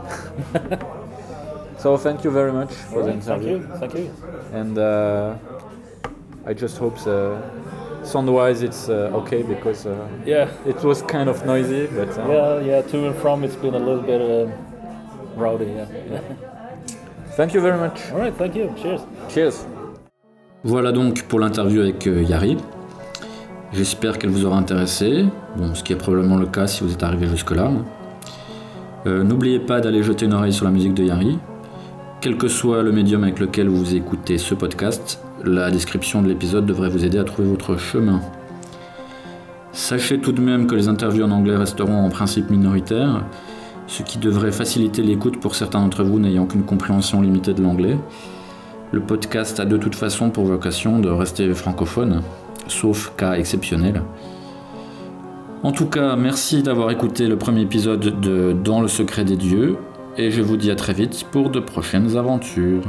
so 1.78 1.98
thank 1.98 2.24
you 2.24 2.32
very 2.32 2.52
much 2.52 2.72
for 2.74 3.04
the 3.04 3.12
Alright, 3.12 3.24
thank 3.24 3.44
interview. 3.44 3.68
you. 3.68 3.78
Thank 3.80 3.94
you. 3.96 4.12
And 4.54 4.78
uh, 4.78 5.36
I 6.46 6.54
just 6.54 6.78
hope 6.78 6.98
uh, 7.08 7.42
sound-wise 8.04 8.62
it's 8.64 8.90
uh, 8.90 9.12
okay 9.14 9.44
because 9.44 9.86
uh, 9.86 9.96
Yeah. 10.26 10.48
it 10.66 10.84
was 10.84 11.02
kind 11.04 11.30
of 11.30 11.46
noisy, 11.46 11.88
but 11.88 12.10
uh, 12.18 12.28
Yeah, 12.32 12.62
yeah. 12.62 12.82
To 12.92 13.08
and 13.08 13.16
from, 13.16 13.44
it's 13.44 13.56
been 13.56 13.76
a 13.76 13.80
little 13.80 14.02
bit 14.02 14.22
uh, 14.22 14.48
rowdy. 15.38 15.66
Yeah. 15.66 15.86
yeah. 16.12 16.20
thank 17.38 17.54
you 17.54 17.62
very 17.62 17.78
much. 17.78 18.00
All 18.12 18.20
right. 18.20 18.34
Thank 18.38 18.56
you. 18.56 18.70
Cheers. 18.82 19.02
Cheers. 19.30 19.66
Voilà 20.64 20.92
donc 20.92 21.24
pour 21.24 21.40
l'interview 21.40 21.82
avec 21.82 22.06
euh, 22.08 22.22
Yari. 22.24 22.58
J'espère 23.72 24.18
qu'elle 24.18 24.32
vous 24.32 24.46
aura 24.46 24.58
intéressé, 24.58 25.26
bon, 25.56 25.76
ce 25.76 25.84
qui 25.84 25.94
est 25.94 25.96
probablement 25.96 26.38
le 26.38 26.48
cas 26.48 26.66
si 26.68 26.84
vous 26.84 26.92
êtes 26.92 27.04
arrivé 27.04 27.28
jusque-là. 27.28 27.70
Euh, 29.08 29.24
N'oubliez 29.24 29.60
pas 29.60 29.80
d'aller 29.80 30.04
jeter 30.04 30.26
une 30.26 30.34
oreille 30.34 30.52
sur 30.52 30.66
la 30.66 30.72
musique 30.72 30.94
de 30.96 31.04
Yari. 31.04 31.38
Quel 32.20 32.36
que 32.38 32.48
soit 32.50 32.82
le 32.84 32.92
médium 32.92 33.24
avec 33.24 33.40
lequel 33.40 33.70
vous 33.70 33.96
écoutez 33.96 34.38
ce 34.38 34.54
podcast, 34.56 35.22
la 35.44 35.72
description 35.72 36.22
de 36.22 36.28
l'épisode 36.28 36.66
devrait 36.66 36.90
vous 36.90 37.06
aider 37.06 37.18
à 37.18 37.24
trouver 37.24 37.48
votre 37.48 37.78
chemin. 37.78 38.22
Sachez 39.72 40.20
tout 40.20 40.32
de 40.32 40.42
même 40.42 40.68
que 40.68 40.76
les 40.76 40.88
interviews 40.88 41.24
en 41.24 41.32
anglais 41.32 41.56
resteront 41.56 42.06
en 42.06 42.10
principe 42.10 42.50
minoritaires, 42.50 43.24
ce 43.88 44.04
qui 44.04 44.18
devrait 44.18 44.52
faciliter 44.52 45.02
l'écoute 45.02 45.40
pour 45.40 45.56
certains 45.56 45.80
d'entre 45.80 46.04
vous 46.04 46.20
n'ayant 46.20 46.46
qu'une 46.46 46.64
compréhension 46.64 47.22
limitée 47.22 47.54
de 47.54 47.62
l'anglais. 47.62 47.98
Le 48.92 49.00
podcast 49.02 49.60
a 49.60 49.66
de 49.66 49.78
toute 49.78 49.96
façon 49.96 50.30
pour 50.30 50.46
vocation 50.46 51.00
de 51.00 51.10
rester 51.10 51.54
francophone, 51.54 52.22
sauf 52.68 53.14
cas 53.16 53.34
exceptionnel. 53.34 54.02
En 55.62 55.72
tout 55.72 55.88
cas, 55.88 56.16
merci 56.16 56.64
d'avoir 56.64 56.90
écouté 56.90 57.28
le 57.28 57.38
premier 57.38 57.62
épisode 57.62 58.20
de 58.20 58.54
Dans 58.54 58.82
le 58.82 58.88
secret 58.88 59.26
des 59.26 59.36
dieux, 59.36 59.78
et 60.18 60.32
je 60.32 60.42
vous 60.42 60.58
dis 60.58 60.72
à 60.72 60.76
très 60.76 60.94
vite 60.94 61.26
pour 61.32 61.50
de 61.50 61.60
prochaines 61.60 62.18
aventures. 62.18 62.84